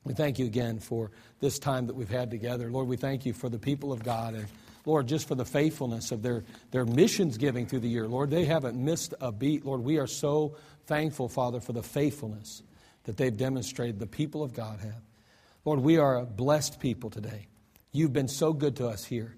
We 0.03 0.14
thank 0.14 0.39
you 0.39 0.45
again 0.45 0.80
for 0.80 1.12
this 1.39 1.59
time 1.59 1.88
that 1.88 1.95
we've 1.95 2.09
had 2.09 2.32
together. 2.32 2.72
Lord, 2.72 2.88
we 2.88 2.97
thank 2.97 3.26
you 3.26 3.34
for 3.34 3.49
the 3.49 3.59
people 3.59 3.93
of 3.93 4.03
God 4.03 4.34
and 4.34 4.47
Lord, 4.86 5.08
just 5.08 5.28
for 5.28 5.36
the 5.36 5.46
faithfulness 5.46 6.12
of 6.12 6.22
their, 6.22 6.44
their 6.72 6.86
missions 6.86 7.38
giving 7.38 7.66
through 7.66 7.82
the 7.82 7.90
year. 7.90 8.08
Lord, 8.08 8.32
they 8.32 8.46
haven't 8.46 8.76
missed 8.76 9.14
a 9.22 9.32
beat. 9.32 9.66
Lord, 9.66 9.82
we 9.82 9.98
are 9.98 10.08
so 10.08 10.56
thankful, 10.86 11.30
Father, 11.30 11.60
for 11.60 11.74
the 11.74 11.84
faithfulness 11.84 12.64
that 13.04 13.18
they've 13.18 13.36
demonstrated, 13.36 14.00
the 14.00 14.08
people 14.08 14.44
of 14.44 14.54
God 14.54 14.80
have. 14.80 15.02
Lord, 15.66 15.80
we 15.80 15.98
are 15.98 16.18
a 16.18 16.26
blessed 16.26 16.80
people 16.80 17.10
today. 17.10 17.48
You've 17.92 18.14
been 18.14 18.28
so 18.28 18.54
good 18.54 18.78
to 18.78 18.88
us 18.88 19.06
here. 19.06 19.36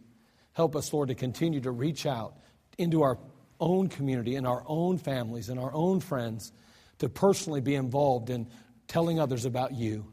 Help 0.54 0.76
us, 0.76 0.94
Lord, 0.94 1.10
to 1.10 1.16
continue 1.16 1.60
to 1.62 1.72
reach 1.72 2.06
out 2.06 2.38
into 2.78 3.02
our 3.02 3.18
own 3.60 3.90
community, 3.90 4.36
in 4.36 4.46
our 4.46 4.64
own 4.68 4.98
families, 4.98 5.50
in 5.50 5.58
our 5.58 5.74
own 5.74 6.00
friends, 6.00 6.52
to 7.00 7.10
personally 7.10 7.62
be 7.62 7.76
involved 7.76 8.30
in 8.30 8.48
telling 8.88 9.20
others 9.20 9.46
about 9.46 9.74
you 9.74 10.13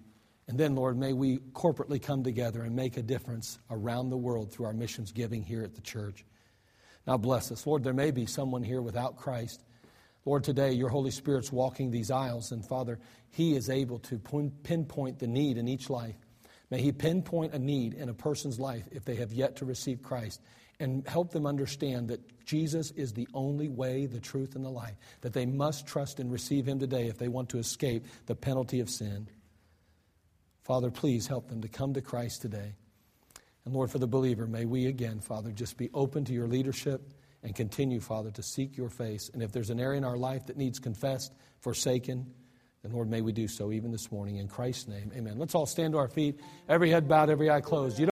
And 0.51 0.59
then, 0.59 0.75
Lord, 0.75 0.99
may 0.99 1.13
we 1.13 1.39
corporately 1.53 2.03
come 2.03 2.25
together 2.25 2.63
and 2.63 2.75
make 2.75 2.97
a 2.97 3.03
difference 3.03 3.61
around 3.71 4.11
the 4.11 4.17
world 4.17 4.51
through 4.51 4.67
our 4.67 4.73
missions 4.73 5.13
giving 5.13 5.45
here 5.45 5.63
at 5.63 5.77
the 5.77 5.81
church. 5.81 6.25
Now, 7.07 7.19
bless 7.19 7.53
us. 7.53 7.69
Lord, 7.69 7.85
there 7.85 7.93
may 7.93 8.11
be 8.11 8.27
someone 8.27 8.65
here 8.65 8.83
without 8.83 9.17
Christ. 9.17 9.63
Lord, 10.25 10.43
today 10.43 10.73
your 10.73 10.89
Holy 10.89 11.13
Spirit's 11.13 11.53
walking 11.53 11.93
these 11.93 12.11
aisles, 12.11 12.51
and 12.51 12.67
Father, 12.67 12.99
He 13.31 13.55
is 13.55 13.71
able 13.71 14.01
to 14.01 14.19
pinpoint 14.19 15.21
the 15.21 15.29
need 15.29 15.57
in 15.57 15.69
each 15.69 15.89
life. 15.89 16.17
May 16.69 16.83
He 16.83 16.91
pinpoint 16.91 17.55
a 17.55 17.59
need 17.61 17.95
in 17.95 18.09
a 18.09 18.15
person's 18.15 18.59
life 18.59 18.83
if 18.91 19.05
they 19.05 19.15
have 19.15 19.33
yet 19.33 19.55
to 19.59 19.65
receive 19.65 20.03
Christ 20.03 20.41
and 20.81 21.07
help 21.07 21.31
them 21.31 21.47
understand 21.47 22.09
that 22.09 22.45
Jesus 22.45 22.91
is 22.97 23.13
the 23.13 23.29
only 23.35 23.69
way, 23.69 24.07
the 24.07 24.19
truth, 24.19 24.57
and 24.57 24.65
the 24.65 24.71
life, 24.71 24.97
that 25.21 25.33
they 25.33 25.47
must 25.47 25.87
trust 25.87 26.19
and 26.19 26.33
receive 26.33 26.67
Him 26.67 26.81
today 26.81 27.07
if 27.07 27.19
they 27.19 27.29
want 27.29 27.51
to 27.51 27.59
escape 27.59 28.05
the 28.27 28.35
penalty 28.35 28.81
of 28.81 28.91
sin. 28.91 29.29
Father, 30.63 30.91
please 30.91 31.27
help 31.27 31.49
them 31.49 31.63
to 31.63 31.69
come 31.69 31.95
to 31.95 32.01
Christ 32.01 32.43
today. 32.43 32.75
And 33.65 33.75
Lord, 33.75 33.91
for 33.91 33.99
the 33.99 34.07
believer, 34.07 34.47
may 34.47 34.65
we 34.65 34.87
again, 34.87 35.21
Father, 35.21 35.51
just 35.51 35.77
be 35.77 35.91
open 35.93 36.25
to 36.27 36.33
your 36.33 36.47
leadership 36.47 37.13
and 37.43 37.55
continue, 37.55 38.01
Father, 38.01 38.31
to 38.33 38.43
seek 38.43 38.77
your 38.77 38.89
face. 38.89 39.31
And 39.33 39.43
if 39.43 39.53
there's 39.53 39.71
an 39.71 39.81
area 39.81 39.99
in 39.99 40.05
our 40.05 40.17
life 40.17 40.47
that 40.47 40.57
needs 40.57 40.79
confessed, 40.79 41.33
forsaken, 41.61 42.27
then 42.83 42.93
Lord, 42.93 43.11
may 43.11 43.21
we 43.21 43.33
do 43.33 43.49
so 43.49 43.73
even 43.73 43.91
this 43.91 44.11
morning. 44.11 44.37
In 44.37 44.49
Christ's 44.49 44.89
name, 44.89 45.13
amen. 45.15 45.39
Let's 45.39 45.55
all 45.55 45.67
stand 45.67 45.93
to 45.93 45.99
our 45.99 46.09
feet, 46.09 46.41
every 46.69 46.91
head 46.91 47.09
bowed, 47.09 47.29
every 47.29 47.51
eye 47.51 47.61
closed. 47.61 47.99
You 47.99 48.07